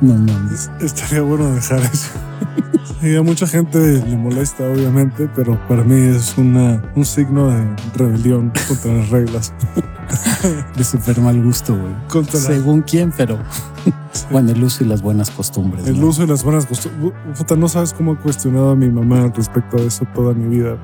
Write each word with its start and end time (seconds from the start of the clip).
No 0.00 0.14
mames. 0.14 0.70
Estaría 0.80 1.22
bueno 1.22 1.52
dejar 1.54 1.80
eso. 1.80 2.08
Y 3.00 3.14
a 3.14 3.22
mucha 3.22 3.46
gente 3.46 3.78
le 3.78 4.16
molesta, 4.16 4.64
obviamente, 4.64 5.30
pero 5.36 5.56
para 5.68 5.84
mí 5.84 6.16
es 6.16 6.36
una, 6.36 6.82
un 6.96 7.04
signo 7.04 7.48
de 7.48 7.76
rebelión 7.94 8.52
contra 8.66 8.92
las 8.92 9.08
reglas. 9.10 9.54
De 10.76 10.82
súper 10.82 11.20
mal 11.20 11.40
gusto, 11.42 11.76
güey. 11.76 12.26
Según 12.32 12.82
quién, 12.82 13.12
pero 13.16 13.38
bueno, 14.32 14.50
el 14.50 14.64
uso 14.64 14.82
y 14.82 14.86
las 14.88 15.02
buenas 15.02 15.30
costumbres. 15.30 15.86
el 15.86 16.00
¿no? 16.00 16.08
uso 16.08 16.22
de 16.22 16.28
las 16.28 16.42
buenas 16.42 16.66
costumbres. 16.66 17.12
Puta, 17.36 17.54
no 17.56 17.68
sabes 17.68 17.92
cómo 17.92 18.14
he 18.14 18.16
cuestionado 18.16 18.70
a 18.70 18.74
mi 18.74 18.88
mamá 18.88 19.30
respecto 19.34 19.76
a 19.76 19.80
eso 19.80 20.04
toda 20.14 20.34
mi 20.34 20.48
vida. 20.48 20.76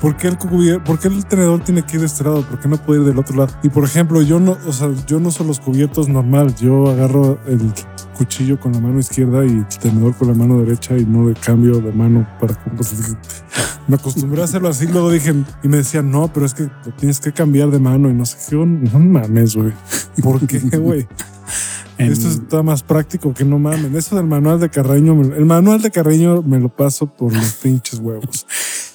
¿Por 0.00 0.16
qué, 0.16 0.28
el 0.28 0.38
¿Por 0.38 0.98
qué 0.98 1.08
el 1.08 1.24
tenedor 1.26 1.62
tiene 1.62 1.82
que 1.82 1.96
ir 1.96 2.00
de 2.00 2.06
este 2.06 2.24
lado? 2.24 2.42
¿Por 2.42 2.58
qué 2.58 2.68
no 2.68 2.76
puede 2.78 3.00
ir 3.00 3.06
del 3.06 3.18
otro 3.18 3.36
lado? 3.36 3.52
Y 3.62 3.68
por 3.68 3.84
ejemplo, 3.84 4.22
yo 4.22 4.40
no, 4.40 4.56
o 4.66 4.72
sea, 4.72 4.88
yo 5.06 5.20
no 5.20 5.28
uso 5.28 5.44
los 5.44 5.60
cubiertos 5.60 6.08
normal. 6.08 6.54
Yo 6.56 6.90
agarro 6.90 7.38
el 7.46 7.72
cuchillo 8.16 8.58
con 8.58 8.72
la 8.72 8.80
mano 8.80 8.98
izquierda 8.98 9.44
y 9.44 9.64
tenedor 9.80 10.14
con 10.16 10.28
la 10.28 10.34
mano 10.34 10.58
derecha 10.60 10.96
y 10.96 11.04
no 11.04 11.28
le 11.28 11.34
cambio 11.34 11.80
de 11.80 11.92
mano 11.92 12.26
para 12.40 12.54
pues, 12.76 13.14
me 13.88 13.96
acostumbré 13.96 14.40
a 14.40 14.44
hacerlo 14.44 14.68
así. 14.68 14.86
Luego 14.86 15.10
dije 15.10 15.34
y 15.62 15.68
me 15.68 15.78
decían, 15.78 16.10
no, 16.10 16.32
pero 16.32 16.46
es 16.46 16.54
que 16.54 16.64
lo 16.64 16.92
tienes 16.96 17.20
que 17.20 17.32
cambiar 17.32 17.70
de 17.70 17.78
mano 17.78 18.08
y 18.10 18.14
no 18.14 18.24
sé 18.26 18.36
qué. 18.48 18.56
No 18.56 18.98
mames, 18.98 19.54
güey. 19.56 19.72
¿Por 20.22 20.46
qué, 20.46 20.58
güey? 20.78 21.06
En- 21.98 22.12
Esto 22.12 22.28
está 22.28 22.62
más 22.62 22.82
práctico 22.82 23.32
que 23.32 23.44
no 23.44 23.58
mamen. 23.58 23.94
Eso 23.96 24.16
del 24.16 24.26
manual 24.26 24.60
de 24.60 24.68
Carreño, 24.68 25.20
el 25.34 25.44
manual 25.46 25.80
de 25.82 25.90
Carreño 25.90 26.42
me 26.42 26.58
lo 26.60 26.68
paso 26.68 27.06
por 27.06 27.32
los 27.32 27.52
pinches 27.54 28.00
huevos. 28.00 28.46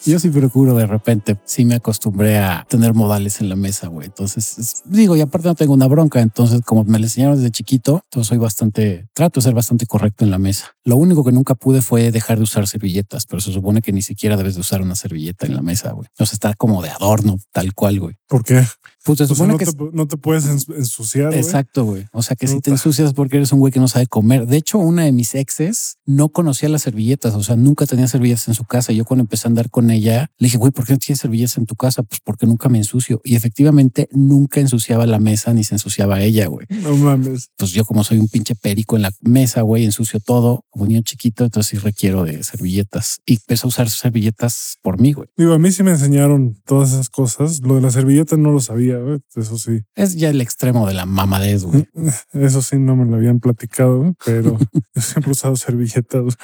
Yo 0.03 0.17
sí 0.19 0.29
procuro 0.29 0.73
de 0.76 0.87
repente, 0.87 1.37
sí 1.45 1.63
me 1.63 1.76
acostumbré 1.76 2.39
a 2.39 2.65
tener 2.67 2.93
modales 2.95 3.39
en 3.39 3.49
la 3.49 3.55
mesa, 3.55 3.87
güey. 3.87 4.07
Entonces, 4.07 4.57
es- 4.57 4.81
digo, 4.85 5.15
y 5.15 5.21
aparte 5.21 5.48
no 5.48 5.55
tengo 5.55 5.73
una 5.73 5.87
bronca, 5.87 6.21
entonces 6.21 6.62
como 6.65 6.84
me 6.85 6.98
lo 6.98 7.05
enseñaron 7.05 7.35
desde 7.37 7.51
chiquito, 7.51 8.01
entonces 8.05 8.27
soy 8.29 8.37
bastante, 8.39 9.07
trato 9.13 9.39
de 9.39 9.43
ser 9.43 9.53
bastante 9.53 9.85
correcto 9.85 10.26
en 10.26 10.31
la 10.31 10.39
mesa. 10.39 10.76
Lo 10.84 10.96
único 10.96 11.24
que 11.24 11.32
nunca 11.32 11.55
pude 11.55 11.82
fue 11.82 12.12
dejar 12.12 12.37
de 12.37 12.43
usar 12.43 12.68
servilletas, 12.68 13.26
pero 13.26 13.40
se 13.41 13.51
supone 13.54 13.82
que 13.82 13.91
ni 13.93 14.01
siquiera 14.01 14.37
debes 14.37 14.55
de 14.55 14.62
usar 14.62 14.82
una 14.82 14.96
servilleta 14.96 15.46
en 15.46 15.55
la 15.55 15.62
mesa, 15.62 15.91
güey. 15.91 16.07
O 16.20 16.26
sea, 16.26 16.34
está 16.34 16.54
como 16.55 16.82
de 16.82 16.90
adorno, 16.90 17.38
tal 17.51 17.73
cual, 17.73 17.99
güey. 17.99 18.15
¿Por 18.27 18.43
qué? 18.43 18.63
Pues 19.04 19.18
se 19.18 19.23
O 19.23 19.27
sea, 19.27 19.35
supone 19.35 19.54
no, 19.54 19.57
que 19.57 19.65
te, 19.65 19.71
no 19.93 20.07
te 20.07 20.15
puedes 20.18 20.46
ens- 20.46 20.73
ensuciar. 20.76 21.34
Exacto, 21.34 21.85
güey. 21.85 22.05
O 22.13 22.21
sea 22.21 22.35
que 22.35 22.48
si 22.48 22.62
te 22.62 22.70
ensucias 22.71 23.13
porque 23.13 23.38
eres 23.38 23.51
un 23.51 23.60
güey 23.60 23.73
que 23.73 23.79
no 23.79 23.88
sabe 23.88 24.05
comer. 24.07 24.46
De 24.48 24.57
hecho, 24.57 24.77
una 24.77 25.04
de 25.04 25.12
mis 25.12 25.34
exes 25.35 25.98
no 26.05 26.29
conocía 26.29 26.70
las 26.70 26.84
servilletas, 26.84 27.34
o 27.34 27.43
sea, 27.43 27.55
nunca 27.55 27.85
tenía 27.88 28.07
servilletas 28.07 28.48
en 28.48 28.54
su 28.54 28.63
casa. 28.63 28.91
Yo 28.93 29.04
cuando 29.05 29.21
empecé 29.23 29.48
a 29.48 29.49
andar 29.49 29.70
con 29.70 29.90
ella, 29.91 30.29
le 30.38 30.45
dije, 30.45 30.57
güey, 30.57 30.71
¿por 30.71 30.85
qué 30.85 30.93
no 30.93 30.99
tienes 30.99 31.20
servilletas 31.20 31.57
en 31.57 31.66
tu 31.66 31.76
casa? 31.76 32.04
Pues 32.04 32.21
porque 32.23 32.45
nunca 32.45 32.70
me 32.70 32.77
ensucio. 32.77 33.21
Y 33.23 33.35
efectivamente 33.35 34.07
nunca 34.12 34.60
ensuciaba 34.62 35.05
la 35.07 35.20
mesa 35.20 35.54
ni 35.54 35.63
se 35.63 35.76
ensuciaba 35.76 36.21
ella, 36.21 36.45
güey. 36.48 36.68
No 36.70 36.95
mames. 36.95 37.49
Pues 37.57 37.71
yo 37.71 37.85
como 37.85 38.04
soy 38.04 38.20
un 38.20 38.27
pinche 38.29 38.55
perico 38.55 38.95
en 38.95 39.01
la 39.01 39.12
mesa, 39.21 39.62
güey, 39.62 39.84
ensucio 39.84 40.20
todo 40.20 40.63
como 40.71 40.87
niño 40.87 41.01
chiquito, 41.03 41.43
entonces 41.43 41.69
sí 41.69 41.77
requiero 41.77 42.23
de 42.23 42.43
servilletas. 42.43 43.19
Y 43.25 43.33
empecé 43.35 43.65
a 43.65 43.67
usar 43.67 43.89
servilletas 43.89 44.77
por 44.81 44.99
mí, 44.99 45.13
güey. 45.13 45.27
Digo, 45.37 45.53
a 45.53 45.59
mí 45.59 45.71
sí 45.71 45.83
me 45.83 45.91
enseñaron 45.91 46.59
todas 46.65 46.93
esas 46.93 47.09
cosas. 47.09 47.59
Lo 47.61 47.75
de 47.75 47.81
la 47.81 47.91
servilleta 47.91 48.37
no 48.37 48.51
lo 48.51 48.59
sabía, 48.61 48.97
güey. 48.97 49.19
Eso 49.35 49.57
sí. 49.57 49.81
Es 49.95 50.15
ya 50.15 50.29
el 50.29 50.41
extremo 50.41 50.87
de 50.87 50.93
la 50.93 51.05
mamadez, 51.05 51.65
güey. 51.65 51.87
Eso 52.33 52.61
sí 52.61 52.77
no 52.79 52.95
me 52.95 53.05
lo 53.05 53.17
habían 53.17 53.39
platicado, 53.39 54.15
pero 54.25 54.57
yo 54.95 55.01
siempre 55.01 55.29
he 55.29 55.33
usado 55.33 55.55
servilletas. 55.55 56.37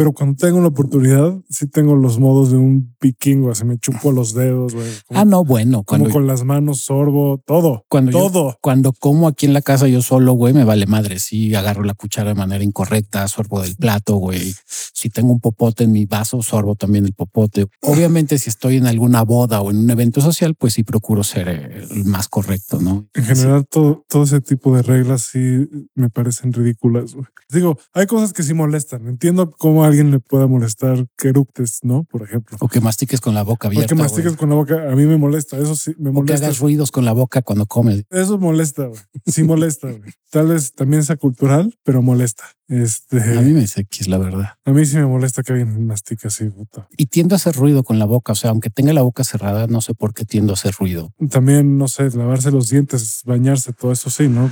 Pero 0.00 0.14
cuando 0.14 0.34
tengo 0.34 0.62
la 0.62 0.68
oportunidad, 0.68 1.34
sí 1.50 1.66
tengo 1.66 1.94
los 1.94 2.18
modos 2.18 2.50
de 2.50 2.56
un 2.56 2.96
vikingo. 2.98 3.50
Así 3.50 3.66
me 3.66 3.76
chupo 3.76 4.12
los 4.12 4.32
dedos, 4.32 4.74
güey. 4.74 4.88
Ah, 5.10 5.26
no, 5.26 5.44
bueno, 5.44 5.82
como 5.82 6.08
con 6.08 6.26
las 6.26 6.42
manos 6.42 6.80
sorbo, 6.80 7.42
todo. 7.44 7.84
cuando 7.86 8.10
yo 8.10 8.30
todo. 8.30 8.58
Cuando 8.62 8.94
como 8.94 9.28
aquí 9.28 9.44
en 9.44 9.52
la 9.52 9.60
casa 9.60 9.88
yo 9.88 10.00
solo, 10.00 10.32
güey, 10.32 10.54
me 10.54 10.64
vale 10.64 10.86
madre. 10.86 11.18
Si 11.18 11.54
agarro 11.54 11.84
la 11.84 11.92
cuchara 11.92 12.30
de 12.30 12.34
manera 12.34 12.64
incorrecta, 12.64 13.28
sorbo 13.28 13.60
del 13.60 13.76
plato, 13.76 14.16
güey. 14.16 14.54
Si 14.66 15.10
tengo 15.10 15.32
un 15.32 15.40
popote 15.40 15.84
en 15.84 15.92
mi 15.92 16.06
vaso, 16.06 16.42
sorbo 16.42 16.76
también 16.76 17.04
el 17.04 17.12
popote. 17.12 17.66
Obviamente, 17.82 18.38
si 18.38 18.48
estoy 18.48 18.78
en 18.78 18.86
alguna 18.86 19.20
boda 19.20 19.60
o 19.60 19.70
en 19.70 19.76
un 19.76 19.90
evento 19.90 20.22
social, 20.22 20.54
pues 20.54 20.72
sí 20.72 20.82
procuro 20.82 21.22
ser 21.24 21.48
eh, 21.50 21.86
el 21.90 22.06
más 22.06 22.26
correcto, 22.30 22.80
¿no? 22.80 23.06
En 23.12 23.24
general, 23.26 23.66
todo, 23.68 24.02
todo 24.08 24.22
ese 24.22 24.40
tipo 24.40 24.74
de 24.74 24.80
reglas 24.80 25.28
sí 25.30 25.68
me 25.94 26.08
parecen 26.08 26.54
ridículas. 26.54 27.12
güey. 27.12 27.26
Digo, 27.50 27.76
hay 27.92 28.06
cosas 28.06 28.32
que 28.32 28.42
sí 28.42 28.54
molestan. 28.54 29.06
Entiendo 29.08 29.50
cómo 29.50 29.89
alguien 29.90 30.10
le 30.10 30.20
pueda 30.20 30.46
molestar 30.46 31.06
que 31.16 31.28
eructes, 31.28 31.80
¿no? 31.82 32.04
Por 32.04 32.22
ejemplo. 32.22 32.56
O 32.60 32.68
que 32.68 32.80
mastiques 32.80 33.20
con 33.20 33.34
la 33.34 33.42
boca 33.42 33.68
abierta. 33.68 33.88
Porque 33.88 34.02
mastiques 34.02 34.32
güey. 34.32 34.36
con 34.38 34.48
la 34.50 34.54
boca, 34.54 34.90
a 34.90 34.96
mí 34.96 35.04
me 35.06 35.16
molesta. 35.16 35.58
Eso 35.58 35.76
sí, 35.76 35.92
me 35.98 36.10
O 36.10 36.12
que 36.12 36.18
molesta. 36.20 36.46
hagas 36.46 36.58
ruidos 36.60 36.90
con 36.90 37.04
la 37.04 37.12
boca 37.12 37.42
cuando 37.42 37.66
comes. 37.66 38.04
Eso 38.10 38.38
molesta, 38.38 38.86
güey. 38.86 39.00
Sí 39.26 39.42
molesta, 39.42 39.88
güey. 39.88 40.12
Tal 40.30 40.46
vez 40.48 40.72
también 40.74 41.02
sea 41.04 41.16
cultural, 41.16 41.74
pero 41.82 42.02
molesta. 42.02 42.44
Este, 42.68 43.20
A 43.36 43.40
mí 43.42 43.50
me 43.52 43.62
dice 43.62 43.84
que 43.84 43.98
es 44.00 44.06
la 44.06 44.16
verdad. 44.18 44.50
a 44.64 44.70
mí 44.70 44.86
sí 44.86 44.96
me 44.96 45.06
molesta 45.06 45.42
que 45.42 45.52
alguien 45.54 45.86
mastique 45.88 46.28
así, 46.28 46.44
puta. 46.50 46.86
Y 46.96 47.06
tiendo 47.06 47.34
a 47.34 47.36
hacer 47.36 47.56
ruido 47.56 47.82
con 47.82 47.98
la 47.98 48.04
boca. 48.04 48.30
O 48.32 48.36
sea, 48.36 48.50
aunque 48.50 48.70
tenga 48.70 48.92
la 48.92 49.02
boca 49.02 49.24
cerrada, 49.24 49.66
no 49.66 49.80
sé 49.80 49.92
por 49.94 50.14
qué 50.14 50.24
tiendo 50.24 50.52
a 50.52 50.54
hacer 50.54 50.74
ruido. 50.78 51.12
También, 51.30 51.78
no 51.78 51.88
sé, 51.88 52.10
lavarse 52.10 52.52
los 52.52 52.70
dientes, 52.70 53.22
bañarse, 53.24 53.72
todo 53.72 53.90
eso 53.90 54.08
sí, 54.08 54.28
¿no? 54.28 54.48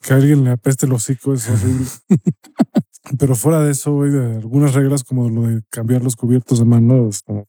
Que 0.00 0.12
a 0.12 0.16
alguien 0.16 0.44
le 0.44 0.50
apeste 0.50 0.86
el 0.86 0.92
hocico 0.92 1.34
es 1.34 1.48
horrible. 1.48 1.86
Pero 3.18 3.36
fuera 3.36 3.62
de 3.62 3.72
eso, 3.72 3.92
güey, 3.92 4.10
de 4.10 4.36
algunas 4.36 4.74
reglas 4.74 5.04
como 5.04 5.28
lo 5.28 5.42
de 5.42 5.62
cambiar 5.70 6.02
los 6.02 6.16
cubiertos 6.16 6.58
de 6.58 6.64
mano, 6.64 7.08
es 7.08 7.22
como, 7.22 7.46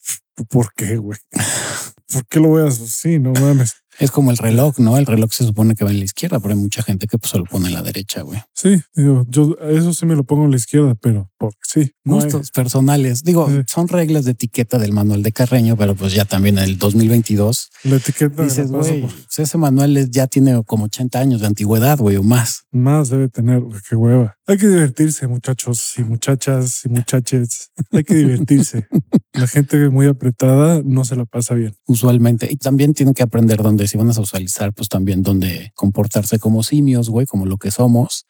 ¿por 0.50 0.74
qué, 0.76 0.98
güey? 0.98 1.18
¿Por 2.14 2.26
qué 2.28 2.40
lo 2.40 2.50
voy 2.50 2.64
a 2.64 2.68
hacer? 2.68 2.88
Sí, 2.88 3.20
no 3.20 3.34
mames. 3.34 3.76
Es 4.00 4.12
como 4.12 4.32
el 4.32 4.38
reloj, 4.38 4.78
¿no? 4.80 4.98
El 4.98 5.06
reloj 5.06 5.32
se 5.32 5.44
supone 5.44 5.76
que 5.76 5.84
va 5.84 5.92
en 5.92 6.00
la 6.00 6.06
izquierda, 6.06 6.40
pero 6.40 6.54
hay 6.54 6.60
mucha 6.60 6.84
gente 6.84 7.08
que 7.08 7.18
pues, 7.18 7.32
se 7.32 7.38
lo 7.40 7.46
pone 7.46 7.68
en 7.68 7.74
la 7.74 7.82
derecha, 7.82 8.22
güey. 8.22 8.40
Sí, 8.54 8.80
digo, 8.96 9.26
yo 9.28 9.58
eso 9.62 9.92
sí 9.94 10.06
me 10.06 10.16
lo 10.16 10.24
pongo 10.24 10.46
a 10.46 10.50
la 10.50 10.56
izquierda, 10.56 10.96
pero 10.96 11.32
porque 11.38 11.58
sí. 11.68 11.92
No 12.04 12.16
Gustos 12.16 12.52
personales. 12.52 13.24
Digo, 13.24 13.48
Sí. 13.50 13.62
son 13.68 13.88
reglas 13.88 14.26
de 14.26 14.32
etiqueta 14.32 14.78
del 14.80 14.92
manual 14.94 15.24
de 15.24 15.32
Carreño, 15.32 15.76
pero 15.78 15.96
pues 15.96 16.14
ya 16.14 16.26
también 16.26 16.58
en 16.58 16.64
el 16.66 16.78
2022 16.78 17.70
la 17.84 17.98
etiqueta 17.98 18.44
dices, 18.44 18.72
güey, 18.72 19.02
por- 19.02 19.12
pues, 19.12 19.40
ese 19.40 19.58
manual 19.58 20.10
ya 20.10 20.28
tiene 20.28 20.64
como 20.66 20.86
80 20.86 21.20
años 21.20 21.42
de 21.42 21.48
antigüedad, 21.48 21.98
güey, 22.00 22.16
o 22.18 22.24
más. 22.24 22.64
más 22.72 23.10
debe 23.10 23.30
tener, 23.30 23.60
güey, 23.62 23.80
qué 23.90 23.96
hueva. 23.96 24.36
Hay 24.48 24.58
que 24.58 24.68
divertirse, 24.68 25.28
muchachos 25.28 25.94
y 25.98 26.04
muchachas 26.04 26.82
y 26.86 26.90
muchaches. 26.90 27.72
Hay 27.92 28.04
que 28.04 28.16
divertirse. 28.16 28.88
La 29.34 29.46
gente 29.48 29.90
muy 29.90 30.08
apretada 30.08 30.82
no 30.84 31.04
se 31.06 31.16
la 31.16 31.26
pasa 31.26 31.54
bien. 31.54 31.76
Usualmente. 31.86 32.48
Y 32.50 32.56
también 32.58 32.94
tienen 32.94 33.14
que 33.14 33.24
aprender 33.24 33.62
dónde, 33.62 33.88
si 33.88 33.98
van 33.98 34.10
a 34.10 34.14
socializar, 34.14 34.74
pues 34.74 34.88
también 34.90 35.22
dónde 35.22 35.72
comportarse 35.76 36.40
como 36.40 36.64
simios, 36.64 37.10
güey, 37.10 37.26
como 37.28 37.46
lo 37.46 37.58
que 37.58 37.70
somos, 37.72 38.26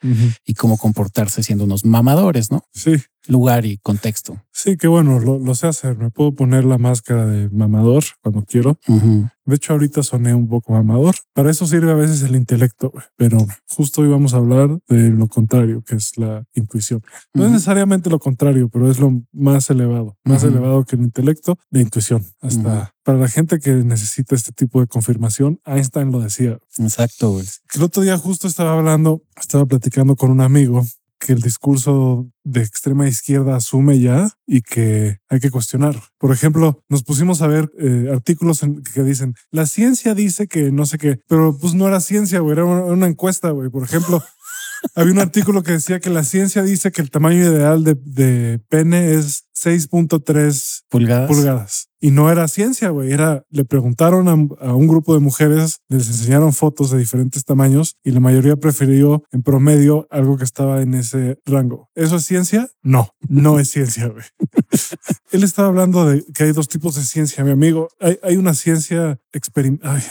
y 0.45 0.53
cómo 0.55 0.77
comportarse 0.77 1.43
siendo 1.43 1.63
unos 1.65 1.85
mamadores, 1.85 2.51
¿no? 2.51 2.63
Sí, 2.73 2.96
Lugar 3.27 3.65
y 3.65 3.77
contexto. 3.77 4.41
sí, 4.51 4.75
que 4.77 4.87
bueno, 4.87 5.19
lo, 5.19 5.37
lo 5.39 5.53
sé 5.55 5.67
hacer. 5.67 5.97
Me 5.97 6.09
puedo 6.09 6.33
poner 6.33 6.65
la 6.65 6.77
máscara 6.77 7.25
de 7.25 7.49
mamador 7.49 8.03
cuando 8.21 8.43
quiero. 8.43 8.79
Ujú. 8.87 9.27
De 9.45 9.55
hecho, 9.55 9.73
ahorita 9.73 10.03
soné 10.03 10.33
un 10.33 10.47
poco 10.49 10.73
mamador. 10.73 11.15
Para 11.33 11.51
eso 11.51 11.65
sirve 11.67 11.91
a 11.91 11.95
veces 11.95 12.21
el 12.23 12.35
intelecto, 12.35 12.91
pero 13.15 13.37
justo 13.69 14.01
hoy 14.01 14.09
vamos 14.09 14.33
a 14.33 14.37
hablar 14.37 14.77
de 14.89 15.09
lo 15.09 15.27
contrario, 15.27 15.83
que 15.83 15.95
es 15.95 16.17
la 16.17 16.43
intuición. 16.53 17.01
No 17.33 17.43
es 17.43 17.47
Ujú. 17.47 17.53
necesariamente 17.53 18.09
lo 18.09 18.19
contrario, 18.19 18.67
pero 18.69 18.89
es 18.91 18.99
lo 18.99 19.21
más 19.31 19.69
elevado, 19.69 20.17
más 20.25 20.43
Ujú. 20.43 20.51
elevado 20.51 20.83
que 20.85 20.95
el 20.97 21.03
intelecto, 21.03 21.57
la 21.69 21.81
intuición. 21.81 22.25
Hasta 22.41 22.93
para 23.03 23.19
la 23.19 23.29
gente 23.29 23.59
que 23.59 23.71
necesita 23.71 24.35
este 24.35 24.51
tipo 24.51 24.81
de 24.81 24.87
confirmación, 24.87 25.61
Einstein 25.65 26.11
lo 26.11 26.19
decía. 26.19 26.59
Exacto, 26.77 27.31
güey. 27.31 27.45
El 27.73 27.83
otro 27.83 28.01
día 28.03 28.17
justo 28.17 28.47
estaba 28.47 28.77
hablando, 28.77 29.21
estaba 29.39 29.65
platicando 29.65 30.15
con 30.17 30.29
un 30.31 30.41
amigo 30.41 30.85
que 31.19 31.33
el 31.33 31.41
discurso 31.41 32.29
de 32.43 32.61
extrema 32.61 33.07
izquierda 33.07 33.55
asume 33.55 33.99
ya 33.99 34.29
y 34.45 34.61
que 34.61 35.17
hay 35.29 35.39
que 35.39 35.49
cuestionar. 35.51 35.95
Por 36.17 36.31
ejemplo, 36.31 36.83
nos 36.89 37.03
pusimos 37.03 37.41
a 37.41 37.47
ver 37.47 37.71
eh, 37.79 38.09
artículos 38.11 38.61
en- 38.63 38.83
que 38.83 39.03
dicen, 39.03 39.33
la 39.51 39.65
ciencia 39.65 40.13
dice 40.13 40.47
que 40.47 40.71
no 40.71 40.85
sé 40.85 40.97
qué, 40.97 41.19
pero 41.27 41.57
pues 41.57 41.73
no 41.73 41.87
era 41.87 41.99
ciencia, 42.01 42.39
güey, 42.39 42.53
era 42.53 42.65
una, 42.65 42.83
una 42.85 43.07
encuesta, 43.07 43.49
güey. 43.49 43.69
Por 43.69 43.83
ejemplo, 43.83 44.23
había 44.95 45.11
un 45.13 45.19
artículo 45.19 45.63
que 45.63 45.71
decía 45.73 45.99
que 45.99 46.09
la 46.11 46.23
ciencia 46.23 46.61
dice 46.63 46.91
que 46.91 47.01
el 47.01 47.09
tamaño 47.09 47.39
ideal 47.39 47.83
de, 47.83 47.95
de 48.05 48.59
pene 48.69 49.13
es 49.15 49.45
6.3 49.55 50.83
Pulgadas. 50.89 51.27
pulgadas. 51.27 51.86
Y 51.99 52.11
no 52.11 52.31
era 52.31 52.47
ciencia, 52.47 52.89
güey. 52.89 53.11
Era, 53.11 53.43
le 53.49 53.65
preguntaron 53.65 54.27
a, 54.27 54.65
a 54.65 54.75
un 54.75 54.87
grupo 54.87 55.13
de 55.13 55.19
mujeres, 55.19 55.79
les 55.89 56.07
enseñaron 56.07 56.53
fotos 56.53 56.91
de 56.91 56.97
diferentes 56.97 57.43
tamaños 57.43 57.95
y 58.03 58.11
la 58.11 58.19
mayoría 58.19 58.55
prefirió 58.55 59.23
en 59.31 59.43
promedio 59.43 60.07
algo 60.11 60.37
que 60.37 60.43
estaba 60.43 60.81
en 60.81 60.93
ese 60.93 61.39
rango. 61.45 61.89
¿Eso 61.95 62.17
es 62.17 62.25
ciencia? 62.25 62.69
No, 62.83 63.09
no 63.27 63.59
es 63.59 63.69
ciencia, 63.69 64.07
güey. 64.07 64.25
Él 65.31 65.43
estaba 65.43 65.67
hablando 65.69 66.05
de 66.05 66.23
que 66.33 66.43
hay 66.43 66.51
dos 66.51 66.67
tipos 66.67 66.95
de 66.95 67.03
ciencia, 67.03 67.43
mi 67.43 67.51
amigo. 67.51 67.89
Hay, 67.99 68.19
hay 68.23 68.37
una 68.37 68.53
ciencia 68.53 69.19
experimental. 69.33 70.01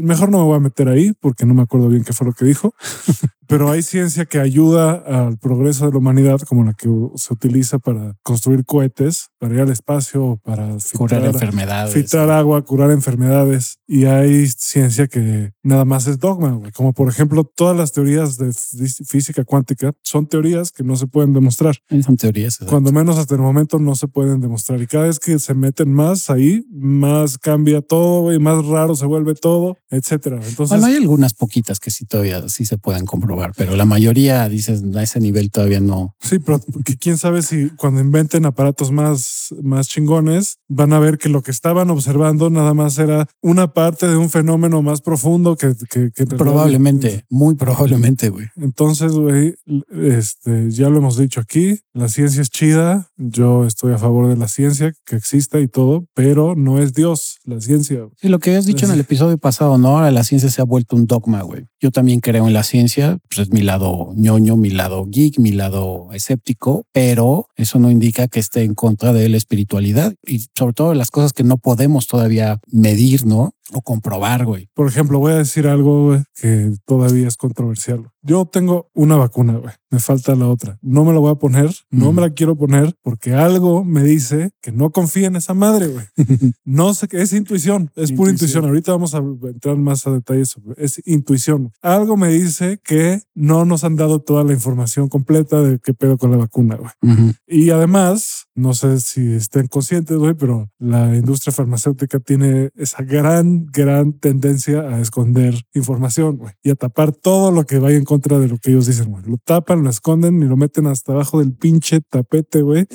Mejor 0.00 0.30
no 0.30 0.38
me 0.38 0.44
voy 0.44 0.56
a 0.56 0.60
meter 0.60 0.88
ahí 0.88 1.12
porque 1.20 1.44
no 1.44 1.54
me 1.54 1.62
acuerdo 1.62 1.88
bien 1.88 2.04
qué 2.04 2.12
fue 2.12 2.26
lo 2.26 2.32
que 2.32 2.44
dijo. 2.44 2.74
Pero 3.48 3.70
hay 3.70 3.82
ciencia 3.82 4.24
que 4.26 4.40
ayuda 4.40 4.94
al 5.06 5.38
progreso 5.38 5.86
de 5.86 5.92
la 5.92 5.98
humanidad, 5.98 6.40
como 6.40 6.64
la 6.64 6.74
que 6.74 6.88
se 7.14 7.32
utiliza 7.32 7.78
para 7.78 8.16
construir 8.22 8.64
cohetes, 8.64 9.28
para 9.38 9.54
ir 9.54 9.60
al 9.60 9.70
espacio, 9.70 10.40
para 10.42 10.80
filtrar 10.80 11.24
Curar 11.32 11.42
enfermedades. 11.44 11.94
filtrar 11.94 12.30
agua, 12.30 12.62
curar 12.64 12.90
enfermedades. 12.90 13.78
Y 13.86 14.04
hay 14.04 14.46
ciencia 14.48 15.06
que 15.06 15.52
nada 15.62 15.84
más 15.84 16.06
es 16.06 16.18
dogma, 16.18 16.50
güey. 16.52 16.72
Como 16.72 16.92
por 16.92 17.08
ejemplo, 17.08 17.44
todas 17.44 17.76
las 17.76 17.92
teorías 17.92 18.36
de 18.38 18.48
fí- 18.48 19.04
física 19.06 19.44
cuántica 19.44 19.92
son 20.02 20.26
teorías 20.26 20.72
que 20.72 20.82
no 20.82 20.96
se 20.96 21.06
pueden 21.06 21.32
demostrar. 21.32 21.76
Son 22.04 22.16
teorías. 22.16 22.58
Cuando 22.68 22.92
menos 22.92 23.16
hasta 23.18 23.34
el 23.34 23.40
momento 23.40 23.78
no 23.78 23.94
se 23.94 24.08
pueden 24.08 24.40
demostrar. 24.40 24.80
Y 24.80 24.86
cada 24.86 25.06
vez 25.06 25.18
que 25.18 25.38
se 25.38 25.54
meten 25.54 25.92
más 25.92 26.30
ahí, 26.30 26.64
más 26.70 27.38
cambia 27.38 27.80
todo, 27.82 28.22
güey, 28.22 28.38
más 28.38 28.64
raro 28.66 28.94
se 28.94 29.06
vuelve 29.06 29.34
todo, 29.34 29.78
etcétera. 29.90 30.36
Entonces, 30.36 30.68
Bueno, 30.70 30.86
hay 30.86 30.96
algunas 30.96 31.34
poquitas 31.34 31.78
que 31.80 31.90
sí 31.90 32.04
todavía 32.06 32.48
sí 32.48 32.64
se 32.64 32.78
pueden 32.78 33.06
comprobar, 33.06 33.52
pero 33.56 33.76
la 33.76 33.84
mayoría 33.84 34.48
dices 34.48 34.82
a 34.94 35.02
ese 35.02 35.20
nivel 35.20 35.50
todavía 35.50 35.80
no. 35.80 36.14
Sí, 36.20 36.38
pero 36.38 36.60
quién 37.00 37.18
sabe 37.18 37.42
si 37.42 37.70
cuando 37.70 38.00
inventen 38.00 38.46
aparatos 38.46 38.90
más, 38.90 39.54
más 39.62 39.88
chingones 39.88 40.58
van 40.68 40.92
a 40.92 40.98
ver 40.98 41.15
que 41.18 41.28
lo 41.28 41.42
que 41.42 41.50
estaban 41.50 41.90
observando 41.90 42.50
nada 42.50 42.74
más 42.74 42.98
era 42.98 43.26
una 43.40 43.72
parte 43.72 44.06
de 44.06 44.16
un 44.16 44.30
fenómeno 44.30 44.82
más 44.82 45.00
profundo 45.00 45.56
que, 45.56 45.74
que, 45.90 46.26
Probablemente, 46.26 47.24
muy 47.30 47.54
probablemente, 47.54 48.28
güey. 48.30 48.46
Entonces, 48.56 49.12
güey, 49.12 49.54
este, 49.90 50.70
ya 50.70 50.88
lo 50.88 50.98
hemos 50.98 51.16
dicho 51.16 51.40
aquí, 51.40 51.80
la 51.92 52.08
ciencia 52.08 52.42
es 52.42 52.50
chida, 52.50 53.10
yo 53.16 53.64
estoy 53.64 53.92
a 53.92 53.98
favor 53.98 54.28
de 54.28 54.36
la 54.36 54.48
ciencia, 54.48 54.92
que 55.04 55.16
exista 55.16 55.60
y 55.60 55.68
todo, 55.68 56.06
pero 56.14 56.54
no 56.54 56.80
es 56.80 56.92
Dios 56.92 57.38
la 57.44 57.60
ciencia. 57.60 58.06
Sí, 58.20 58.28
lo 58.28 58.38
que 58.38 58.50
habías 58.50 58.66
dicho 58.66 58.86
en 58.86 58.92
el 58.92 59.00
episodio 59.00 59.38
pasado, 59.38 59.78
¿no? 59.78 59.96
Ahora 59.96 60.10
la 60.10 60.24
ciencia 60.24 60.50
se 60.50 60.60
ha 60.60 60.64
vuelto 60.64 60.96
un 60.96 61.06
dogma, 61.06 61.42
güey. 61.42 61.66
Yo 61.80 61.90
también 61.90 62.20
creo 62.20 62.46
en 62.46 62.52
la 62.52 62.62
ciencia, 62.62 63.18
pues 63.28 63.48
es 63.48 63.52
mi 63.52 63.62
lado 63.62 64.12
ñoño, 64.14 64.56
mi 64.56 64.70
lado 64.70 65.06
geek, 65.06 65.38
mi 65.38 65.52
lado 65.52 66.08
escéptico, 66.12 66.84
pero 66.92 67.48
eso 67.56 67.78
no 67.78 67.90
indica 67.90 68.28
que 68.28 68.40
esté 68.40 68.62
en 68.62 68.74
contra 68.74 69.12
de 69.12 69.28
la 69.28 69.36
espiritualidad 69.36 70.14
y 70.26 70.44
sobre 70.56 70.72
todo 70.72 70.94
las 70.94 71.10
cosas 71.10 71.32
que 71.32 71.44
no 71.44 71.58
podemos 71.58 72.06
todavía 72.06 72.60
medir, 72.70 73.26
¿no? 73.26 73.52
O 73.72 73.82
comprobar, 73.82 74.44
güey. 74.44 74.68
Por 74.74 74.86
ejemplo, 74.88 75.18
voy 75.18 75.32
a 75.32 75.36
decir 75.38 75.66
algo 75.66 76.06
güey, 76.06 76.22
que 76.40 76.72
todavía 76.84 77.26
es 77.28 77.36
controversial. 77.36 78.08
Yo 78.22 78.44
tengo 78.44 78.90
una 78.94 79.16
vacuna, 79.16 79.54
güey. 79.56 79.72
Me 79.90 80.00
falta 80.00 80.34
la 80.34 80.48
otra. 80.48 80.78
No 80.82 81.04
me 81.04 81.12
la 81.12 81.20
voy 81.20 81.30
a 81.30 81.36
poner, 81.36 81.70
no 81.90 82.10
Mm. 82.10 82.14
me 82.16 82.20
la 82.22 82.30
quiero 82.30 82.56
poner 82.56 82.94
porque 83.02 83.34
algo 83.34 83.84
me 83.84 84.02
dice 84.02 84.50
que 84.60 84.72
no 84.72 84.90
confía 84.90 85.28
en 85.28 85.36
esa 85.36 85.54
madre, 85.54 85.86
güey. 85.88 86.04
No 86.64 86.92
sé 86.94 87.06
qué 87.08 87.22
es 87.22 87.32
intuición, 87.32 87.90
es 87.96 88.12
pura 88.12 88.30
Intuición. 88.32 88.64
Ahorita 88.64 88.92
vamos 88.92 89.14
a 89.14 89.18
entrar 89.18 89.76
más 89.76 90.06
a 90.06 90.10
detalles. 90.10 90.56
Es 90.76 91.00
intuición. 91.06 91.72
Algo 91.82 92.16
me 92.16 92.28
dice 92.28 92.80
que 92.84 93.20
no 93.34 93.64
nos 93.64 93.84
han 93.84 93.96
dado 93.96 94.20
toda 94.20 94.42
la 94.44 94.52
información 94.52 95.08
completa 95.08 95.62
de 95.62 95.78
qué 95.78 95.94
pedo 95.94 96.18
con 96.18 96.30
la 96.32 96.36
vacuna, 96.36 96.76
güey. 96.76 96.90
Ujú. 97.02 97.32
Y 97.46 97.70
además, 97.70 98.46
no 98.54 98.74
sé 98.74 99.00
si 99.00 99.34
estén 99.34 99.68
conscientes, 99.68 100.16
güey, 100.16 100.34
pero 100.34 100.68
la 100.78 101.14
industria 101.16 101.52
farmacéutica 101.52 102.18
tiene 102.18 102.70
esa 102.74 103.02
gran, 103.04 103.55
gran 103.64 104.12
tendencia 104.12 104.80
a 104.80 105.00
esconder 105.00 105.54
información, 105.72 106.40
y 106.62 106.70
a 106.70 106.74
tapar 106.74 107.12
todo 107.12 107.50
lo 107.50 107.64
que 107.64 107.78
vaya 107.78 107.96
en 107.96 108.04
contra 108.04 108.38
de 108.38 108.48
lo 108.48 108.58
que 108.58 108.70
ellos 108.70 108.86
dicen, 108.86 109.10
güey. 109.10 109.24
Lo 109.26 109.38
tapan, 109.38 109.82
lo 109.82 109.90
esconden 109.90 110.42
y 110.42 110.46
lo 110.46 110.56
meten 110.56 110.86
hasta 110.86 111.12
abajo 111.12 111.38
del 111.38 111.54
pinche 111.54 112.00
tapete, 112.00 112.62
güey. 112.62 112.86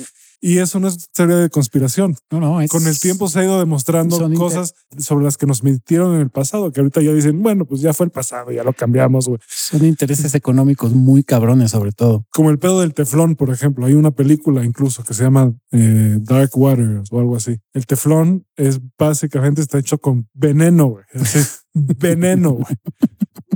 Y 0.44 0.58
eso 0.58 0.80
no 0.80 0.88
es 0.88 1.08
teoría 1.12 1.36
de 1.36 1.50
conspiración. 1.50 2.16
No, 2.32 2.40
no, 2.40 2.60
es... 2.60 2.68
Con 2.68 2.84
el 2.88 2.98
tiempo 2.98 3.28
se 3.28 3.38
ha 3.38 3.44
ido 3.44 3.60
demostrando 3.60 4.16
Son 4.16 4.32
inter- 4.32 4.38
cosas 4.38 4.74
sobre 4.98 5.24
las 5.24 5.36
que 5.36 5.46
nos 5.46 5.62
mintieron 5.62 6.16
en 6.16 6.20
el 6.20 6.30
pasado, 6.30 6.72
que 6.72 6.80
ahorita 6.80 7.00
ya 7.00 7.12
dicen, 7.12 7.40
bueno, 7.44 7.64
pues 7.64 7.80
ya 7.80 7.92
fue 7.94 8.06
el 8.06 8.10
pasado, 8.10 8.50
ya 8.50 8.64
lo 8.64 8.72
cambiamos, 8.72 9.28
güey. 9.28 9.38
Son 9.46 9.84
intereses 9.84 10.34
económicos 10.34 10.92
muy 10.94 11.22
cabrones, 11.22 11.70
sobre 11.70 11.92
todo. 11.92 12.26
como 12.30 12.50
el 12.50 12.58
pedo 12.58 12.80
del 12.80 12.92
teflón, 12.92 13.36
por 13.36 13.50
ejemplo. 13.50 13.86
Hay 13.86 13.94
una 13.94 14.10
película 14.10 14.64
incluso 14.64 15.04
que 15.04 15.14
se 15.14 15.22
llama 15.22 15.54
eh, 15.70 16.18
Dark 16.20 16.50
Waters 16.54 17.12
o 17.12 17.20
algo 17.20 17.36
así. 17.36 17.60
El 17.72 17.86
teflón 17.86 18.44
es 18.56 18.80
básicamente 18.98 19.60
está 19.62 19.78
hecho 19.78 19.98
con 19.98 20.28
veneno, 20.34 20.86
güey. 20.86 21.04
Veneno, 21.74 22.50
güey. 22.50 22.76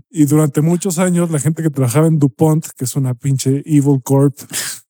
Y 0.09 0.25
durante 0.25 0.63
muchos 0.63 0.99
años 0.99 1.31
la 1.31 1.39
gente 1.39 1.63
que 1.63 1.69
trabajaba 1.69 2.07
en 2.07 2.19
DuPont, 2.19 2.65
que 2.77 2.85
es 2.87 2.97
una 2.97 3.15
pinche 3.15 3.63
evil 3.67 4.01
corp 4.03 4.35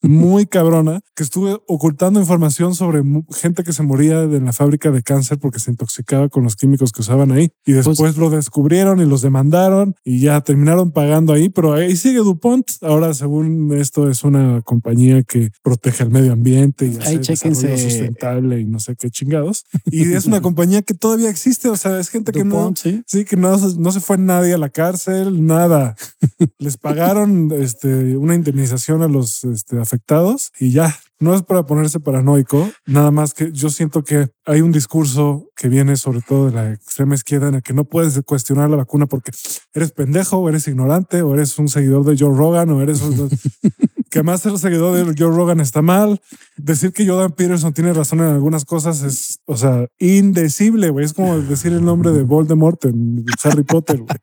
muy 0.02 0.46
cabrona, 0.46 1.00
que 1.14 1.22
estuve 1.22 1.56
ocultando 1.66 2.20
información 2.20 2.75
sobre 2.75 3.02
gente 3.34 3.64
que 3.64 3.72
se 3.72 3.82
moría 3.82 4.22
en 4.22 4.44
la 4.44 4.52
fábrica 4.52 4.90
de 4.90 5.02
cáncer 5.02 5.38
porque 5.38 5.58
se 5.58 5.70
intoxicaba 5.70 6.28
con 6.28 6.44
los 6.44 6.54
químicos 6.56 6.93
que 6.93 7.00
usaban 7.00 7.32
ahí. 7.32 7.50
Y 7.64 7.72
después 7.72 8.16
lo 8.16 8.31
descubrieron 8.31 9.00
y 9.00 9.06
los 9.06 9.22
demandaron 9.22 9.94
y 10.04 10.20
ya 10.20 10.40
terminaron 10.43 10.93
pagando 10.93 11.32
ahí, 11.32 11.48
pero 11.48 11.72
ahí 11.75 11.96
sigue 11.96 12.19
DuPont. 12.19 12.66
Ahora, 12.82 13.14
según 13.14 13.72
esto, 13.75 14.08
es 14.10 14.22
una 14.25 14.60
compañía 14.62 15.22
que 15.22 15.50
protege 15.62 16.04
el 16.04 16.10
medio 16.10 16.32
ambiente 16.32 16.87
y 16.87 16.96
hace 16.99 17.14
desarrollo 17.54 17.78
sustentable 17.90 18.60
y 18.60 18.64
no 18.66 18.78
sé 18.78 18.96
qué 18.96 19.10
chingados. 19.10 19.64
Y 19.87 20.12
es 20.12 20.26
una 20.26 20.40
compañía 20.40 20.82
que 20.82 20.94
todavía 20.94 21.31
existe. 21.31 21.69
O 21.69 21.76
sea, 21.76 21.99
es 21.99 22.10
gente 22.10 22.32
que 22.32 22.44
no, 22.44 22.54
sí. 22.76 23.02
Sí, 23.06 23.25
que 23.25 23.37
no, 23.37 23.58
se- 23.58 23.78
no 23.78 23.90
se 23.92 24.00
fue 24.00 24.19
nadie 24.19 24.54
a 24.54 24.58
la 24.58 24.69
cárcel, 24.69 25.46
nada. 25.46 25.96
Les 26.58 26.76
pagaron 26.76 27.50
este, 27.52 28.16
una 28.16 28.34
indemnización 28.34 29.02
a 29.02 29.08
los 29.08 29.42
este, 29.44 29.78
afectados 29.86 30.52
y 30.58 30.72
ya. 30.72 30.94
No 31.18 31.34
es 31.34 31.42
para 31.42 31.64
ponerse 31.64 31.98
paranoico, 31.98 32.68
nada 32.84 33.10
más 33.10 33.32
que 33.32 33.50
yo 33.50 33.70
siento 33.70 34.04
que 34.04 34.28
hay 34.44 34.60
un 34.60 34.70
discurso 34.70 35.48
que 35.56 35.68
viene 35.68 35.96
sobre 35.96 36.20
todo 36.20 36.46
de 36.46 36.52
la 36.52 36.72
extrema 36.72 37.14
izquierda 37.14 37.48
en 37.48 37.54
el 37.54 37.62
que 37.62 37.72
no 37.72 37.84
puedes 37.84 38.20
cuestionar 38.26 38.68
la 38.68 38.76
vacuna 38.76 39.06
porque 39.06 39.30
eres 39.72 39.92
pendejo 39.92 40.36
o 40.36 40.48
eres 40.50 40.68
ignorante 40.68 41.22
o 41.22 41.32
eres 41.32 41.58
un 41.58 41.68
seguidor 41.68 42.04
de 42.04 42.16
Joe 42.18 42.36
Rogan 42.36 42.68
o 42.70 42.82
eres 42.82 43.00
un... 43.00 43.30
que 44.10 44.18
además 44.20 44.40
ser 44.42 44.58
seguidor 44.58 44.94
de 44.96 45.14
Joe 45.18 45.34
Rogan 45.34 45.60
está 45.60 45.82
mal. 45.82 46.20
Decir 46.56 46.92
que 46.92 47.06
Jordan 47.06 47.32
Peterson 47.32 47.72
tiene 47.72 47.92
razón 47.92 48.20
en 48.20 48.26
algunas 48.26 48.64
cosas 48.64 49.02
es, 49.02 49.40
o 49.46 49.56
sea, 49.56 49.86
indecible, 49.98 50.90
güey. 50.90 51.04
Es 51.04 51.12
como 51.12 51.38
decir 51.40 51.72
el 51.72 51.84
nombre 51.84 52.12
de 52.12 52.22
Voldemort 52.22 52.84
en 52.86 53.24
Harry 53.44 53.62
Potter, 53.64 53.98
güey. 53.98 54.16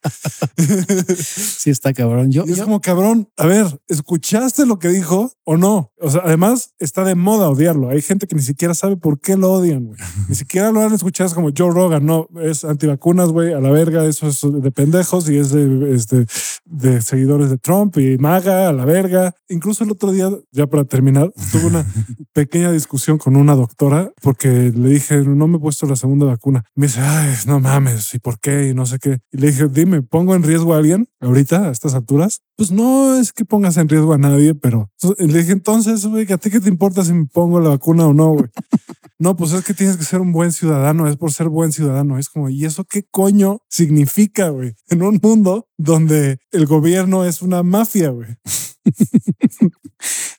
Sí, 1.17 1.69
está 1.69 1.93
cabrón. 1.93 2.31
Yo, 2.31 2.43
Y 2.47 2.51
es 2.51 2.57
yo- 2.57 2.63
como, 2.65 2.81
cabrón, 2.81 3.29
a 3.37 3.45
ver, 3.45 3.65
¿escuchaste 3.87 4.65
lo 4.65 4.79
que 4.79 4.89
dijo 4.89 5.31
o 5.43 5.57
no? 5.57 5.91
O 6.03 6.09
sea, 6.09 6.21
además 6.25 6.73
está 6.79 7.05
de 7.05 7.15
moda 7.15 7.49
odiarlo. 7.49 7.89
Hay 7.89 8.01
gente 8.01 8.27
que 8.27 8.35
ni 8.35 8.41
siquiera 8.41 8.73
sabe 8.73 8.97
por 8.97 9.21
qué 9.21 9.37
lo 9.37 9.53
odian, 9.53 9.85
güey. 9.85 9.97
Ni 10.27 10.35
siquiera 10.35 10.69
lo 10.69 10.81
han 10.81 10.93
escuchado. 10.93 11.29
Es 11.29 11.33
como 11.33 11.51
Joe 11.57 11.71
Rogan, 11.71 12.05
no, 12.05 12.27
es 12.41 12.65
antivacunas, 12.65 13.29
güey, 13.29 13.53
a 13.53 13.61
la 13.61 13.69
verga, 13.69 14.03
eso 14.05 14.27
es 14.27 14.41
de 14.41 14.71
pendejos 14.71 15.29
y 15.29 15.37
es 15.37 15.51
de, 15.51 15.95
este, 15.95 16.25
de 16.65 17.01
seguidores 17.01 17.49
de 17.49 17.57
Trump 17.57 17.97
y 17.97 18.17
MAGA, 18.17 18.67
a 18.67 18.73
la 18.73 18.83
verga. 18.83 19.33
Incluso 19.47 19.85
el 19.85 19.91
otro 19.91 20.11
día, 20.11 20.29
ya 20.51 20.67
para 20.67 20.83
terminar, 20.83 21.31
tuve 21.53 21.67
una 21.67 21.85
pequeña 22.33 22.71
discusión 22.71 23.17
con 23.17 23.37
una 23.37 23.55
doctora 23.55 24.11
porque 24.21 24.73
le 24.75 24.89
dije, 24.89 25.21
no 25.21 25.47
me 25.47 25.55
he 25.55 25.61
puesto 25.61 25.85
la 25.85 25.95
segunda 25.95 26.25
vacuna. 26.25 26.65
Me 26.75 26.87
dice, 26.87 26.99
ay, 26.99 27.33
no 27.47 27.61
mames, 27.61 28.13
¿y 28.13 28.19
por 28.19 28.39
qué? 28.39 28.67
Y 28.67 28.73
no 28.73 28.85
sé 28.85 28.99
qué. 28.99 29.19
Y 29.31 29.37
le 29.37 29.47
dije, 29.47 29.69
dime, 29.69 30.01
¿pongo 30.01 30.35
en 30.35 30.43
riesgo 30.43 30.73
a 30.73 30.77
alguien 30.79 31.07
ahorita 31.21 31.69
a 31.69 31.71
estas 31.71 31.93
alturas? 31.93 32.41
Pues 32.57 32.71
no 32.71 33.15
es 33.17 33.31
que 33.31 33.45
pongas 33.45 33.77
en 33.77 33.87
riesgo 33.87 34.13
a 34.13 34.17
nadie, 34.17 34.53
pero 34.53 34.89
le 35.17 35.39
dije, 35.39 35.53
entonces, 35.53 35.92
güey, 36.05 36.31
¿a 36.31 36.37
ti 36.37 36.49
qué 36.49 36.59
te 36.59 36.69
importa 36.69 37.03
si 37.03 37.13
me 37.13 37.25
pongo 37.25 37.59
la 37.59 37.69
vacuna 37.69 38.07
o 38.07 38.13
no, 38.13 38.33
güey? 38.33 38.49
No, 39.19 39.37
pues 39.37 39.53
es 39.53 39.63
que 39.63 39.73
tienes 39.73 39.95
que 39.95 40.03
ser 40.03 40.19
un 40.19 40.33
buen 40.33 40.51
ciudadano, 40.51 41.07
es 41.07 41.15
por 41.15 41.31
ser 41.31 41.47
buen 41.47 41.71
ciudadano. 41.71 42.19
Es 42.19 42.27
como, 42.27 42.49
¿y 42.49 42.65
eso 42.65 42.83
qué 42.83 43.03
coño 43.09 43.61
significa, 43.69 44.49
güey? 44.49 44.75
En 44.89 45.01
un 45.01 45.17
mundo 45.21 45.69
donde 45.77 46.39
el 46.51 46.65
gobierno 46.65 47.23
es 47.23 47.41
una 47.41 47.63
mafia, 47.63 48.09
güey. 48.09 48.35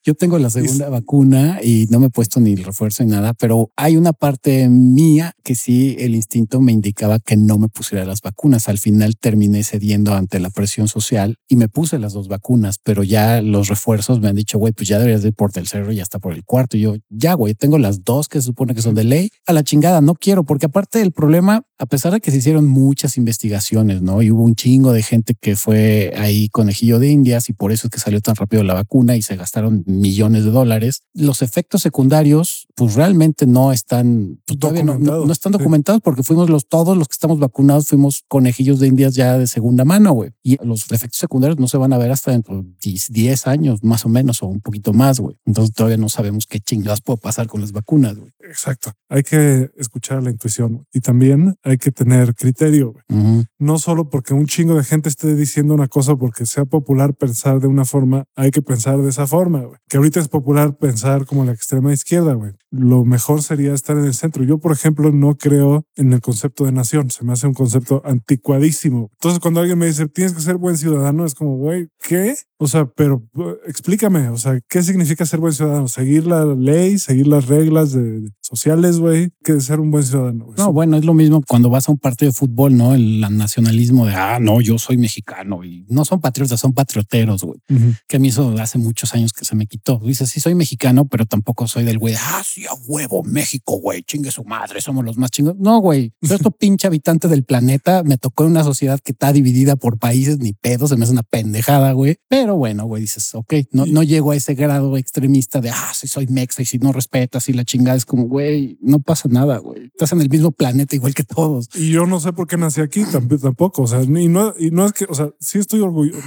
yo 0.04 0.14
tengo 0.14 0.38
la 0.38 0.50
segunda 0.50 0.90
vacuna 0.90 1.60
y 1.62 1.86
no 1.88 1.98
me 1.98 2.06
he 2.06 2.10
puesto 2.10 2.38
ni 2.38 2.52
el 2.52 2.62
refuerzo 2.62 3.02
ni 3.02 3.10
nada, 3.10 3.32
pero 3.32 3.70
hay 3.74 3.96
una 3.96 4.12
parte 4.12 4.68
mía 4.68 5.32
que 5.42 5.54
sí 5.54 5.96
el 5.98 6.14
instinto 6.14 6.60
me 6.60 6.72
indicaba 6.72 7.18
que 7.18 7.38
no 7.38 7.58
me 7.58 7.68
pusiera 7.68 8.04
las 8.04 8.20
vacunas. 8.20 8.68
Al 8.68 8.78
final 8.78 9.16
terminé 9.16 9.64
cediendo 9.64 10.14
ante 10.14 10.40
la 10.40 10.50
presión 10.50 10.88
social 10.88 11.38
y 11.48 11.56
me 11.56 11.68
puse 11.68 11.98
las 11.98 12.12
dos 12.12 12.28
vacunas, 12.28 12.76
pero 12.82 13.02
ya 13.02 13.40
los 13.40 13.68
refuerzos 13.68 14.20
me 14.20 14.28
han 14.28 14.36
dicho, 14.36 14.58
güey, 14.58 14.74
pues 14.74 14.88
ya 14.88 14.98
deberías 14.98 15.22
de 15.22 15.28
ir 15.28 15.34
por 15.34 15.52
tercero 15.52 15.90
y 15.90 15.96
ya 15.96 16.02
está 16.02 16.18
por 16.18 16.34
el 16.34 16.44
cuarto. 16.44 16.76
Y 16.76 16.80
yo, 16.80 16.96
ya, 17.08 17.32
güey, 17.32 17.54
tengo 17.54 17.78
las 17.78 18.04
dos 18.04 18.28
que 18.28 18.40
se 18.40 18.46
supone 18.46 18.74
que 18.74 18.82
son 18.82 18.94
de 18.94 19.04
ley. 19.04 19.30
A 19.46 19.54
la 19.54 19.64
chingada, 19.64 20.02
no 20.02 20.14
quiero, 20.14 20.44
porque 20.44 20.66
aparte 20.66 20.98
del 20.98 21.12
problema, 21.12 21.62
a 21.78 21.86
pesar 21.86 22.12
de 22.12 22.20
que 22.20 22.30
se 22.30 22.36
hicieron 22.38 22.66
muchas 22.66 23.16
investigaciones, 23.16 24.00
¿no? 24.02 24.22
Y 24.22 24.30
hubo 24.30 24.42
un 24.42 24.54
chingo 24.54 24.92
de 24.92 25.02
gente 25.02 25.34
que 25.40 25.56
fue 25.56 26.12
ahí 26.16 26.48
conejillo 26.48 26.98
de 26.98 27.08
indias 27.10 27.48
y 27.48 27.52
por 27.52 27.72
eso 27.72 27.86
es 27.86 27.90
que 27.90 27.98
salió 27.98 28.20
tan 28.20 28.36
rápido 28.36 28.62
la 28.62 28.74
vacuna 28.74 29.16
y 29.16 29.22
se 29.22 29.36
gastaron 29.36 29.82
millones 29.86 30.44
de 30.44 30.50
dólares. 30.50 31.02
Los 31.14 31.42
efectos 31.42 31.82
secundarios, 31.82 32.66
pues 32.74 32.94
realmente 32.94 33.46
no 33.46 33.72
están, 33.72 34.40
pues, 34.46 34.58
todavía 34.58 34.84
no, 34.84 34.98
no- 34.98 35.30
están 35.32 35.52
documentados 35.52 36.00
porque 36.00 36.22
fuimos 36.22 36.48
los, 36.48 36.66
todos 36.68 36.96
los 36.96 37.08
que 37.08 37.14
estamos 37.14 37.38
vacunados, 37.38 37.88
fuimos 37.88 38.24
conejillos 38.28 38.78
de 38.80 38.86
indias 38.88 39.14
ya 39.14 39.36
de 39.38 39.46
segunda 39.46 39.84
mano, 39.84 40.12
güey. 40.12 40.30
Y 40.42 40.56
los 40.64 40.90
efectos 40.92 41.18
secundarios 41.18 41.58
no 41.58 41.66
se 41.68 41.76
van 41.76 41.92
a 41.92 41.98
ver 41.98 42.10
hasta 42.12 42.30
dentro 42.30 42.62
de 42.62 42.68
10, 42.82 43.06
10 43.10 43.46
años, 43.46 43.82
más 43.82 44.04
o 44.04 44.08
menos, 44.08 44.42
o 44.42 44.46
un 44.46 44.60
poquito 44.60 44.92
más, 44.92 45.18
güey. 45.20 45.36
Entonces 45.44 45.74
todavía 45.74 45.96
no 45.96 46.08
sabemos 46.08 46.46
qué 46.46 46.60
chingadas 46.60 47.00
puede 47.00 47.18
pasar 47.18 47.46
con 47.48 47.60
las 47.60 47.72
vacunas, 47.72 48.16
güey. 48.16 48.30
Exacto. 48.40 48.92
Hay 49.08 49.22
que 49.22 49.70
escuchar 49.76 50.22
la 50.22 50.30
intuición 50.30 50.86
y 50.92 51.00
también 51.00 51.56
hay 51.64 51.78
que 51.78 51.90
tener 51.90 52.34
criterio, 52.34 52.92
güey. 52.92 53.46
No 53.58 53.78
solo 53.78 54.10
porque 54.10 54.34
un 54.34 54.46
chingo 54.46 54.74
de 54.74 54.84
gente 54.84 55.08
esté 55.08 55.34
diciendo 55.34 55.74
una 55.74 55.88
cosa 55.88 56.14
porque 56.14 56.44
sea 56.46 56.66
popular 56.66 57.14
pensar 57.14 57.60
de 57.60 57.66
una 57.66 57.84
forma, 57.84 58.24
hay 58.36 58.50
que 58.50 58.62
pensar 58.62 58.98
de 58.98 59.08
esa 59.08 59.26
forma, 59.26 59.60
güey. 59.60 59.78
Que 59.88 59.96
ahorita 59.96 60.20
es 60.20 60.28
popular 60.28 60.76
pensar 60.76 61.24
como 61.24 61.44
la 61.44 61.52
extrema 61.52 61.92
izquierda, 61.92 62.34
güey. 62.34 62.52
lo 62.70 63.04
mejor 63.04 63.42
sería 63.42 63.72
estar 63.72 63.96
en 63.96 64.04
el 64.04 64.14
centro. 64.14 64.44
Yo, 64.44 64.58
por 64.58 64.72
ejemplo, 64.72 65.10
no 65.10 65.36
creo 65.36 65.86
en 65.96 66.12
el 66.12 66.20
concepto 66.20 66.64
de 66.64 66.72
nación. 66.72 67.10
Se 67.10 67.24
me 67.24 67.32
hace 67.32 67.46
un 67.46 67.54
concepto 67.54 68.02
anticuadísimo. 68.04 69.10
Entonces, 69.14 69.40
cuando 69.40 69.60
alguien 69.60 69.78
me 69.78 69.86
dice, 69.86 70.06
tienes 70.06 70.34
que 70.34 70.42
ser 70.42 70.56
buen 70.56 70.76
ciudadano, 70.76 71.24
es 71.24 71.34
como, 71.34 71.56
güey, 71.56 71.88
¿qué? 72.06 72.34
O 72.58 72.66
sea, 72.66 72.86
pero 72.86 73.26
uh, 73.34 73.54
explícame, 73.66 74.28
o 74.28 74.36
sea, 74.36 74.60
¿qué 74.68 74.82
significa 74.82 75.26
ser 75.26 75.40
buen 75.40 75.52
ciudadano? 75.52 75.88
¿Seguir 75.88 76.26
la 76.26 76.44
ley, 76.44 76.98
seguir 76.98 77.26
las 77.26 77.46
reglas 77.46 77.92
de, 77.92 78.30
sociales, 78.54 78.98
güey? 78.98 79.30
¿Qué 79.42 79.52
es 79.54 79.64
ser 79.64 79.80
un 79.80 79.90
buen 79.90 80.04
ciudadano? 80.04 80.46
No, 80.56 80.72
bueno, 80.72 80.96
es 80.96 81.04
lo 81.04 81.12
mismo 81.12 81.42
cuando 81.46 81.70
vas 81.70 81.88
a 81.88 81.92
un 81.92 81.98
partido 81.98 82.30
de 82.30 82.36
fútbol, 82.36 82.76
¿no? 82.76 82.94
El 82.94 83.20
nacionalismo 83.20 84.06
de, 84.06 84.14
ah, 84.14 84.38
no, 84.40 84.60
yo 84.60 84.78
soy 84.78 84.96
mexicano 84.96 85.64
y 85.64 85.84
no 85.88 86.04
son 86.04 86.20
patriotas, 86.20 86.60
son 86.60 86.72
patrioteros, 86.72 87.42
güey. 87.42 87.58
Que 88.06 88.16
a 88.16 88.20
mí 88.20 88.28
eso 88.28 88.54
hace 88.58 88.78
muchos 88.78 89.12
años 89.14 89.32
que 89.32 89.44
se 89.44 89.56
me 89.56 89.66
quitó. 89.66 89.98
Dices, 89.98 90.30
sí, 90.30 90.40
soy 90.40 90.54
mexicano, 90.54 91.06
pero 91.06 91.26
tampoco 91.26 91.66
soy 91.66 91.84
del 91.84 91.98
güey, 91.98 92.14
ah, 92.14 92.42
sí, 92.44 92.64
a 92.66 92.74
huevo, 92.86 93.22
México, 93.24 93.78
güey, 93.78 94.02
chingue 94.02 94.30
su 94.30 94.44
madre, 94.44 94.80
somos 94.80 95.04
los 95.04 95.16
más 95.16 95.30
chingos. 95.30 95.56
No, 95.58 95.78
güey, 95.78 96.12
yo 96.20 96.36
esto 96.36 96.50
pinche 96.50 96.86
habitante 96.86 97.26
del 97.26 97.44
planeta, 97.44 98.02
me 98.04 98.18
tocó 98.18 98.44
en 98.44 98.50
una 98.50 98.62
sociedad 98.62 99.00
que 99.00 99.12
está 99.12 99.32
dividida 99.32 99.76
por 99.76 99.98
países, 99.98 100.38
ni 100.38 100.52
pedo, 100.52 100.86
se 100.86 100.96
me 100.96 101.04
hace 101.04 101.12
una 101.12 101.22
pendejada, 101.22 101.92
güey. 101.92 102.18
Pero 102.28 102.56
bueno, 102.56 102.84
güey, 102.86 103.02
dices, 103.02 103.34
ok, 103.34 103.54
no, 103.72 103.86
no 103.86 104.02
llego 104.02 104.30
a 104.30 104.36
ese 104.36 104.54
grado 104.54 104.96
extremista 104.96 105.60
de, 105.60 105.70
ah, 105.70 105.92
si 105.94 106.06
soy 106.06 106.26
mexa 106.28 106.62
y 106.62 106.66
si 106.66 106.78
no 106.78 106.92
respetas 106.92 107.48
y 107.48 107.52
la 107.52 107.64
chingada 107.64 107.96
es 107.96 108.04
como, 108.04 108.24
güey, 108.24 108.43
no 108.80 109.00
pasa 109.00 109.28
nada, 109.28 109.58
güey. 109.58 109.86
Estás 109.86 110.12
en 110.12 110.20
el 110.20 110.28
mismo 110.28 110.52
planeta 110.52 110.94
igual 110.96 111.14
que 111.14 111.24
todos. 111.24 111.68
Y 111.74 111.90
yo 111.90 112.06
no 112.06 112.20
sé 112.20 112.32
por 112.32 112.46
qué 112.46 112.56
nací 112.56 112.80
aquí 112.80 113.04
tampoco, 113.04 113.82
o 113.82 113.86
sea, 113.86 114.02
y 114.02 114.28
no, 114.28 114.54
y 114.58 114.70
no 114.70 114.86
es 114.86 114.92
que, 114.92 115.06
o 115.08 115.14
sea, 115.14 115.30
sí 115.40 115.58
estoy 115.58 115.80
orgulloso 115.80 116.22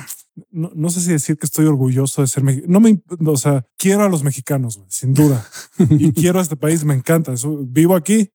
no, 0.51 0.72
no, 0.75 0.89
sé 0.89 1.01
si 1.01 1.12
decir 1.12 1.38
que 1.38 1.46
estoy 1.46 1.65
orgulloso 1.65 2.22
de 2.22 2.27
ser 2.27 2.44
mexicano. 2.44 2.74
No 2.74 2.79
me, 2.79 3.01
o 3.25 3.38
sea, 3.38 3.65
quiero 3.77 4.03
a 4.03 4.10
los 4.10 4.24
mexicanos, 4.24 4.79
sin 4.88 5.13
duda. 5.13 5.46
y 5.89 6.12
quiero 6.12 6.39
a 6.39 6.41
este 6.41 6.56
país, 6.56 6.84
me 6.84 6.94
encanta. 6.94 7.34
vivo 7.62 7.96
aquí. 7.96 8.29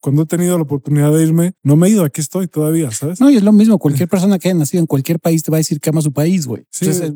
Cuando 0.00 0.22
he 0.22 0.26
tenido 0.26 0.56
la 0.56 0.62
oportunidad 0.62 1.12
de 1.12 1.22
irme, 1.22 1.54
no 1.62 1.76
me 1.76 1.88
he 1.88 1.90
ido, 1.90 2.04
aquí 2.04 2.20
estoy 2.20 2.48
todavía, 2.48 2.90
¿sabes? 2.90 3.20
No, 3.20 3.30
y 3.30 3.36
es 3.36 3.42
lo 3.42 3.52
mismo. 3.52 3.78
Cualquier 3.78 4.08
persona 4.08 4.38
que 4.38 4.48
haya 4.48 4.58
nacido 4.58 4.80
en 4.80 4.86
cualquier 4.86 5.18
país 5.18 5.42
te 5.42 5.50
va 5.50 5.56
a 5.56 5.60
decir 5.60 5.80
que 5.80 5.90
ama 5.90 6.00
su 6.00 6.12
país, 6.12 6.46
güey. 6.46 6.66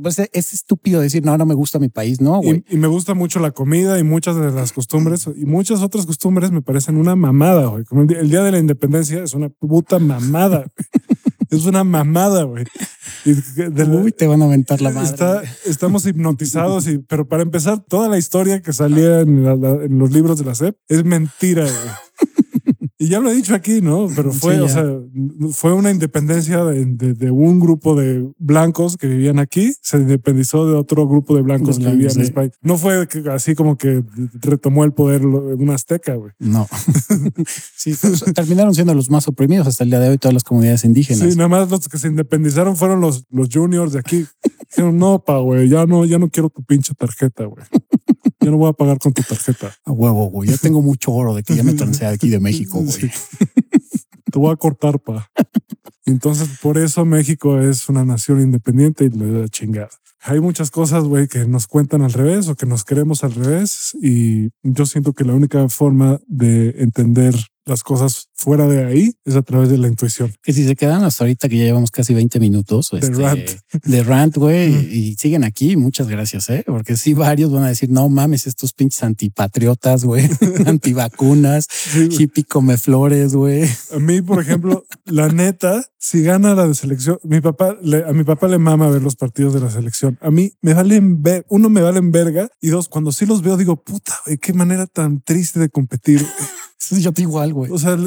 Pues, 0.02 0.18
es, 0.32 0.52
estúpido 0.52 1.00
decir, 1.00 1.24
no, 1.24 1.36
no 1.36 1.46
me 1.46 1.54
gusta 1.54 1.78
mi 1.78 1.88
país, 1.88 2.20
no, 2.20 2.40
güey. 2.40 2.64
Y, 2.68 2.76
me 2.76 2.88
gusta 2.88 3.14
mucho 3.14 3.40
la 3.40 3.50
comida 3.50 3.98
y 3.98 4.04
muchas 4.04 4.36
de 4.36 4.50
las 4.50 4.72
costumbres 4.72 5.28
y 5.36 5.44
muchas 5.44 5.82
otras 5.82 6.06
costumbres 6.06 6.50
me 6.50 6.62
parecen 6.62 6.96
una 6.96 7.14
mamada, 7.14 7.66
güey. 7.66 7.84
Como 7.84 8.02
el 8.02 8.30
día 8.30 8.42
de 8.42 8.52
la 8.52 8.58
independencia 8.58 9.22
es 9.22 9.34
una 9.34 9.48
puta 9.48 9.98
mamada. 9.98 10.66
es 11.50 11.66
una 11.66 11.84
mamada, 11.84 12.44
güey. 12.44 12.64
Uy, 13.24 14.12
te 14.12 14.26
van 14.26 14.42
a 14.42 14.46
aventar 14.46 14.80
la 14.80 14.90
madre. 14.90 15.48
estamos 15.66 16.06
hipnotizados, 16.06 16.86
y, 16.86 16.98
pero 16.98 17.28
para 17.28 17.42
empezar, 17.42 17.84
toda 17.86 18.08
la 18.08 18.18
historia 18.18 18.62
que 18.62 18.72
salía 18.72 19.20
en, 19.20 19.44
en 19.46 19.98
los 19.98 20.10
libros 20.10 20.38
de 20.38 20.44
la 20.44 20.54
SEP 20.54 20.76
es 20.88 21.04
mentira, 21.04 21.62
güey. 21.64 22.29
Y 23.02 23.08
ya 23.08 23.18
lo 23.18 23.30
he 23.30 23.34
dicho 23.34 23.54
aquí, 23.54 23.80
¿no? 23.80 24.08
Pero 24.14 24.30
fue, 24.30 24.60
o 24.60 24.68
sea, 24.68 24.84
fue 25.52 25.72
una 25.72 25.90
independencia 25.90 26.62
de, 26.64 27.30
un 27.30 27.58
grupo 27.58 27.98
de 27.98 28.30
blancos 28.36 28.98
que 28.98 29.06
vivían 29.06 29.38
aquí, 29.38 29.72
se 29.80 29.96
independizó 29.96 30.68
de 30.68 30.74
otro 30.74 31.08
grupo 31.08 31.34
de 31.34 31.40
blancos 31.40 31.78
que 31.78 31.86
vivían 31.86 32.12
en 32.12 32.20
España. 32.20 32.50
No 32.60 32.76
fue 32.76 33.08
así 33.32 33.54
como 33.54 33.78
que 33.78 34.04
retomó 34.42 34.84
el 34.84 34.92
poder 34.92 35.24
un 35.24 35.70
azteca, 35.70 36.14
güey. 36.14 36.32
No. 36.38 36.68
sí, 37.74 37.96
pues, 37.98 38.22
terminaron 38.34 38.74
siendo 38.74 38.92
los 38.92 39.08
más 39.08 39.26
oprimidos 39.28 39.66
hasta 39.66 39.84
el 39.84 39.88
día 39.88 39.98
de 39.98 40.10
hoy 40.10 40.18
todas 40.18 40.34
las 40.34 40.44
comunidades 40.44 40.84
indígenas. 40.84 41.26
Sí, 41.26 41.38
nada 41.38 41.48
más 41.48 41.70
los 41.70 41.88
que 41.88 41.96
se 41.96 42.08
independizaron 42.08 42.76
fueron 42.76 43.00
los, 43.00 43.24
los 43.30 43.48
juniors 43.50 43.94
de 43.94 44.00
aquí. 44.00 44.26
Dijeron, 44.70 44.98
no, 44.98 45.24
pa, 45.24 45.38
güey, 45.38 45.70
ya 45.70 45.86
no, 45.86 46.04
ya 46.04 46.18
no 46.18 46.28
quiero 46.28 46.50
tu 46.50 46.62
pinche 46.62 46.92
tarjeta, 46.92 47.46
güey. 47.46 47.64
Yo 48.40 48.50
no 48.50 48.56
voy 48.56 48.70
a 48.70 48.72
pagar 48.72 48.98
con 48.98 49.12
tu 49.12 49.22
tarjeta. 49.22 49.74
A 49.84 49.92
huevo, 49.92 50.30
güey. 50.30 50.48
Ya 50.48 50.56
tengo 50.56 50.80
mucho 50.82 51.12
oro 51.12 51.34
de 51.34 51.42
que 51.42 51.54
ya 51.54 51.62
me 51.62 51.72
trancé 51.74 52.06
aquí 52.06 52.28
de 52.28 52.40
México, 52.40 52.78
güey. 52.80 53.10
Te 54.30 54.38
voy 54.38 54.52
a 54.52 54.56
cortar, 54.56 55.00
pa. 55.00 55.30
Entonces, 56.06 56.48
por 56.62 56.78
eso 56.78 57.04
México 57.04 57.60
es 57.60 57.88
una 57.88 58.04
nación 58.04 58.40
independiente 58.40 59.04
y 59.04 59.10
le 59.10 59.40
da 59.40 59.48
chingada. 59.48 59.90
Hay 60.22 60.40
muchas 60.40 60.70
cosas, 60.70 61.04
güey, 61.04 61.28
que 61.28 61.46
nos 61.46 61.66
cuentan 61.66 62.02
al 62.02 62.12
revés 62.12 62.48
o 62.48 62.54
que 62.54 62.66
nos 62.66 62.84
queremos 62.84 63.24
al 63.24 63.34
revés. 63.34 63.96
Y 64.02 64.50
yo 64.62 64.84
siento 64.86 65.12
que 65.14 65.24
la 65.24 65.32
única 65.32 65.68
forma 65.68 66.20
de 66.26 66.74
entender 66.78 67.34
las 67.70 67.82
cosas 67.82 68.28
fuera 68.34 68.66
de 68.66 68.84
ahí 68.84 69.12
es 69.24 69.36
a 69.36 69.42
través 69.42 69.68
de 69.68 69.78
la 69.78 69.86
intuición. 69.86 70.34
Que 70.42 70.52
si 70.52 70.66
se 70.66 70.74
quedan 70.74 71.04
hasta 71.04 71.24
ahorita 71.24 71.48
que 71.48 71.56
ya 71.56 71.64
llevamos 71.64 71.90
casi 71.90 72.14
20 72.14 72.40
minutos 72.40 72.90
de 72.90 72.98
este, 72.98 73.14
rant, 73.14 73.50
de 73.84 74.02
rant, 74.02 74.36
güey, 74.36 74.72
y 74.74 75.14
siguen 75.14 75.44
aquí, 75.44 75.76
muchas 75.76 76.08
gracias, 76.08 76.50
¿eh? 76.50 76.64
Porque 76.66 76.96
sí, 76.96 77.14
varios 77.14 77.52
van 77.52 77.62
a 77.62 77.68
decir, 77.68 77.90
no 77.90 78.08
mames, 78.08 78.46
estos 78.46 78.72
pinches 78.72 79.02
antipatriotas, 79.04 80.04
güey, 80.04 80.28
antivacunas, 80.66 81.66
hippie 81.94 82.44
come 82.44 82.76
flores, 82.76 83.34
güey. 83.34 83.68
A 83.94 83.98
mí, 83.98 84.20
por 84.20 84.42
ejemplo, 84.42 84.84
la 85.04 85.28
neta, 85.28 85.84
si 85.98 86.22
gana 86.22 86.54
la 86.54 86.66
de 86.66 86.74
selección, 86.74 87.18
mi 87.22 87.40
papá, 87.40 87.76
a 88.06 88.12
mi 88.12 88.24
papá 88.24 88.48
le 88.48 88.58
mama 88.58 88.88
ver 88.88 89.02
los 89.02 89.16
partidos 89.16 89.54
de 89.54 89.60
la 89.60 89.70
selección. 89.70 90.18
A 90.20 90.30
mí 90.30 90.52
me 90.60 90.74
valen 90.74 91.22
ver, 91.22 91.46
uno 91.48 91.68
me 91.68 91.82
valen 91.82 92.10
verga 92.10 92.48
y 92.60 92.68
dos, 92.68 92.88
cuando 92.88 93.12
sí 93.12 93.26
los 93.26 93.42
veo 93.42 93.56
digo, 93.56 93.76
puta, 93.76 94.18
güey, 94.26 94.38
qué 94.38 94.52
manera 94.52 94.86
tan 94.86 95.20
triste 95.22 95.60
de 95.60 95.68
competir. 95.68 96.26
Sí, 96.82 97.02
yo 97.02 97.12
te 97.12 97.20
igual, 97.20 97.52
güey. 97.52 97.70
O 97.70 97.78
sea, 97.78 97.98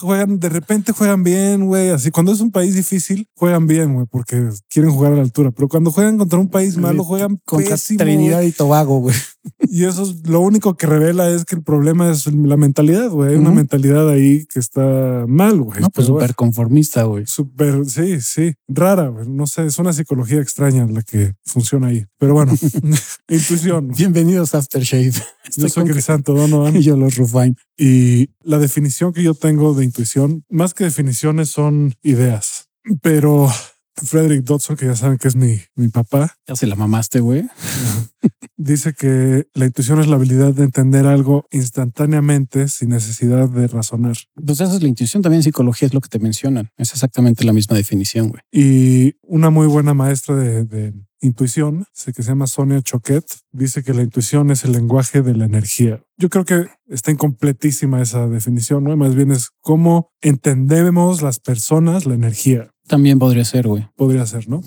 juegan, 0.00 0.40
de 0.40 0.48
repente 0.48 0.92
juegan 0.92 1.22
bien, 1.22 1.66
güey. 1.66 1.90
Así 1.90 2.10
cuando 2.10 2.32
es 2.32 2.40
un 2.40 2.50
país 2.50 2.74
difícil, 2.74 3.28
juegan 3.36 3.66
bien, 3.66 3.92
güey, 3.92 4.06
porque 4.10 4.48
quieren 4.70 4.90
jugar 4.90 5.12
a 5.12 5.16
la 5.16 5.22
altura. 5.22 5.50
Pero 5.50 5.68
cuando 5.68 5.92
juegan 5.92 6.16
contra 6.16 6.38
un 6.38 6.48
país 6.48 6.78
malo, 6.78 7.04
juegan 7.04 7.38
contra 7.44 7.76
Trinidad 7.76 8.40
y 8.40 8.52
Tobago, 8.52 9.00
güey. 9.00 9.14
Y 9.60 9.84
eso 9.84 10.04
es 10.04 10.26
lo 10.26 10.40
único 10.40 10.74
que 10.76 10.86
revela 10.86 11.28
es 11.28 11.44
que 11.44 11.56
el 11.56 11.62
problema 11.62 12.10
es 12.10 12.26
la 12.26 12.56
mentalidad, 12.56 13.10
güey. 13.10 13.32
Hay 13.32 13.36
una 13.36 13.50
mentalidad 13.50 14.08
ahí 14.08 14.46
que 14.46 14.58
está 14.58 15.26
mal, 15.28 15.60
güey. 15.60 15.82
No, 15.82 15.90
pues 15.90 16.06
súper 16.06 16.34
conformista, 16.34 17.02
güey. 17.04 17.26
Súper, 17.26 17.84
sí, 17.84 18.22
sí. 18.22 18.54
Rara, 18.68 19.08
güey. 19.08 19.28
No 19.28 19.46
sé, 19.46 19.66
es 19.66 19.78
una 19.78 19.92
psicología 19.92 20.40
extraña 20.40 20.86
la 20.86 21.02
que 21.02 21.34
funciona 21.44 21.88
ahí. 21.88 22.06
Pero 22.18 22.32
bueno, 22.32 22.54
intuición. 23.28 23.88
Bienvenidos 23.88 24.54
a 24.54 24.58
Aftershave. 24.58 25.12
Yo 25.56 25.68
soy 25.68 25.84
Crisanto 25.84 26.32
Donovan. 26.32 26.74
Y 26.76 26.82
yo 26.82 26.96
los 26.96 27.16
Rufine. 27.16 27.54
Y 27.76 28.13
la 28.42 28.58
definición 28.58 29.12
que 29.12 29.22
yo 29.22 29.34
tengo 29.34 29.74
de 29.74 29.84
intuición, 29.84 30.44
más 30.48 30.74
que 30.74 30.84
definiciones, 30.84 31.50
son 31.50 31.94
ideas. 32.02 32.68
Pero 33.02 33.48
Frederick 33.96 34.44
Dodson, 34.44 34.76
que 34.76 34.86
ya 34.86 34.96
saben 34.96 35.18
que 35.18 35.28
es 35.28 35.36
mi, 35.36 35.60
mi 35.76 35.88
papá. 35.88 36.36
Ya 36.46 36.56
se 36.56 36.66
la 36.66 36.74
mamaste, 36.74 37.20
güey. 37.20 37.44
Dice 38.56 38.92
que 38.92 39.46
la 39.54 39.66
intuición 39.66 40.00
es 40.00 40.06
la 40.06 40.16
habilidad 40.16 40.52
de 40.54 40.64
entender 40.64 41.06
algo 41.06 41.46
instantáneamente 41.50 42.68
sin 42.68 42.88
necesidad 42.90 43.48
de 43.48 43.66
razonar. 43.68 44.16
Pues 44.34 44.60
esa 44.60 44.74
es 44.74 44.82
la 44.82 44.88
intuición, 44.88 45.22
también 45.22 45.40
en 45.40 45.44
psicología 45.44 45.86
es 45.86 45.94
lo 45.94 46.00
que 46.00 46.08
te 46.08 46.18
mencionan. 46.18 46.70
Es 46.76 46.92
exactamente 46.92 47.44
la 47.44 47.52
misma 47.52 47.76
definición, 47.76 48.28
güey. 48.28 48.42
Y 48.50 49.16
una 49.22 49.50
muy 49.50 49.66
buena 49.66 49.94
maestra 49.94 50.36
de, 50.36 50.64
de 50.64 50.94
intuición, 51.24 51.86
que 52.04 52.22
se 52.22 52.28
llama 52.28 52.46
Sonia 52.46 52.82
Choquet, 52.82 53.24
dice 53.52 53.82
que 53.82 53.94
la 53.94 54.02
intuición 54.02 54.50
es 54.50 54.64
el 54.64 54.72
lenguaje 54.72 55.22
de 55.22 55.34
la 55.34 55.44
energía. 55.44 56.02
Yo 56.16 56.28
creo 56.28 56.44
que 56.44 56.68
está 56.88 57.10
incompletísima 57.10 58.00
esa 58.02 58.28
definición, 58.28 58.84
¿no? 58.84 58.96
Más 58.96 59.14
bien 59.14 59.32
es 59.32 59.50
cómo 59.60 60.12
entendemos 60.20 61.22
las 61.22 61.40
personas 61.40 62.06
la 62.06 62.14
energía. 62.14 62.70
También 62.86 63.18
podría 63.18 63.44
ser, 63.44 63.66
güey. 63.66 63.88
Podría 63.96 64.26
ser, 64.26 64.48
¿no? 64.48 64.62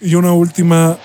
Y 0.00 0.14
una 0.14 0.32
última 0.32 0.98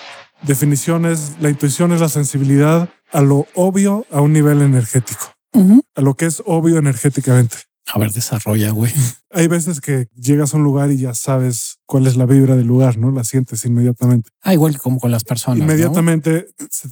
definición 0.44 1.06
es, 1.06 1.36
la 1.40 1.50
intuición 1.50 1.92
es 1.92 2.02
la 2.02 2.10
sensibilidad 2.10 2.90
a 3.12 3.22
lo 3.22 3.48
obvio 3.56 4.06
a 4.12 4.22
un 4.22 4.34
nivel 4.34 4.62
energético, 4.62 5.34
a 5.54 6.02
lo 6.02 6.16
que 6.16 6.26
es 6.26 6.42
obvio 6.46 6.78
energéticamente. 6.78 7.58
A 7.94 8.00
ver, 8.00 8.12
desarrolla, 8.12 8.72
güey. 8.72 8.92
Hay 9.30 9.48
veces 9.48 9.80
que 9.80 10.08
llegas 10.16 10.54
a 10.54 10.58
un 10.58 10.64
lugar 10.64 10.92
y 10.92 10.98
ya 10.98 11.14
sabes 11.14 11.78
cuál 11.86 12.08
es 12.08 12.16
la 12.16 12.26
vibra 12.26 12.56
del 12.56 12.66
lugar, 12.66 12.98
¿no? 12.98 13.12
La 13.12 13.24
sientes 13.24 13.64
inmediatamente. 13.66 14.32
Ah, 14.42 14.54
igual 14.54 14.74
que 14.74 14.80
como 14.80 15.00
con 15.00 15.12
las 15.12 15.24
personas. 15.24 15.60
Inmediatamente 15.60 16.48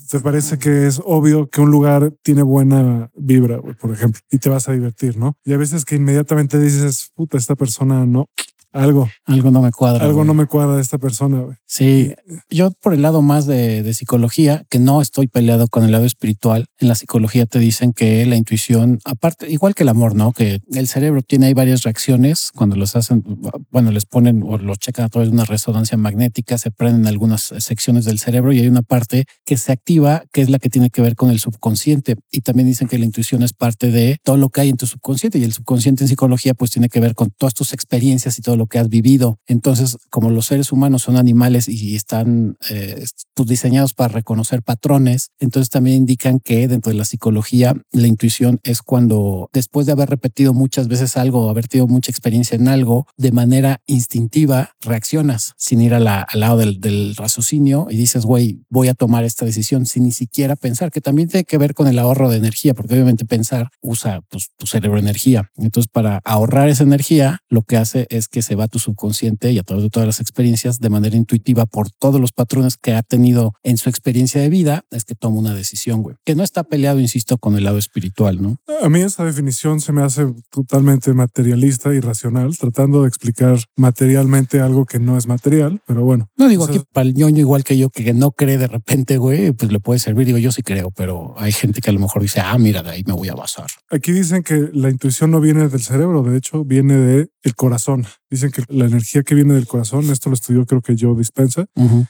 te 0.09 0.19
parece 0.19 0.59
que 0.59 0.85
es 0.85 1.01
obvio 1.03 1.50
que 1.50 1.62
un 1.62 1.71
lugar 1.71 2.13
tiene 2.21 2.43
buena 2.43 3.09
vibra, 3.15 3.57
güey, 3.57 3.75
por 3.75 3.91
ejemplo, 3.91 4.21
y 4.29 4.38
te 4.38 4.50
vas 4.50 4.69
a 4.69 4.73
divertir, 4.73 5.17
¿no? 5.17 5.38
Y 5.43 5.53
a 5.53 5.57
veces 5.57 5.83
que 5.85 5.95
inmediatamente 5.95 6.59
dices, 6.59 7.12
puta, 7.15 7.38
esta 7.38 7.55
persona 7.55 8.05
no, 8.05 8.29
algo. 8.74 9.10
Algo 9.25 9.51
no 9.51 9.62
me 9.62 9.72
cuadra. 9.72 10.06
Algo 10.06 10.25
no 10.25 10.34
me 10.34 10.48
cuadra 10.48 10.75
de 10.75 10.82
esta 10.82 10.98
persona. 10.98 11.42
Güey. 11.42 11.56
Sí, 11.65 12.13
yo 12.50 12.72
por 12.72 12.94
el 12.94 13.01
lado 13.01 13.22
más 13.22 13.46
de, 13.46 13.84
de, 13.84 13.94
psicología, 13.94 14.65
que 14.70 14.80
no 14.80 15.01
estoy 15.01 15.27
peleado 15.27 15.68
con 15.68 15.84
el 15.84 15.92
lado 15.92 16.06
espiritual, 16.06 16.65
en 16.80 16.88
la 16.88 16.96
psicología 16.96 17.46
te 17.46 17.60
dicen 17.60 17.94
que 17.94 18.25
la 18.25 18.36
intuición, 18.36 19.00
aparte, 19.06 19.50
igual 19.50 19.75
que 19.75 19.84
el 19.84 19.89
amor, 19.89 20.15
¿no? 20.15 20.32
Que 20.34 20.60
el 20.72 20.88
cerebro 20.88 21.22
tiene 21.22 21.48
ahí 21.48 21.53
varias 21.53 21.84
reacciones 21.84 22.50
cuando 22.53 22.75
los 22.75 22.96
hacen, 22.96 23.24
bueno, 23.70 23.92
les 23.92 24.06
ponen 24.06 24.44
o 24.44 24.58
los 24.58 24.80
checan 24.80 25.06
a 25.06 25.10
través 25.10 25.30
de 25.30 25.36
una 25.36 25.46
resonancia 25.46 25.98
magnética, 25.98 26.58
se 26.58 26.72
prenden 26.72 27.08
algunas 27.08 27.53
secciones 27.60 28.06
del 28.06 28.20
cerebro 28.20 28.53
y 28.53 28.60
hay 28.60 28.68
una 28.68 28.82
parte 28.82 29.25
que 29.46 29.58
se 29.58 29.72
activa, 29.72 30.24
que 30.32 30.42
es 30.42 30.50
la 30.50 30.60
que 30.60 30.70
tiene 30.70 30.89
que 30.89 31.01
ver 31.01 31.15
con 31.15 31.30
el 31.30 31.39
subconsciente. 31.39 32.15
Y 32.32 32.42
también 32.42 32.68
dicen 32.68 32.88
que 32.88 32.98
la 32.98 33.06
intuición 33.06 33.44
es 33.44 33.53
parte 33.53 33.92
de 33.92 34.18
todo 34.24 34.38
lo 34.38 34.50
que 34.50 34.62
hay 34.62 34.70
en 34.70 34.77
tu 34.77 34.88
subconsciente 34.88 35.38
y 35.38 35.44
el 35.44 35.53
subconsciente 35.53 36.03
en 36.03 36.08
psicología 36.08 36.53
pues 36.53 36.72
tiene 36.72 36.89
que 36.89 37.00
ver 37.00 37.15
con 37.15 37.32
todas 37.32 37.53
tus 37.53 37.74
experiencias 37.74 38.38
y 38.39 38.42
todo 38.42 38.58
lo 38.58 38.62
lo 38.63 38.67
que 38.67 38.79
has 38.79 38.88
vivido. 38.88 39.39
Entonces, 39.46 39.98
como 40.10 40.29
los 40.29 40.46
seres 40.46 40.72
humanos 40.72 41.03
son 41.03 41.17
animales 41.17 41.67
y 41.67 41.96
están 41.96 42.55
eh, 42.70 43.03
pues, 43.34 43.50
diseñados 43.50 43.93
para 43.93 44.13
reconocer 44.13 44.63
patrones, 44.63 45.32
entonces 45.39 45.70
también 45.70 45.98
indican 45.98 46.39
que 46.39 46.67
dentro 46.70 46.91
de 46.91 46.98
la 46.98 47.03
psicología 47.03 47.75
la 47.91 48.08
intuición 48.08 48.60
es 48.63 48.82
cuando 48.82 49.50
después 49.51 49.86
de 49.86 49.91
haber 49.91 50.10
repetido 50.10 50.53
muchas 50.53 50.88
veces 50.88 51.17
algo, 51.17 51.50
haber 51.50 51.67
tenido 51.67 51.88
mucha 51.88 52.10
experiencia 52.10 52.55
en 52.55 52.70
algo, 52.70 53.05
de 53.17 53.34
manera 53.34 53.82
instintiva 53.86 54.72
reaccionas 54.82 55.53
sin 55.58 55.82
ir 55.82 55.93
al 55.93 56.05
lado 56.05 56.58
del, 56.58 56.79
del 56.79 57.15
raciocinio 57.17 57.88
y 57.89 57.98
dices, 57.98 58.25
güey, 58.25 58.62
voy 58.70 58.88
a 58.88 58.93
tomar 58.93 59.25
esta 59.25 59.46
decisión 59.46 59.86
sin 59.86 60.03
ni 60.03 60.12
siquiera 60.12 60.55
pensar, 60.55 60.89
que 60.89 61.01
también 61.01 61.27
tiene 61.27 61.43
que 61.43 61.58
ver 61.58 61.74
con 61.74 61.88
el 61.88 62.00
ahorro 62.00 62.29
de 62.29 62.38
energía, 62.38 62.74
porque 62.74 62.93
obviamente 62.93 63.25
pensar 63.25 63.70
usa 63.82 64.22
pues, 64.29 64.51
tu 64.58 64.67
cerebro 64.67 64.98
energía. 64.98 65.51
Entonces, 65.58 65.89
para 65.91 66.22
ahorrar 66.24 66.70
esa 66.70 66.84
energía, 66.84 67.39
lo 67.50 67.63
que 67.63 67.77
hace 67.77 68.08
es 68.10 68.27
que 68.27 68.41
se 68.41 68.52
va 68.55 68.65
a 68.65 68.67
tu 68.67 68.79
subconsciente 68.79 69.51
y 69.51 69.60
a 69.60 69.63
través 69.63 69.83
de 69.83 69.89
todas 69.89 70.07
las 70.07 70.19
experiencias 70.19 70.79
de 70.79 70.89
manera 70.89 71.15
intuitiva 71.15 71.65
por 71.65 71.89
todos 71.89 72.19
los 72.19 72.31
patrones 72.31 72.77
que 72.77 72.93
ha 72.93 73.03
tenido 73.03 73.53
en 73.63 73.77
su 73.77 73.89
experiencia 73.89 74.41
de 74.41 74.50
vida, 74.50 74.86
es 74.91 75.05
que 75.05 75.15
toma 75.15 75.39
una 75.39 75.53
decisión, 75.53 76.01
güey, 76.01 76.15
que 76.25 76.36
no 76.36 76.43
está 76.43 76.63
peleado, 76.63 77.00
insisto, 77.00 77.38
con 77.38 77.55
el 77.55 77.63
lado 77.63 77.77
espiritual, 77.77 78.41
¿no? 78.41 78.57
A 78.81 78.89
mí 78.89 79.01
esa 79.01 79.24
definición 79.25 79.79
se 79.79 79.91
me 79.91 80.03
hace 80.03 80.25
totalmente 80.50 81.13
materialista 81.13 81.93
y 81.93 82.00
racional, 82.00 82.57
tratando 82.57 83.03
de 83.03 83.07
explicar 83.07 83.60
materialmente 83.75 84.60
algo 84.60 84.86
que 84.86 85.00
no 85.00 85.17
es 85.17 85.27
material, 85.27 85.81
pero 85.86 86.03
bueno. 86.03 86.29
No 86.38 86.48
digo 86.48 86.65
aquí 86.65 86.81
para 86.91 87.07
el 87.07 87.13
ñoño 87.13 87.39
igual 87.39 87.63
que 87.63 87.77
yo, 87.77 87.89
que 87.89 88.13
no 88.13 88.31
cree 88.31 88.57
de 88.57 88.67
repente, 88.67 89.17
güey, 89.17 89.51
pues 89.51 89.72
le 89.72 89.79
puede 89.79 90.00
servir. 90.00 90.27
Digo, 90.27 90.38
yo 90.38 90.51
sí 90.51 90.62
creo, 90.62 90.91
pero 90.91 91.33
hay 91.38 91.51
gente 91.51 91.81
que 91.81 91.89
a 91.89 91.93
lo 91.93 92.00
mejor 92.00 92.22
dice, 92.22 92.39
ah, 92.39 92.57
mira, 92.57 92.83
de 92.83 92.91
ahí 92.91 93.03
me 93.05 93.13
voy 93.13 93.29
a 93.29 93.36
basar. 93.36 93.67
Aquí 93.89 94.12
dicen 94.12 94.43
que 94.43 94.69
la 94.74 94.89
intuición 94.89 95.31
no 95.31 95.39
viene 95.39 95.67
del 95.67 95.81
cerebro, 95.81 96.24
de 96.24 96.38
hecho, 96.38 96.63
viene 96.63 96.95
del 96.95 97.29
el 97.43 97.55
corazón. 97.55 98.05
Dicen 98.33 98.49
que 98.49 98.63
la 98.67 98.85
energía 98.85 99.21
que 99.21 99.35
viene 99.35 99.53
del 99.53 99.67
corazón, 99.67 100.09
esto 100.09 100.31
lo 100.31 100.33
estudió 100.33 100.65
creo 100.65 100.81
que 100.81 100.95
yo 100.95 101.13
dispensa, 101.13 101.67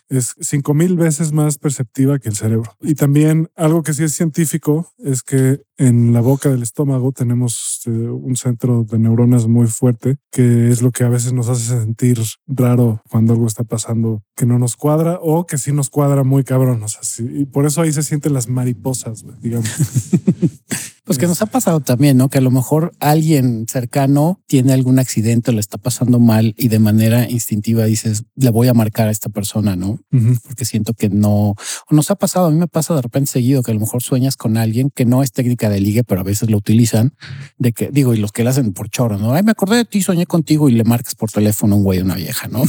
es 0.07 0.35
cinco 0.39 0.73
mil 0.73 0.95
veces 0.95 1.33
más 1.33 1.57
perceptiva 1.57 2.17
que 2.17 2.29
el 2.29 2.37
cerebro. 2.37 2.77
Y 2.79 2.95
también 2.95 3.49
algo 3.57 3.83
que 3.83 3.93
sí 3.93 4.05
es 4.05 4.15
científico 4.15 4.93
es 4.99 5.21
que 5.21 5.63
en 5.75 6.13
la 6.13 6.21
boca 6.21 6.47
del 6.47 6.63
estómago 6.63 7.11
tenemos 7.11 7.81
eh, 7.87 7.89
un 7.89 8.37
centro 8.37 8.85
de 8.85 8.99
neuronas 8.99 9.47
muy 9.47 9.67
fuerte, 9.67 10.15
que 10.31 10.69
es 10.69 10.81
lo 10.81 10.91
que 10.91 11.03
a 11.03 11.09
veces 11.09 11.33
nos 11.33 11.49
hace 11.49 11.77
sentir 11.77 12.21
raro 12.47 13.01
cuando 13.09 13.33
algo 13.33 13.45
está 13.45 13.65
pasando 13.65 14.23
que 14.33 14.45
no 14.45 14.57
nos 14.57 14.77
cuadra 14.77 15.19
o 15.21 15.45
que 15.45 15.57
sí 15.57 15.73
nos 15.73 15.89
cuadra 15.89 16.23
muy 16.23 16.45
cabrón. 16.45 16.83
O 16.83 16.87
sea, 16.87 17.01
y 17.19 17.43
por 17.47 17.65
eso 17.65 17.81
ahí 17.81 17.91
se 17.91 18.01
sienten 18.01 18.31
las 18.31 18.47
mariposas, 18.47 19.25
digamos. 19.41 19.69
Pues 21.05 21.17
que 21.17 21.27
nos 21.27 21.41
ha 21.41 21.47
pasado 21.47 21.81
también, 21.81 22.15
¿no? 22.15 22.29
Que 22.29 22.37
a 22.37 22.41
lo 22.41 22.49
mejor 22.49 22.93
alguien 22.99 23.65
cercano 23.67 24.41
tiene 24.47 24.71
algún 24.71 24.99
accidente 24.99 25.51
o 25.51 25.53
le 25.53 25.59
está 25.59 25.77
pasando 25.77 26.17
mal 26.19 26.55
y 26.57 26.69
de 26.69 26.79
manera 26.79 27.29
instintiva 27.29 27.83
dices, 27.83 28.23
le 28.35 28.49
voy 28.51 28.69
a 28.69 28.73
marcar 28.73 29.09
a 29.09 29.11
esta 29.11 29.27
persona, 29.27 29.75
¿no? 29.75 29.99
Porque 30.43 30.63
siento 30.63 30.93
que 30.93 31.09
no, 31.09 31.49
o 31.49 31.55
nos 31.91 32.09
ha 32.09 32.15
pasado, 32.15 32.47
a 32.47 32.51
mí 32.51 32.57
me 32.57 32.67
pasa 32.67 32.95
de 32.95 33.01
repente 33.01 33.31
seguido 33.31 33.63
que 33.63 33.71
a 33.71 33.73
lo 33.73 33.81
mejor 33.81 34.01
sueñas 34.01 34.37
con 34.37 34.55
alguien 34.55 34.91
que 34.95 35.03
no 35.03 35.23
es 35.23 35.33
técnica 35.33 35.69
de 35.69 35.81
ligue, 35.81 36.05
pero 36.05 36.21
a 36.21 36.23
veces 36.23 36.49
lo 36.49 36.55
utilizan, 36.57 37.13
de 37.57 37.73
que, 37.73 37.89
digo, 37.91 38.13
y 38.13 38.17
los 38.17 38.31
que 38.31 38.45
lo 38.45 38.51
hacen 38.51 38.71
por 38.71 38.89
choro, 38.89 39.17
¿no? 39.17 39.33
Ay, 39.33 39.43
me 39.43 39.51
acordé 39.51 39.75
de 39.75 39.85
ti, 39.85 40.01
soñé 40.01 40.25
contigo 40.25 40.69
y 40.69 40.71
le 40.71 40.85
marcas 40.85 41.15
por 41.15 41.29
teléfono 41.29 41.75
a 41.75 41.77
un 41.79 41.83
güey 41.83 41.99
o 41.99 42.03
una 42.03 42.15
vieja, 42.15 42.47
¿no? 42.47 42.63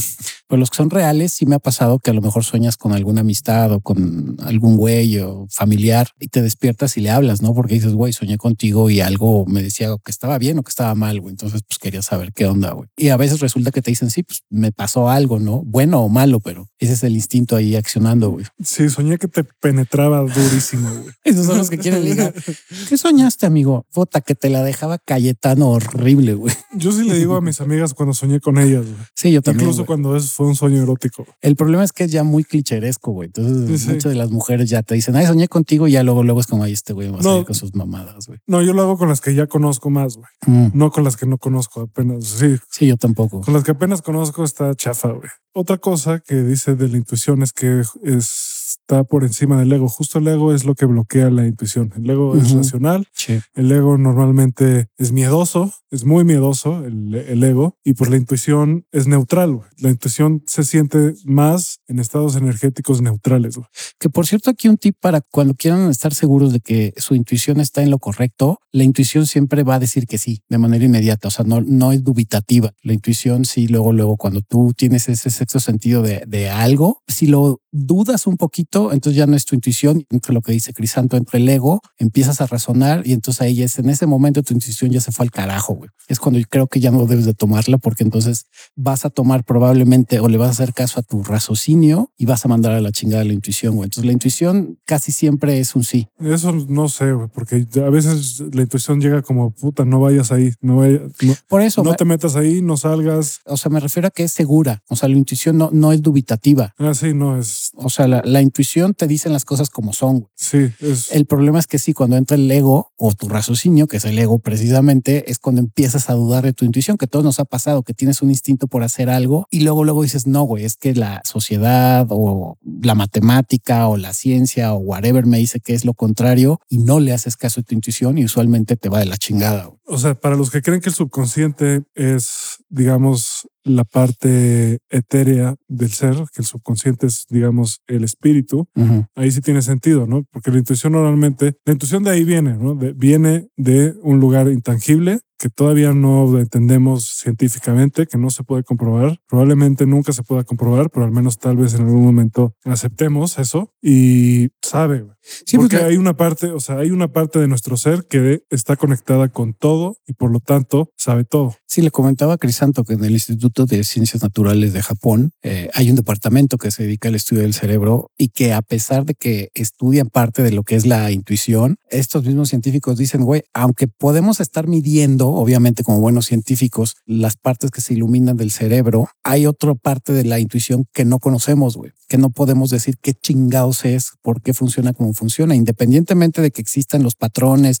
Pero 0.47 0.59
los 0.59 0.69
que 0.69 0.77
son 0.77 0.89
reales, 0.89 1.31
sí 1.31 1.45
me 1.45 1.55
ha 1.55 1.59
pasado 1.59 1.99
que 1.99 2.11
a 2.11 2.13
lo 2.13 2.21
mejor 2.21 2.43
sueñas 2.43 2.75
con 2.75 2.91
alguna 2.91 3.21
amistad 3.21 3.71
o 3.71 3.79
con 3.79 4.35
algún 4.43 4.75
güey 4.75 5.19
o 5.19 5.47
familiar 5.49 6.09
y 6.19 6.27
te 6.27 6.41
despiertas 6.41 6.97
y 6.97 7.01
le 7.01 7.11
hablas, 7.11 7.41
¿no? 7.41 7.53
Porque 7.53 7.75
dices, 7.75 7.93
güey, 7.93 8.11
soñé 8.25 8.37
contigo 8.37 8.89
y 8.89 9.01
algo 9.01 9.45
me 9.45 9.61
decía 9.61 9.95
que 10.03 10.11
estaba 10.11 10.37
bien 10.37 10.57
o 10.57 10.63
que 10.63 10.69
estaba 10.69 10.95
mal, 10.95 11.21
güey. 11.21 11.31
Entonces, 11.31 11.61
pues 11.67 11.77
quería 11.79 12.01
saber 12.01 12.33
qué 12.33 12.45
onda, 12.45 12.71
güey. 12.71 12.89
Y 12.97 13.09
a 13.09 13.17
veces 13.17 13.39
resulta 13.39 13.71
que 13.71 13.81
te 13.81 13.91
dicen, 13.91 14.09
sí, 14.09 14.23
pues 14.23 14.43
me 14.49 14.71
pasó 14.71 15.09
algo, 15.09 15.39
¿no? 15.39 15.61
Bueno 15.63 16.01
o 16.01 16.09
malo, 16.09 16.39
pero 16.39 16.67
ese 16.79 16.93
es 16.93 17.03
el 17.03 17.13
instinto 17.15 17.55
ahí 17.55 17.75
accionando, 17.75 18.31
güey. 18.31 18.45
Sí, 18.63 18.89
soñé 18.89 19.17
que 19.17 19.27
te 19.27 19.43
penetraba 19.43 20.21
durísimo, 20.21 20.89
güey. 20.89 21.13
Esos 21.23 21.45
son 21.45 21.57
los 21.57 21.69
que 21.69 21.77
quieren 21.77 22.03
ligar. 22.03 22.33
¿Qué 22.89 22.97
soñaste, 22.97 23.45
amigo? 23.45 23.85
Fota, 23.91 24.21
que 24.21 24.35
te 24.35 24.49
la 24.49 24.63
dejaba 24.63 24.97
Cayetano 24.97 25.69
horrible, 25.69 26.33
güey. 26.33 26.53
Yo 26.73 26.91
sí 26.91 27.03
le 27.03 27.17
digo 27.17 27.35
a 27.35 27.41
mis 27.41 27.61
amigas 27.61 27.93
cuando 27.93 28.13
soñé 28.13 28.39
con 28.39 28.57
ellas, 28.57 28.85
güey. 28.85 28.97
Sí, 29.13 29.31
yo 29.31 29.41
también. 29.41 29.69
Incluso 29.69 29.85
cuando 29.85 30.15
es, 30.15 30.31
fue 30.31 30.47
un 30.47 30.55
sueño 30.55 30.81
erótico. 30.81 31.25
El 31.41 31.55
problema 31.55 31.83
es 31.83 31.91
que 31.91 32.05
es 32.05 32.11
ya 32.11 32.23
muy 32.23 32.43
clicheresco, 32.43 33.11
güey. 33.11 33.27
Entonces, 33.27 33.87
muchas 33.87 34.11
de 34.11 34.15
las 34.15 34.31
mujeres 34.31 34.69
ya 34.69 34.81
te 34.81 34.95
dicen, 34.95 35.15
ay, 35.15 35.25
soñé 35.25 35.47
contigo 35.47 35.87
y 35.87 35.91
ya 35.91 36.03
luego, 36.03 36.23
luego 36.23 36.39
es 36.39 36.47
como, 36.47 36.63
ay, 36.63 36.73
este 36.73 36.93
güey 36.93 37.09
va 37.09 37.19
a 37.19 37.23
salir 37.23 37.45
con 37.45 37.55
sus 37.55 37.75
mamadas, 37.75 38.14
güey. 38.27 38.39
No, 38.47 38.61
yo 38.61 38.73
lo 38.73 38.81
hago 38.81 38.97
con 38.97 39.09
las 39.09 39.21
que 39.21 39.33
ya 39.35 39.47
conozco 39.47 39.89
más, 39.89 40.15
güey. 40.17 40.27
Mm. 40.47 40.71
No 40.73 40.91
con 40.91 41.03
las 41.03 41.17
que 41.17 41.25
no 41.25 41.37
conozco 41.37 41.81
apenas. 41.81 42.25
Sí. 42.25 42.57
Sí, 42.69 42.87
yo 42.87 42.97
tampoco. 42.97 43.41
Con 43.41 43.53
las 43.53 43.63
que 43.63 43.71
apenas 43.71 44.01
conozco 44.01 44.43
está 44.43 44.73
chafa, 44.75 45.09
güey. 45.09 45.29
Otra 45.53 45.77
cosa 45.77 46.19
que 46.19 46.35
dice 46.35 46.75
de 46.75 46.89
la 46.89 46.97
intuición 46.97 47.43
es 47.43 47.53
que 47.53 47.81
es 48.03 48.54
está 48.81 49.03
por 49.03 49.23
encima 49.23 49.59
del 49.59 49.71
ego. 49.71 49.87
Justo 49.87 50.19
el 50.19 50.27
ego 50.27 50.53
es 50.53 50.65
lo 50.65 50.75
que 50.75 50.85
bloquea 50.85 51.29
la 51.29 51.47
intuición. 51.47 51.91
El 51.95 52.09
ego 52.09 52.35
es 52.35 52.51
racional. 52.51 53.07
El 53.53 53.71
ego 53.71 53.97
normalmente 53.97 54.89
es 54.97 55.11
miedoso, 55.11 55.73
es 55.89 56.05
muy 56.05 56.23
miedoso 56.23 56.83
el, 56.85 57.43
ego 57.43 57.77
y 57.83 57.93
pues 57.93 58.09
la 58.09 58.17
intuición 58.17 58.85
es 58.91 59.07
neutral. 59.07 59.61
La 59.77 59.89
intuición 59.89 60.43
se 60.45 60.63
siente 60.63 61.13
más 61.25 61.79
en 61.87 61.99
estados 61.99 62.35
energéticos 62.35 63.01
neutrales. 63.01 63.59
Que 63.99 64.09
por 64.09 64.27
cierto, 64.27 64.49
aquí 64.49 64.67
un 64.67 64.77
tip 64.77 64.97
para 64.99 65.21
cuando 65.21 65.55
quieran 65.55 65.89
estar 65.89 66.13
seguros 66.13 66.53
de 66.53 66.59
que 66.59 66.93
su 66.97 67.15
intuición 67.15 67.59
está 67.59 67.81
en 67.81 67.89
lo 67.89 67.99
correcto, 67.99 68.59
la 68.71 68.83
intuición 68.83 69.25
siempre 69.25 69.63
va 69.63 69.75
a 69.75 69.79
decir 69.79 70.05
que 70.05 70.17
sí, 70.17 70.43
de 70.49 70.57
manera 70.57 70.85
inmediata. 70.85 71.29
O 71.29 71.31
sea, 71.31 71.45
no, 71.45 71.61
no 71.61 71.91
es 71.91 72.03
dubitativa. 72.03 72.73
La 72.83 72.93
intuición 72.93 73.45
sí, 73.45 73.67
luego, 73.67 73.93
luego, 73.93 74.17
cuando 74.17 74.41
tú 74.41 74.73
tienes 74.75 75.07
ese 75.09 75.29
sexto 75.29 75.59
sentido 75.59 76.01
de, 76.01 76.23
de 76.27 76.49
algo, 76.49 77.01
si 77.07 77.27
lo 77.27 77.61
dudas 77.71 78.27
un 78.27 78.37
poquito, 78.37 78.64
entonces 78.71 79.15
ya 79.15 79.27
no 79.27 79.35
es 79.35 79.45
tu 79.45 79.55
intuición, 79.55 80.05
entre 80.09 80.33
lo 80.33 80.41
que 80.41 80.51
dice 80.51 80.73
Crisanto, 80.73 81.17
entre 81.17 81.39
el 81.39 81.49
ego, 81.49 81.81
empiezas 81.97 82.41
a 82.41 82.47
razonar 82.47 83.05
y 83.05 83.13
entonces 83.13 83.41
ahí 83.41 83.61
es 83.61 83.79
en 83.79 83.89
ese 83.89 84.05
momento 84.05 84.43
tu 84.43 84.53
intuición 84.53 84.91
ya 84.91 85.01
se 85.01 85.11
fue 85.11 85.25
al 85.25 85.31
carajo, 85.31 85.73
güey. 85.73 85.89
Es 86.07 86.19
cuando 86.19 86.39
yo 86.39 86.45
creo 86.49 86.67
que 86.67 86.79
ya 86.79 86.91
no 86.91 87.05
debes 87.05 87.25
de 87.25 87.33
tomarla 87.33 87.77
porque 87.77 88.03
entonces 88.03 88.45
vas 88.75 89.05
a 89.05 89.09
tomar 89.09 89.43
probablemente 89.43 90.19
o 90.19 90.27
le 90.27 90.37
vas 90.37 90.49
a 90.49 90.51
hacer 90.51 90.73
caso 90.73 90.99
a 90.99 91.03
tu 91.03 91.23
raciocinio 91.23 92.11
y 92.17 92.25
vas 92.25 92.45
a 92.45 92.47
mandar 92.47 92.73
a 92.73 92.81
la 92.81 92.91
chingada 92.91 93.23
la 93.23 93.33
intuición, 93.33 93.75
güey. 93.75 93.85
Entonces 93.85 94.05
la 94.05 94.11
intuición 94.11 94.77
casi 94.85 95.11
siempre 95.11 95.59
es 95.59 95.75
un 95.75 95.83
sí. 95.83 96.07
Eso 96.19 96.51
no 96.51 96.89
sé, 96.89 97.11
güey, 97.11 97.27
porque 97.33 97.67
a 97.83 97.89
veces 97.89 98.43
la 98.53 98.61
intuición 98.61 99.01
llega 99.01 99.21
como 99.21 99.51
puta, 99.51 99.85
no 99.85 99.99
vayas 99.99 100.31
ahí, 100.31 100.53
no 100.61 100.77
vayas, 100.77 101.01
por 101.47 101.61
eso 101.61 101.83
no 101.83 101.95
te 101.95 102.05
metas 102.05 102.35
ahí, 102.35 102.61
no 102.61 102.77
salgas. 102.77 103.39
O 103.45 103.57
sea, 103.57 103.71
me 103.71 103.79
refiero 103.79 104.07
a 104.07 104.11
que 104.11 104.23
es 104.23 104.31
segura. 104.31 104.83
O 104.89 104.95
sea, 104.95 105.09
la 105.09 105.17
intuición 105.17 105.57
no, 105.57 105.69
no 105.71 105.91
es 105.91 106.01
dubitativa. 106.01 106.73
Ah, 106.77 106.93
sí, 106.93 107.13
no 107.13 107.37
es 107.37 107.71
o 107.77 107.89
sea, 107.89 108.07
la, 108.07 108.41
intuición 108.55 108.93
te 108.93 109.05
dicen 109.05 109.33
las 109.33 109.43
cosas 109.43 109.69
como 109.69 109.91
son. 109.91 110.29
Sí. 110.35 110.71
El 111.11 111.25
problema 111.25 111.59
es 111.59 111.67
que 111.67 111.77
sí, 111.77 111.91
cuando 111.91 112.15
entra 112.15 112.37
el 112.37 112.49
ego 112.49 112.93
o 112.95 113.13
tu 113.13 113.27
raciocinio, 113.27 113.87
que 113.87 113.97
es 113.97 114.05
el 114.05 114.17
ego 114.17 114.39
precisamente, 114.39 115.29
es 115.29 115.39
cuando 115.39 115.59
empiezas 115.59 116.09
a 116.09 116.13
dudar 116.13 116.45
de 116.45 116.53
tu 116.53 116.63
intuición, 116.63 116.97
que 116.97 117.07
todos 117.07 117.25
nos 117.25 117.41
ha 117.41 117.45
pasado, 117.45 117.83
que 117.83 117.93
tienes 117.93 118.21
un 118.21 118.29
instinto 118.29 118.67
por 118.67 118.83
hacer 118.83 119.09
algo 119.09 119.45
y 119.51 119.59
luego, 119.59 119.83
luego 119.83 120.03
dices, 120.03 120.25
no, 120.25 120.43
güey, 120.43 120.63
es 120.63 120.77
que 120.77 120.95
la 120.95 121.21
sociedad 121.25 122.07
o 122.09 122.57
la 122.81 122.95
matemática 122.95 123.89
o 123.89 123.97
la 123.97 124.13
ciencia 124.13 124.73
o 124.73 124.77
whatever 124.77 125.25
me 125.25 125.37
dice 125.37 125.59
que 125.59 125.73
es 125.73 125.83
lo 125.83 125.93
contrario 125.93 126.61
y 126.69 126.77
no 126.77 127.01
le 127.01 127.11
haces 127.11 127.35
caso 127.35 127.59
a 127.59 127.63
tu 127.63 127.75
intuición 127.75 128.17
y 128.17 128.23
usualmente 128.23 128.77
te 128.77 128.87
va 128.87 128.99
de 128.99 129.05
la 129.05 129.17
chingada. 129.17 129.69
O 129.85 129.97
sea, 129.97 130.15
para 130.15 130.37
los 130.37 130.49
que 130.49 130.61
creen 130.61 130.79
que 130.79 130.89
el 130.89 130.95
subconsciente 130.95 131.83
es, 131.93 132.63
digamos, 132.69 133.49
la 133.65 133.83
parte 133.83 134.79
etérea 134.89 135.55
del 135.67 135.91
ser, 135.91 136.15
que 136.33 136.41
el 136.41 136.45
subconsciente 136.45 137.07
es, 137.07 137.25
digamos, 137.29 137.81
el 137.87 138.03
espíritu, 138.03 138.67
ahí 139.15 139.31
sí 139.31 139.41
tiene 139.41 139.61
sentido, 139.61 140.07
¿no? 140.07 140.23
Porque 140.31 140.51
la 140.51 140.59
intuición 140.59 140.93
normalmente, 140.93 141.57
la 141.65 141.73
intuición 141.73 142.03
de 142.03 142.11
ahí 142.11 142.23
viene, 142.23 142.55
¿no? 142.57 142.75
viene 142.75 143.47
de 143.57 143.95
un 144.01 144.19
lugar 144.19 144.47
intangible 144.49 145.19
que 145.37 145.49
todavía 145.49 145.93
no 145.93 146.39
entendemos 146.39 147.19
científicamente, 147.21 148.07
que 148.07 148.17
no 148.17 148.29
se 148.29 148.43
puede 148.43 148.63
comprobar. 148.63 149.17
Probablemente 149.27 149.85
nunca 149.85 150.13
se 150.13 150.23
pueda 150.23 150.43
comprobar, 150.43 150.89
pero 150.89 151.05
al 151.05 151.11
menos 151.11 151.37
tal 151.37 151.57
vez 151.57 151.73
en 151.73 151.81
algún 151.81 152.03
momento 152.03 152.53
aceptemos 152.63 153.37
eso 153.37 153.73
y 153.81 154.49
sabe. 154.61 155.05
Sí, 155.45 155.57
porque 155.57 155.77
hay 155.77 155.97
una 155.97 156.15
parte, 156.15 156.51
o 156.51 156.59
sea, 156.59 156.77
hay 156.77 156.91
una 156.91 157.11
parte 157.11 157.39
de 157.39 157.47
nuestro 157.47 157.77
ser 157.77 158.05
que 158.07 158.43
está 158.49 158.75
conectada 158.75 159.29
con 159.29 159.53
todo 159.53 159.97
y 160.05 160.13
por 160.13 160.31
lo 160.31 160.39
tanto 160.39 160.91
sabe 160.95 161.23
todo. 161.23 161.55
Sí, 161.65 161.81
le 161.81 161.91
comentaba 161.91 162.33
a 162.33 162.37
Crisanto 162.37 162.83
que 162.83 162.93
en 162.93 163.03
el 163.03 163.11
Instituto 163.11 163.65
de 163.65 163.83
Ciencias 163.83 164.21
Naturales 164.21 164.73
de 164.73 164.81
Japón 164.81 165.31
eh, 165.41 165.69
hay 165.73 165.89
un 165.89 165.95
departamento 165.95 166.57
que 166.57 166.71
se 166.71 166.83
dedica 166.83 167.09
al 167.09 167.15
estudio 167.15 167.41
del 167.41 167.53
cerebro 167.53 168.11
y 168.17 168.29
que 168.29 168.53
a 168.53 168.61
pesar 168.61 169.05
de 169.05 169.15
que 169.15 169.49
estudian 169.53 170.09
parte 170.09 170.43
de 170.43 170.51
lo 170.51 170.63
que 170.63 170.75
es 170.75 170.85
la 170.85 171.11
intuición, 171.11 171.77
estos 171.89 172.23
mismos 172.23 172.49
científicos 172.49 172.97
dicen, 172.97 173.23
güey, 173.23 173.43
aunque 173.53 173.87
podemos 173.87 174.39
estar 174.39 174.67
midiendo, 174.67 175.29
obviamente 175.29 175.83
como 175.83 175.99
buenos 175.99 176.27
científicos, 176.27 176.95
las 177.05 177.35
partes 177.35 177.71
que 177.71 177.81
se 177.81 177.93
iluminan 177.93 178.37
del 178.37 178.51
cerebro, 178.51 179.09
hay 179.23 179.47
otra 179.47 179.73
parte 179.75 180.13
de 180.13 180.23
la 180.23 180.39
intuición 180.39 180.85
que 180.93 181.05
no 181.05 181.19
conocemos, 181.19 181.77
güey, 181.77 181.91
que 182.07 182.17
no 182.17 182.29
podemos 182.29 182.69
decir 182.69 182.97
qué 183.01 183.13
chingados 183.13 183.85
es, 183.85 184.11
por 184.21 184.41
qué 184.41 184.53
funciona 184.53 184.93
como 184.93 185.14
funciona, 185.15 185.55
independientemente 185.55 186.41
de 186.41 186.51
que 186.51 186.61
existan 186.61 187.03
los 187.03 187.15
patrones 187.15 187.79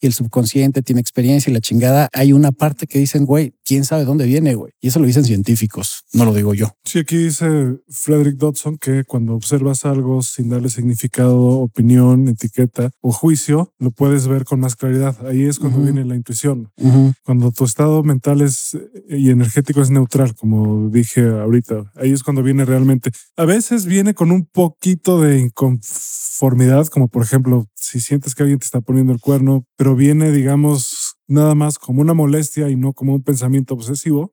y 0.00 0.06
el 0.06 0.12
subconsciente 0.12 0.82
tiene 0.82 1.00
experiencia 1.00 1.50
y 1.50 1.54
la 1.54 1.60
chingada, 1.60 2.08
hay 2.12 2.32
una 2.32 2.52
parte 2.52 2.86
que 2.86 2.98
dicen, 2.98 3.24
güey, 3.24 3.54
quién 3.64 3.84
sabe 3.84 4.04
dónde 4.04 4.26
viene, 4.26 4.54
güey. 4.54 4.72
Y 4.80 4.88
eso 4.88 5.00
lo 5.00 5.06
dicen 5.06 5.24
científicos, 5.24 6.04
no 6.12 6.24
lo 6.24 6.34
digo 6.34 6.54
yo. 6.54 6.72
Sí, 6.84 6.98
aquí 6.98 7.16
dice 7.16 7.78
Frederick 7.88 8.36
Dodson 8.36 8.76
que 8.78 9.04
cuando 9.04 9.34
observas 9.34 9.84
algo 9.84 10.22
sin 10.22 10.48
darle 10.48 10.68
significado, 10.68 11.38
opinión, 11.60 12.28
etiqueta 12.28 12.90
o 13.00 13.12
juicio, 13.12 13.72
lo 13.78 13.90
puedes 13.90 14.26
ver 14.26 14.44
con 14.44 14.60
más 14.60 14.76
claridad. 14.76 15.16
Ahí 15.26 15.44
es 15.44 15.58
cuando 15.58 15.80
viene 15.80 16.04
la 16.04 16.16
intuición. 16.16 16.70
Cuando 17.24 17.52
tu 17.52 17.64
estado 17.64 18.02
mental 18.02 18.40
es 18.40 18.76
y 19.08 19.30
energético 19.30 19.80
es 19.82 19.90
neutral, 19.90 20.34
como 20.34 20.88
dije 20.90 21.26
ahorita, 21.28 21.92
ahí 21.96 22.12
es 22.12 22.22
cuando 22.22 22.42
viene 22.42 22.64
realmente. 22.64 23.10
A 23.36 23.44
veces 23.44 23.86
viene 23.86 24.14
con 24.14 24.30
un 24.30 24.46
poquito 24.46 25.20
de 25.20 25.38
inconformidad, 25.38 26.71
como 26.90 27.08
por 27.08 27.22
ejemplo, 27.22 27.66
si 27.74 28.00
sientes 28.00 28.34
que 28.34 28.42
alguien 28.42 28.58
te 28.58 28.64
está 28.64 28.80
poniendo 28.80 29.12
el 29.12 29.20
cuerno, 29.20 29.64
pero 29.76 29.94
viene, 29.94 30.30
digamos, 30.30 31.01
nada 31.32 31.54
más 31.54 31.78
como 31.78 32.00
una 32.00 32.14
molestia 32.14 32.68
y 32.68 32.76
no 32.76 32.92
como 32.92 33.14
un 33.14 33.22
pensamiento 33.22 33.74
obsesivo. 33.74 34.32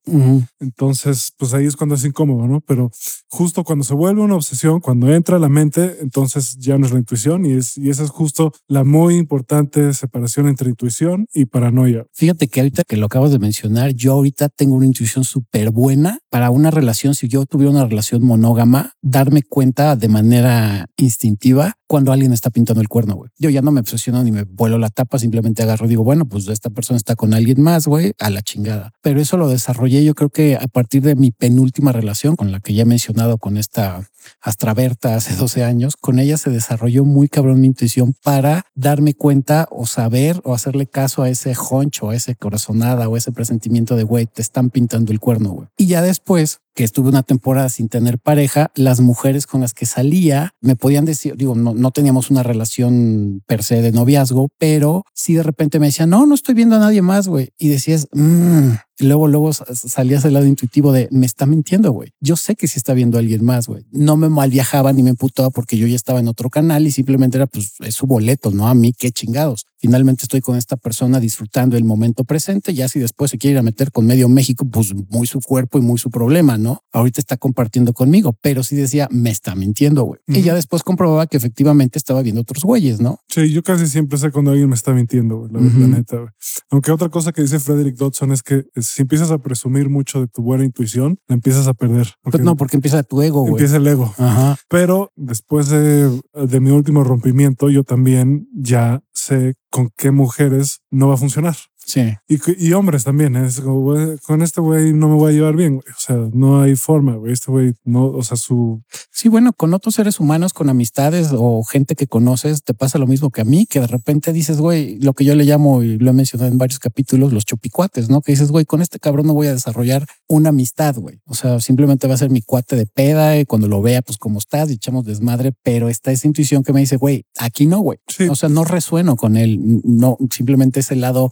Entonces, 0.59 1.33
pues 1.37 1.53
ahí 1.53 1.65
es 1.65 1.75
cuando 1.75 1.95
es 1.95 2.05
incómodo, 2.05 2.47
¿no? 2.47 2.61
Pero 2.61 2.91
justo 3.27 3.63
cuando 3.63 3.83
se 3.83 3.93
vuelve 3.93 4.21
una 4.21 4.35
obsesión, 4.35 4.79
cuando 4.79 5.11
entra 5.13 5.37
a 5.37 5.39
la 5.39 5.49
mente, 5.49 5.97
entonces 6.01 6.57
ya 6.57 6.77
no 6.77 6.85
es 6.85 6.91
la 6.91 6.99
intuición 6.99 7.45
y, 7.45 7.53
es, 7.53 7.77
y 7.77 7.89
esa 7.89 8.03
es 8.03 8.09
justo 8.09 8.51
la 8.67 8.83
muy 8.83 9.15
importante 9.15 9.93
separación 9.93 10.47
entre 10.47 10.69
intuición 10.69 11.25
y 11.33 11.45
paranoia. 11.45 12.05
Fíjate 12.13 12.47
que 12.47 12.59
ahorita 12.61 12.83
que 12.87 12.97
lo 12.97 13.05
acabas 13.05 13.31
de 13.31 13.39
mencionar, 13.39 13.93
yo 13.93 14.13
ahorita 14.13 14.49
tengo 14.49 14.75
una 14.75 14.85
intuición 14.85 15.23
súper 15.23 15.71
buena 15.71 16.19
para 16.29 16.49
una 16.49 16.71
relación. 16.71 17.15
Si 17.15 17.27
yo 17.27 17.45
tuviera 17.45 17.71
una 17.71 17.85
relación 17.85 18.23
monógama, 18.23 18.93
darme 19.01 19.43
cuenta 19.43 19.95
de 19.95 20.07
manera 20.07 20.87
instintiva 20.97 21.75
cuando 21.87 22.11
alguien 22.11 22.33
está 22.33 22.49
pintando 22.49 22.81
el 22.81 22.87
cuerno, 22.87 23.15
güey. 23.15 23.31
Yo 23.39 23.49
ya 23.49 23.61
no 23.61 23.71
me 23.71 23.79
obsesiono 23.79 24.23
ni 24.23 24.31
me 24.31 24.43
vuelo 24.43 24.77
la 24.77 24.89
tapa, 24.89 25.17
simplemente 25.17 25.63
agarro 25.63 25.85
y 25.85 25.89
digo, 25.89 26.03
bueno, 26.03 26.27
pues 26.27 26.47
esta 26.47 26.69
persona 26.69 26.88
está 26.95 27.15
con 27.15 27.33
alguien 27.33 27.61
más, 27.61 27.87
güey, 27.87 28.13
a 28.19 28.29
la 28.29 28.41
chingada. 28.41 28.93
Pero 29.01 29.21
eso 29.21 29.37
lo 29.37 29.47
desarrollé 29.47 30.03
yo 30.03 30.15
creo 30.15 30.29
que 30.29 30.55
a 30.55 30.67
partir 30.67 31.01
de 31.01 31.15
mi 31.15 31.31
penúltima 31.31 31.91
relación 31.91 32.35
con 32.35 32.51
la 32.51 32.59
que 32.59 32.73
ya 32.73 32.83
he 32.83 32.85
mencionado 32.85 33.37
con 33.37 33.57
esta 33.57 34.07
Astraberta 34.41 35.15
hace 35.15 35.35
12 35.37 35.63
años, 35.63 35.95
con 35.95 36.19
ella 36.19 36.37
se 36.37 36.49
desarrolló 36.49 37.05
muy 37.05 37.27
cabrón 37.27 37.61
mi 37.61 37.67
intuición 37.67 38.15
para 38.23 38.63
darme 38.75 39.13
cuenta 39.13 39.67
o 39.71 39.85
saber 39.85 40.41
o 40.43 40.53
hacerle 40.53 40.87
caso 40.87 41.23
a 41.23 41.29
ese 41.29 41.53
honcho, 41.69 42.09
a 42.09 42.15
ese 42.15 42.35
corazonada 42.35 43.07
o 43.09 43.17
ese 43.17 43.31
presentimiento 43.31 43.95
de, 43.95 44.03
güey, 44.03 44.25
te 44.25 44.41
están 44.41 44.69
pintando 44.69 45.11
el 45.11 45.19
cuerno, 45.19 45.51
güey. 45.51 45.67
Y 45.77 45.87
ya 45.87 46.01
después 46.01 46.59
que 46.75 46.83
estuve 46.83 47.09
una 47.09 47.23
temporada 47.23 47.69
sin 47.69 47.89
tener 47.89 48.19
pareja, 48.19 48.71
las 48.75 49.01
mujeres 49.01 49.47
con 49.47 49.61
las 49.61 49.73
que 49.73 49.85
salía 49.85 50.51
me 50.61 50.75
podían 50.75 51.05
decir, 51.05 51.35
digo, 51.35 51.55
no, 51.55 51.73
no 51.73 51.91
teníamos 51.91 52.31
una 52.31 52.43
relación 52.43 53.41
per 53.45 53.63
se 53.63 53.81
de 53.81 53.91
noviazgo, 53.91 54.49
pero 54.57 55.03
si 55.13 55.33
de 55.33 55.43
repente 55.43 55.79
me 55.79 55.87
decían, 55.87 56.09
no, 56.09 56.25
no 56.25 56.35
estoy 56.35 56.55
viendo 56.55 56.75
a 56.75 56.79
nadie 56.79 57.01
más, 57.01 57.27
güey. 57.27 57.49
Y 57.57 57.69
decías, 57.69 58.07
mmm, 58.13 58.71
luego, 58.99 59.27
luego 59.27 59.51
salías 59.53 60.23
del 60.23 60.33
lado 60.33 60.45
intuitivo 60.45 60.91
de 60.91 61.07
me 61.11 61.25
está 61.25 61.45
mintiendo, 61.45 61.91
güey. 61.91 62.13
Yo 62.19 62.35
sé 62.35 62.55
que 62.55 62.67
si 62.67 62.77
está 62.77 62.93
viendo 62.93 63.17
a 63.17 63.21
alguien 63.21 63.43
más, 63.43 63.67
güey. 63.67 63.85
No 63.91 64.17
me 64.17 64.29
mal 64.29 64.49
viajaba 64.49 64.93
ni 64.93 65.03
me 65.03 65.11
emputaba 65.11 65.49
porque 65.49 65.77
yo 65.77 65.87
ya 65.87 65.95
estaba 65.95 66.19
en 66.19 66.27
otro 66.27 66.49
canal 66.49 66.85
y 66.87 66.91
simplemente 66.91 67.37
era 67.37 67.47
pues 67.47 67.73
es 67.79 67.95
su 67.95 68.05
boleto, 68.05 68.51
no 68.51 68.67
a 68.67 68.73
mí, 68.73 68.93
qué 68.93 69.11
chingados. 69.11 69.65
Finalmente 69.77 70.23
estoy 70.23 70.41
con 70.41 70.57
esta 70.57 70.75
persona 70.75 71.21
disfrutando 71.21 71.77
el 71.77 71.85
momento 71.85 72.25
presente. 72.25 72.73
Ya 72.73 72.89
si 72.89 72.99
después 72.99 73.31
se 73.31 73.37
quiere 73.37 73.53
ir 73.53 73.59
a 73.59 73.63
meter 73.63 73.91
con 73.91 74.05
medio 74.05 74.27
México, 74.27 74.67
pues 74.69 74.93
muy 75.09 75.25
su 75.25 75.39
cuerpo 75.39 75.77
y 75.77 75.81
muy 75.81 75.97
su 75.97 76.11
problema, 76.11 76.57
¿no? 76.57 76.83
Ahorita 76.91 77.21
está 77.21 77.37
compartiendo 77.37 77.93
conmigo, 77.93 78.37
pero 78.41 78.63
sí 78.63 78.75
decía 78.75 79.07
me 79.09 79.29
está 79.29 79.55
mintiendo, 79.55 80.03
güey. 80.03 80.19
Y 80.27 80.41
ya 80.41 80.53
después 80.53 80.83
comprobaba 80.83 81.27
que 81.27 81.37
efectivamente 81.37 81.97
estaba 81.97 82.21
viendo 82.21 82.41
otros 82.41 82.63
güeyes, 82.63 82.99
¿no? 82.99 83.19
Sí, 83.29 83.51
yo 83.51 83.63
casi 83.63 83.87
siempre 83.87 84.17
sé 84.17 84.31
cuando 84.31 84.51
alguien 84.51 84.67
me 84.67 84.75
está 84.75 84.93
mintiendo, 84.93 85.37
güey, 85.37 85.51
la, 85.53 85.87
neta, 85.87 86.17
güey. 86.17 86.29
Aunque 86.71 86.91
otra 86.91 87.09
cosa 87.09 87.31
que 87.31 87.41
dice 87.41 87.59
Frederick 87.59 87.95
Dodson 87.95 88.33
es 88.33 88.43
que 88.43 88.65
si 88.89 89.01
empiezas 89.03 89.31
a 89.31 89.37
presumir 89.37 89.89
mucho 89.89 90.19
de 90.19 90.27
tu 90.27 90.41
buena 90.41 90.65
intuición, 90.65 91.19
la 91.27 91.35
empiezas 91.35 91.67
a 91.67 91.73
perder. 91.73 92.13
Porque, 92.21 92.39
no, 92.39 92.55
porque 92.55 92.77
empieza 92.77 93.03
tu 93.03 93.21
ego, 93.21 93.41
güey. 93.41 93.53
Empieza 93.53 93.77
el 93.77 93.87
ego. 93.87 94.13
Ajá. 94.17 94.57
Pero 94.67 95.11
después 95.15 95.69
de, 95.69 96.09
de 96.33 96.59
mi 96.59 96.71
último 96.71 97.03
rompimiento, 97.03 97.69
yo 97.69 97.83
también 97.83 98.47
ya 98.53 99.01
sé 99.13 99.55
con 99.69 99.91
qué 99.95 100.11
mujeres 100.11 100.81
no 100.89 101.07
va 101.07 101.13
a 101.13 101.17
funcionar. 101.17 101.55
Sí. 101.85 102.13
Y, 102.27 102.73
hombres 102.73 103.03
también. 103.03 103.35
¿eh? 103.35 103.47
Es 103.47 103.61
como, 103.61 103.95
con 104.23 104.41
este 104.43 104.61
güey 104.61 104.93
no 104.93 105.07
me 105.07 105.15
voy 105.15 105.31
a 105.31 105.35
llevar 105.35 105.55
bien. 105.55 105.77
O 105.77 105.99
sea, 105.99 106.15
no 106.33 106.61
hay 106.61 106.75
forma, 106.75 107.15
güey. 107.15 107.33
Este 107.33 107.51
güey 107.51 107.73
no, 107.83 108.05
o 108.05 108.21
sea, 108.21 108.37
su. 108.37 108.83
Sí, 109.11 109.27
bueno, 109.27 109.53
con 109.53 109.73
otros 109.73 109.95
seres 109.95 110.19
humanos, 110.19 110.53
con 110.53 110.69
amistades 110.69 111.29
o 111.33 111.63
gente 111.63 111.95
que 111.95 112.05
conoces, 112.05 112.63
te 112.63 112.73
pasa 112.75 112.99
lo 112.99 113.07
mismo 113.07 113.31
que 113.31 113.41
a 113.41 113.43
mí, 113.43 113.65
que 113.65 113.79
de 113.79 113.87
repente 113.87 114.33
dices, 114.33 114.59
güey, 114.59 114.99
lo 114.99 115.13
que 115.13 115.25
yo 115.25 115.33
le 115.33 115.45
llamo 115.45 115.81
y 115.81 115.97
lo 115.97 116.11
he 116.11 116.13
mencionado 116.13 116.51
en 116.51 116.59
varios 116.59 116.79
capítulos, 116.79 117.33
los 117.33 117.45
chupicuates, 117.45 118.09
¿no? 118.09 118.21
Que 118.21 118.33
dices, 118.33 118.51
güey, 118.51 118.65
con 118.65 118.81
este 118.81 118.99
cabrón 118.99 119.25
no 119.25 119.33
voy 119.33 119.47
a 119.47 119.53
desarrollar 119.53 120.05
una 120.27 120.49
amistad, 120.49 120.95
güey. 120.95 121.19
O 121.25 121.33
sea, 121.33 121.59
simplemente 121.59 122.07
va 122.07 122.13
a 122.13 122.17
ser 122.17 122.29
mi 122.29 122.41
cuate 122.41 122.75
de 122.75 122.85
peda 122.85 123.39
y 123.39 123.45
cuando 123.45 123.67
lo 123.67 123.81
vea, 123.81 124.03
pues 124.03 124.17
como 124.17 124.37
estás 124.37 124.69
y 124.69 124.73
echamos 124.73 125.05
desmadre, 125.05 125.53
pero 125.63 125.89
está 125.89 126.11
esa 126.11 126.27
intuición 126.27 126.63
que 126.63 126.71
me 126.71 126.81
dice, 126.81 126.97
güey, 126.97 127.25
aquí 127.39 127.65
no, 127.65 127.79
güey. 127.79 127.97
O 128.29 128.35
sea, 128.35 128.49
no 128.49 128.63
resueno 128.63 129.15
con 129.15 129.37
él. 129.37 129.81
No, 129.83 130.17
simplemente 130.29 130.81
ese 130.81 130.95
lado 130.95 131.31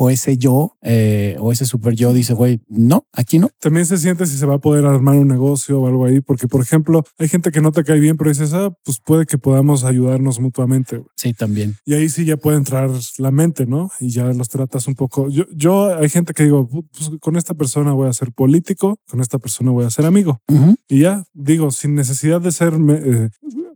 o 0.00 0.10
ese 0.10 0.38
yo 0.38 0.76
eh, 0.80 1.36
o 1.40 1.50
ese 1.50 1.66
super 1.66 1.92
yo 1.92 2.12
dice, 2.12 2.32
güey, 2.32 2.60
no, 2.68 3.06
aquí 3.12 3.40
no. 3.40 3.50
También 3.58 3.84
se 3.84 3.98
siente 3.98 4.26
si 4.26 4.36
se 4.36 4.46
va 4.46 4.54
a 4.54 4.58
poder 4.60 4.86
armar 4.86 5.16
un 5.16 5.26
negocio 5.26 5.80
o 5.80 5.88
algo 5.88 6.06
ahí, 6.06 6.20
porque 6.20 6.46
por 6.46 6.62
ejemplo, 6.62 7.04
hay 7.18 7.26
gente 7.26 7.50
que 7.50 7.60
no 7.60 7.72
te 7.72 7.82
cae 7.82 7.98
bien, 7.98 8.16
pero 8.16 8.30
dices, 8.30 8.54
ah, 8.54 8.72
pues 8.84 9.00
puede 9.04 9.26
que 9.26 9.38
podamos 9.38 9.82
ayudarnos 9.82 10.38
mutuamente. 10.38 11.02
Sí, 11.16 11.34
también. 11.34 11.74
Y 11.84 11.94
ahí 11.94 12.08
sí 12.08 12.24
ya 12.24 12.36
puede 12.36 12.58
entrar 12.58 12.90
la 13.18 13.32
mente, 13.32 13.66
¿no? 13.66 13.90
Y 13.98 14.10
ya 14.10 14.32
los 14.32 14.48
tratas 14.48 14.86
un 14.86 14.94
poco. 14.94 15.28
Yo, 15.30 15.46
yo 15.52 15.96
hay 15.96 16.08
gente 16.08 16.32
que 16.32 16.44
digo, 16.44 16.68
pues 16.68 17.10
con 17.20 17.36
esta 17.36 17.54
persona 17.54 17.92
voy 17.92 18.08
a 18.08 18.12
ser 18.12 18.32
político, 18.32 19.00
con 19.08 19.20
esta 19.20 19.38
persona 19.38 19.72
voy 19.72 19.84
a 19.84 19.90
ser 19.90 20.06
amigo. 20.06 20.40
Y 20.88 21.00
ya 21.00 21.24
digo, 21.34 21.72
sin 21.72 21.96
necesidad 21.96 22.40
de 22.40 22.52
ser 22.52 22.74
eh, 22.74 23.30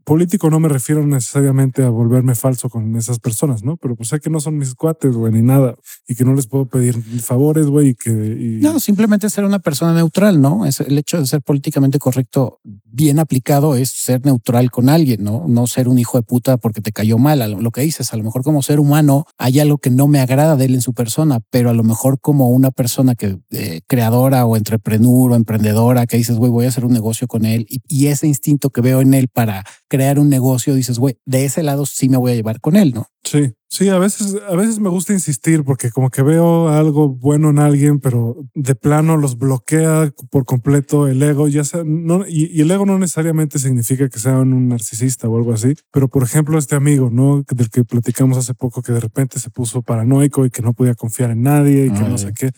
político 0.05 0.51
no 0.51 0.61
me 0.61 0.69
refiero 0.69 1.07
necesariamente 1.07 1.83
a 1.83 1.89
volverme 1.89 2.35
falso 2.35 2.69
con 2.69 2.97
esas 2.97 3.19
personas, 3.19 3.63
¿no? 3.63 3.77
Pero 3.77 3.97
pues 3.97 4.09
sé 4.09 4.21
que 4.21 4.31
no 4.31 4.41
son 4.41 4.59
mis 4.59 4.75
cuates, 4.75 5.15
güey, 5.15 5.33
ni 5.33 5.43
nada. 5.43 5.77
Y 6.07 6.15
que 6.15 6.25
no 6.25 6.35
les 6.35 6.47
puedo 6.47 6.67
pedir 6.67 7.01
favores, 7.21 7.67
güey, 7.67 7.91
y 7.91 7.95
que... 7.95 8.11
No, 8.11 8.81
simplemente 8.81 9.31
ser 9.31 9.45
una 9.45 9.59
persona 9.59 9.95
neutral, 9.95 10.41
¿no? 10.41 10.67
Es 10.67 10.81
el 10.81 10.99
hecho 10.99 11.19
de 11.19 11.27
ser 11.27 11.43
políticamente 11.43 11.99
correcto, 11.99 12.61
bien 12.65 13.19
aplicado, 13.19 13.77
es 13.77 13.91
ser 13.91 14.25
neutral 14.25 14.71
con 14.71 14.89
alguien, 14.89 15.25
¿no? 15.25 15.45
No 15.49 15.67
ser 15.67 15.89
un 15.89 15.99
hijo 15.99 16.19
de 16.19 16.23
puta 16.23 16.57
porque 16.57 16.81
te 16.81 16.93
cayó 16.93 17.19
mal. 17.19 17.33
Lo 17.63 17.71
que 17.71 17.81
dices, 17.81 18.13
a 18.13 18.17
lo 18.17 18.25
mejor 18.25 18.43
como 18.43 18.63
ser 18.63 18.81
humano 18.81 19.27
hay 19.39 19.61
algo 19.61 19.79
que 19.79 19.91
no 19.91 20.09
me 20.09 20.21
agrada 20.21 20.57
de 20.57 20.67
él 20.67 20.75
en 20.75 20.83
su 20.83 20.93
persona, 20.93 21.41
pero 21.51 21.71
a 21.71 21.75
lo 21.75 21.85
mejor 21.85 22.21
como 22.21 22.51
una 22.51 22.71
persona 22.71 23.15
que 23.15 23.39
eh, 23.51 23.81
creadora 23.87 24.47
o 24.47 24.57
entrepreneur 24.57 25.33
o 25.33 25.35
emprendedora 25.35 26.07
que 26.07 26.17
dices, 26.17 26.37
güey, 26.37 26.51
voy 26.51 26.67
a 26.67 26.69
hacer 26.69 26.85
un 26.85 26.93
negocio 26.93 27.27
con 27.27 27.45
él 27.45 27.67
y 27.69 28.07
ese 28.07 28.27
instinto 28.27 28.71
que 28.71 28.81
veo 28.81 29.01
en 29.01 29.15
él 29.15 29.29
para 29.29 29.65
crear 29.93 30.19
un 30.19 30.31
negocio, 30.31 30.75
dices, 30.75 30.99
güey, 30.99 31.19
de 31.27 31.45
ese 31.45 31.63
lado 31.63 31.85
sí 31.85 32.09
me 32.09 32.17
voy 32.17 32.33
a 32.33 32.35
llevar 32.35 32.61
con 32.61 32.77
él, 32.77 32.95
¿no? 32.95 33.09
Sí. 33.25 33.53
Sí, 33.73 33.89
a 33.89 33.99
veces, 33.99 34.37
a 34.47 34.55
veces 34.55 34.81
me 34.81 34.91
gusta 34.91 35.15
insistir 35.15 35.65
porque 35.65 35.91
como 35.91 36.11
que 36.11 36.21
veo 36.21 36.69
algo 36.69 37.09
bueno 37.09 37.49
en 37.49 37.59
alguien, 37.59 38.01
pero 38.01 38.37
de 38.55 38.75
plano 38.75 39.17
los 39.17 39.39
bloquea 39.39 40.13
por 40.29 40.45
completo 40.45 41.09
el 41.09 41.23
ego. 41.23 41.49
Ya 41.49 41.65
sea, 41.65 41.83
no, 41.83 42.29
y, 42.29 42.61
el 42.61 42.71
ego 42.71 42.85
no 42.85 42.99
necesariamente 42.99 43.59
significa 43.59 44.11
que 44.11 44.19
sea 44.19 44.41
un 44.41 44.69
narcisista 44.69 45.27
o 45.27 45.39
algo 45.39 45.55
así. 45.55 45.75
Pero 45.91 46.09
por 46.09 46.23
ejemplo, 46.23 46.59
este 46.59 46.75
amigo, 46.75 47.09
¿no? 47.11 47.47
Del 47.49 47.71
que 47.71 47.83
platicamos 47.83 48.37
hace 48.37 48.53
poco, 48.53 48.83
que 48.83 48.93
de 48.93 49.01
repente 49.01 49.41
se 49.41 49.49
puso 49.49 49.81
paranoico 49.81 50.45
y 50.45 50.51
que 50.51 50.61
no 50.61 50.75
podía 50.75 50.95
confiar 50.95 51.31
en 51.31 51.41
nadie 51.41 51.87
y 51.87 51.91
que 51.93 52.01
no 52.07 52.19
sé 52.19 52.35
qué. 52.35 52.51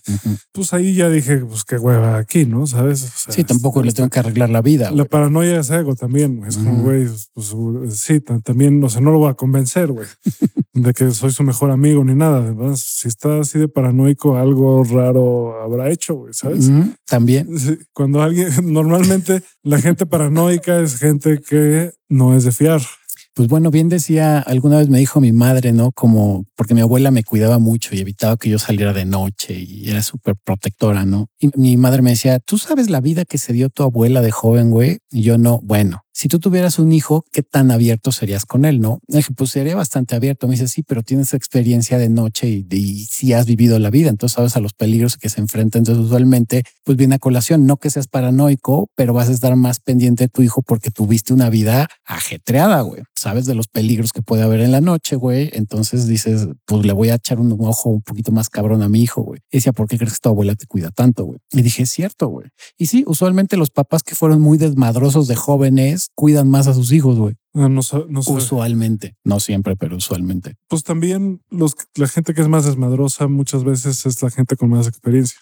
Pues 0.50 0.74
ahí 0.74 0.94
ya 0.94 1.08
dije, 1.08 1.36
pues 1.44 1.62
qué 1.62 1.78
hueva 1.78 2.16
aquí, 2.16 2.44
¿no? 2.44 2.66
¿Sabes? 2.66 3.08
sí, 3.28 3.44
tampoco 3.44 3.84
le 3.84 3.92
tengo 3.92 4.10
que 4.10 4.18
arreglar 4.18 4.50
la 4.50 4.62
vida. 4.62 4.90
La 4.90 5.04
paranoia 5.04 5.60
es 5.60 5.70
ego 5.70 5.94
también. 5.94 6.42
Es 6.44 6.56
como, 6.56 6.82
güey, 6.82 7.06
pues 7.34 7.54
sí, 7.90 8.18
también, 8.20 8.82
o 8.82 8.88
sea, 8.88 9.00
no 9.00 9.12
lo 9.12 9.20
voy 9.20 9.30
a 9.30 9.34
convencer, 9.34 9.92
güey, 9.92 10.08
de 10.74 10.92
que 10.92 11.10
soy 11.12 11.30
su 11.30 11.42
mejor 11.44 11.70
amigo 11.70 12.04
ni 12.04 12.14
nada. 12.14 12.38
Además, 12.38 12.80
si 12.80 13.08
está 13.08 13.40
así 13.40 13.58
de 13.58 13.68
paranoico, 13.68 14.36
algo 14.36 14.82
raro 14.84 15.62
habrá 15.62 15.90
hecho, 15.90 16.26
¿sabes? 16.32 16.70
También. 17.06 17.48
Cuando 17.92 18.22
alguien, 18.22 18.48
normalmente 18.72 19.42
la 19.62 19.80
gente 19.80 20.04
paranoica 20.04 20.80
es 20.80 20.96
gente 20.96 21.40
que 21.40 21.92
no 22.08 22.36
es 22.36 22.44
de 22.44 22.52
fiar. 22.52 22.82
Pues 23.34 23.48
bueno, 23.48 23.72
bien 23.72 23.88
decía, 23.88 24.38
alguna 24.38 24.78
vez 24.78 24.88
me 24.88 25.00
dijo 25.00 25.20
mi 25.20 25.32
madre, 25.32 25.72
¿no? 25.72 25.90
Como 25.90 26.44
porque 26.54 26.74
mi 26.74 26.82
abuela 26.82 27.10
me 27.10 27.24
cuidaba 27.24 27.58
mucho 27.58 27.92
y 27.92 27.98
evitaba 27.98 28.36
que 28.36 28.48
yo 28.48 28.60
saliera 28.60 28.92
de 28.92 29.06
noche 29.06 29.54
y 29.58 29.90
era 29.90 30.02
súper 30.02 30.36
protectora, 30.36 31.04
¿no? 31.04 31.26
Y 31.40 31.50
mi 31.56 31.76
madre 31.76 32.02
me 32.02 32.10
decía, 32.10 32.38
¿tú 32.38 32.58
sabes 32.58 32.90
la 32.90 33.00
vida 33.00 33.24
que 33.24 33.38
se 33.38 33.52
dio 33.52 33.70
tu 33.70 33.82
abuela 33.82 34.22
de 34.22 34.30
joven, 34.30 34.70
güey? 34.70 34.98
Y 35.10 35.22
yo 35.22 35.36
no, 35.36 35.60
bueno, 35.64 36.03
si 36.16 36.28
tú 36.28 36.38
tuvieras 36.38 36.78
un 36.78 36.92
hijo, 36.92 37.24
¿qué 37.32 37.42
tan 37.42 37.72
abierto 37.72 38.12
serías 38.12 38.46
con 38.46 38.64
él? 38.64 38.80
No, 38.80 39.00
dije, 39.08 39.32
pues 39.34 39.50
sería 39.50 39.74
bastante 39.74 40.14
abierto. 40.14 40.46
Me 40.46 40.52
dice, 40.52 40.68
sí, 40.68 40.84
pero 40.84 41.02
tienes 41.02 41.34
experiencia 41.34 41.98
de 41.98 42.08
noche 42.08 42.48
y, 42.48 43.04
si 43.10 43.32
has 43.32 43.46
vivido 43.46 43.80
la 43.80 43.90
vida, 43.90 44.10
entonces 44.10 44.36
sabes 44.36 44.56
a 44.56 44.60
los 44.60 44.74
peligros 44.74 45.16
que 45.16 45.28
se 45.28 45.40
enfrentan. 45.40 45.80
Entonces, 45.80 46.04
usualmente, 46.04 46.62
pues 46.84 46.96
viene 46.96 47.16
a 47.16 47.18
colación, 47.18 47.66
no 47.66 47.78
que 47.78 47.90
seas 47.90 48.06
paranoico, 48.06 48.88
pero 48.94 49.12
vas 49.12 49.28
a 49.28 49.32
estar 49.32 49.56
más 49.56 49.80
pendiente 49.80 50.24
de 50.24 50.28
tu 50.28 50.42
hijo 50.42 50.62
porque 50.62 50.92
tuviste 50.92 51.34
una 51.34 51.50
vida 51.50 51.88
ajetreada, 52.04 52.80
güey. 52.82 53.02
Sabes 53.16 53.46
de 53.46 53.56
los 53.56 53.66
peligros 53.66 54.12
que 54.12 54.22
puede 54.22 54.44
haber 54.44 54.60
en 54.60 54.70
la 54.70 54.80
noche, 54.80 55.16
güey. 55.16 55.50
Entonces 55.52 56.06
dices, 56.06 56.46
pues 56.64 56.86
le 56.86 56.92
voy 56.92 57.08
a 57.08 57.16
echar 57.16 57.40
un 57.40 57.56
ojo 57.58 57.90
un 57.90 58.02
poquito 58.02 58.30
más 58.30 58.50
cabrón 58.50 58.82
a 58.82 58.88
mi 58.88 59.02
hijo, 59.02 59.22
güey. 59.22 59.40
Y 59.50 59.56
decía, 59.56 59.72
¿por 59.72 59.88
qué 59.88 59.98
crees 59.98 60.12
que 60.12 60.20
tu 60.22 60.28
abuela 60.28 60.54
te 60.54 60.66
cuida 60.66 60.90
tanto, 60.92 61.24
güey? 61.24 61.40
Y 61.50 61.62
dije, 61.62 61.82
es 61.82 61.90
cierto, 61.90 62.28
güey. 62.28 62.46
Y 62.78 62.86
sí, 62.86 63.02
usualmente 63.08 63.56
los 63.56 63.70
papás 63.70 64.04
que 64.04 64.14
fueron 64.14 64.40
muy 64.40 64.58
desmadrosos 64.58 65.26
de 65.26 65.34
jóvenes 65.34 66.03
cuidan 66.14 66.48
más 66.50 66.66
a 66.66 66.74
sus 66.74 66.92
hijos, 66.92 67.18
güey. 67.18 67.34
No, 67.56 67.68
no, 67.68 67.82
no. 68.08 68.20
Usualmente, 68.26 69.14
no 69.22 69.38
siempre, 69.38 69.76
pero 69.76 69.96
usualmente. 69.96 70.56
Pues 70.68 70.82
también 70.82 71.40
los, 71.50 71.76
la 71.94 72.08
gente 72.08 72.34
que 72.34 72.40
es 72.40 72.48
más 72.48 72.64
desmadrosa 72.64 73.28
muchas 73.28 73.62
veces 73.62 74.06
es 74.06 74.20
la 74.22 74.30
gente 74.30 74.56
con 74.56 74.70
más 74.70 74.88
experiencia. 74.88 75.38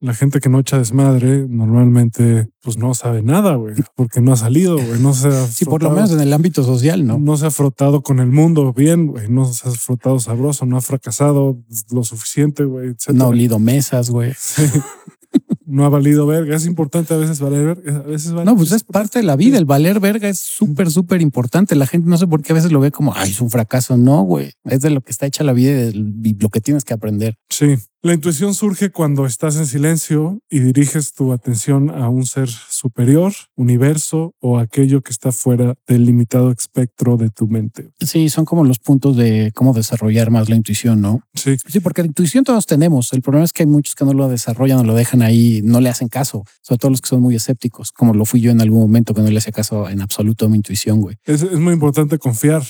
La 0.00 0.12
gente 0.12 0.40
que 0.40 0.48
no 0.48 0.58
echa 0.58 0.76
desmadre 0.78 1.46
normalmente 1.48 2.48
pues 2.62 2.78
no 2.78 2.94
sabe 2.94 3.22
nada, 3.22 3.54
güey, 3.54 3.76
porque 3.94 4.20
no 4.20 4.32
ha 4.32 4.36
salido, 4.36 4.74
güey, 4.76 4.98
no 4.98 5.14
se 5.14 5.28
ha 5.28 5.46
Sí, 5.46 5.64
por 5.64 5.84
lo 5.84 5.90
frotado- 5.90 5.94
menos 5.94 6.10
en 6.10 6.20
el 6.20 6.32
ámbito 6.32 6.64
social, 6.64 7.06
¿no? 7.06 7.16
no 7.20 7.36
se 7.36 7.46
ha 7.46 7.50
frotado 7.52 8.02
con 8.02 8.18
el 8.18 8.32
mundo 8.32 8.72
bien, 8.72 9.06
güey, 9.06 9.28
no 9.28 9.44
se 9.44 9.68
ha 9.68 9.70
frotado 9.70 10.18
sabroso, 10.18 10.66
no 10.66 10.76
ha 10.76 10.80
fracasado 10.80 11.62
lo 11.92 12.02
suficiente, 12.02 12.64
güey. 12.64 12.96
No 13.14 13.24
ha 13.26 13.28
olido 13.28 13.60
mesas, 13.60 14.10
güey. 14.10 14.32
no 15.66 15.84
ha 15.84 15.88
valido 15.88 16.26
verga. 16.26 16.56
Es 16.56 16.64
importante 16.66 17.12
a 17.12 17.16
veces 17.16 17.40
valer 17.40 17.64
verga, 17.64 17.96
a 17.98 18.02
veces 18.02 18.32
vale- 18.32 18.44
No, 18.46 18.56
pues 18.56 18.72
es 18.72 18.84
parte 18.84 19.18
de 19.18 19.24
la 19.24 19.36
vida. 19.36 19.58
El 19.58 19.64
valer 19.64 20.00
verga 20.00 20.28
es 20.28 20.38
súper, 20.40 20.90
súper 20.90 21.20
importante. 21.20 21.74
La 21.76 21.86
gente 21.86 22.08
no 22.08 22.16
sé 22.18 22.26
por 22.26 22.42
qué 22.42 22.52
a 22.52 22.54
veces 22.54 22.72
lo 22.72 22.80
ve 22.80 22.90
como, 22.92 23.12
ay, 23.14 23.30
es 23.30 23.40
un 23.40 23.50
fracaso. 23.50 23.96
No, 23.96 24.22
güey. 24.22 24.52
Es 24.64 24.80
de 24.80 24.90
lo 24.90 25.00
que 25.00 25.10
está 25.10 25.26
hecha 25.26 25.44
la 25.44 25.52
vida 25.52 25.70
y 25.72 25.92
de 25.92 26.36
lo 26.40 26.48
que 26.48 26.60
tienes 26.60 26.84
que 26.84 26.94
aprender. 26.94 27.36
Sí. 27.50 27.76
La 28.06 28.14
intuición 28.14 28.54
surge 28.54 28.90
cuando 28.90 29.26
estás 29.26 29.56
en 29.56 29.66
silencio 29.66 30.38
y 30.48 30.60
diriges 30.60 31.12
tu 31.12 31.32
atención 31.32 31.90
a 31.90 32.08
un 32.08 32.24
ser 32.24 32.48
superior, 32.48 33.32
universo 33.56 34.32
o 34.38 34.60
aquello 34.60 35.02
que 35.02 35.10
está 35.10 35.32
fuera 35.32 35.74
del 35.88 36.04
limitado 36.06 36.52
espectro 36.52 37.16
de 37.16 37.30
tu 37.30 37.48
mente. 37.48 37.90
Sí, 37.98 38.28
son 38.28 38.44
como 38.44 38.62
los 38.62 38.78
puntos 38.78 39.16
de 39.16 39.50
cómo 39.56 39.72
desarrollar 39.72 40.30
más 40.30 40.48
la 40.48 40.54
intuición, 40.54 41.00
¿no? 41.00 41.22
Sí, 41.34 41.56
Sí, 41.66 41.80
porque 41.80 42.02
la 42.02 42.06
intuición 42.06 42.44
todos 42.44 42.64
tenemos. 42.64 43.12
El 43.12 43.22
problema 43.22 43.44
es 43.44 43.52
que 43.52 43.64
hay 43.64 43.68
muchos 43.68 43.96
que 43.96 44.04
no 44.04 44.12
lo 44.12 44.28
desarrollan 44.28 44.78
o 44.78 44.84
lo 44.84 44.94
dejan 44.94 45.22
ahí, 45.22 45.60
no 45.64 45.80
le 45.80 45.88
hacen 45.88 46.06
caso, 46.06 46.44
sobre 46.62 46.78
todo 46.78 46.92
los 46.92 47.00
que 47.00 47.08
son 47.08 47.20
muy 47.20 47.34
escépticos, 47.34 47.90
como 47.90 48.14
lo 48.14 48.24
fui 48.24 48.40
yo 48.40 48.52
en 48.52 48.60
algún 48.60 48.78
momento 48.78 49.14
que 49.14 49.22
no 49.22 49.30
le 49.30 49.38
hacía 49.38 49.52
caso 49.52 49.88
en 49.88 50.00
absoluto 50.00 50.46
a 50.46 50.48
mi 50.48 50.58
intuición, 50.58 51.00
güey. 51.00 51.16
es, 51.24 51.42
es 51.42 51.58
muy 51.58 51.72
importante 51.72 52.20
confiar, 52.20 52.62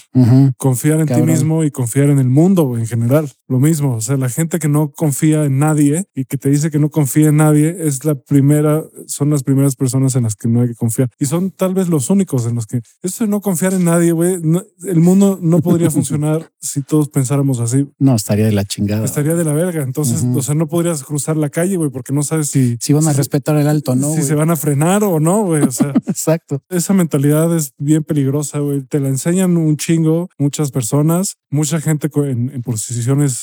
confiar 0.57 1.01
en 1.01 1.07
Cabrón. 1.07 1.27
ti 1.27 1.33
mismo 1.33 1.63
y 1.63 1.71
confiar 1.71 2.09
en 2.09 2.21
el 2.21 2.31
mundo 2.31 2.63
güey, 2.63 2.81
en 2.81 2.89
general. 2.89 3.31
Lo 3.49 3.61
mismo, 3.61 3.95
o 3.95 4.01
sea, 4.01 4.17
la 4.17 4.29
gente 4.29 4.59
que 4.59 4.69
no 4.69 4.91
confía 4.91 5.45
en 5.45 5.59
nadie 5.59 6.07
y 6.15 6.25
que 6.25 6.37
te 6.37 6.51
dice 6.51 6.71
que 6.71 6.79
no 6.81 6.91
confía 6.91 7.29
en 7.29 7.37
nadie 7.37 7.77
es 7.79 8.05
la 8.05 8.17
primera, 8.17 8.83
son 9.07 9.31
las 9.31 9.43
primeras 9.45 9.77
personas 9.77 10.17
en 10.17 10.25
las 10.25 10.35
que 10.35 10.49
no 10.49 10.63
hay 10.63 10.69
que 10.69 10.75
confiar. 10.75 11.11
Y 11.19 11.27
son 11.27 11.51
tal 11.53 11.73
vez 11.75 11.89
los 11.89 12.11
únicos 12.11 12.45
en 12.47 12.57
los 12.57 12.67
que 12.67 12.81
eso 13.03 13.25
de 13.25 13.31
no 13.31 13.41
confiar 13.41 13.73
en 13.75 13.85
nadie, 13.85 14.11
güey, 14.13 14.39
no- 14.43 14.65
el 14.85 15.01
mundo 15.01 15.39
no 15.41 15.61
podría 15.61 15.91
funcionar 15.91 16.51
si 16.61 16.83
todos 16.83 17.09
pensáramos 17.09 17.61
así. 17.61 17.89
No, 17.99 18.17
estaría 18.17 18.47
de 18.47 18.53
la 18.53 18.65
chingada. 18.65 19.05
Estaría 19.05 19.35
de 19.37 19.45
la 19.45 19.53
verga. 19.53 19.83
Entonces, 19.83 20.25
o 20.35 20.43
sea, 20.43 20.55
no 20.57 20.67
podrías 20.67 21.05
cruzar 21.05 21.37
la 21.37 21.49
calle, 21.51 21.77
güey, 21.77 21.91
porque 21.91 22.13
no 22.13 22.23
sabes 22.25 22.49
si, 22.51 22.77
Si 22.81 22.93
van 22.93 23.07
a 23.07 23.13
si- 23.13 23.17
respetar 23.19 23.57
el 23.57 23.69
alto, 23.69 23.95
¿no? 23.95 24.13
si 24.15 24.23
se 24.23 24.35
van 24.35 24.51
a 24.51 24.57
frenar 24.57 25.05
o 25.05 25.21
no, 25.21 25.45
güey. 25.45 25.63
O 25.63 25.71
sea, 25.71 25.93
Exacto. 26.07 26.63
esa 26.69 26.95
mentalidad 26.95 27.55
es 27.57 27.73
bien 27.79 28.03
peligrosa, 28.03 28.59
güey. 28.59 28.83
Te 28.83 28.99
la 28.99 29.09
enseñan 29.09 29.57
un 29.57 29.77
chingo 29.77 30.29
muchas 30.39 30.73
personas, 30.73 31.37
mucha 31.51 31.81
gente 31.81 32.09
en, 32.17 32.51
en 32.51 32.63
posiciones 32.63 33.36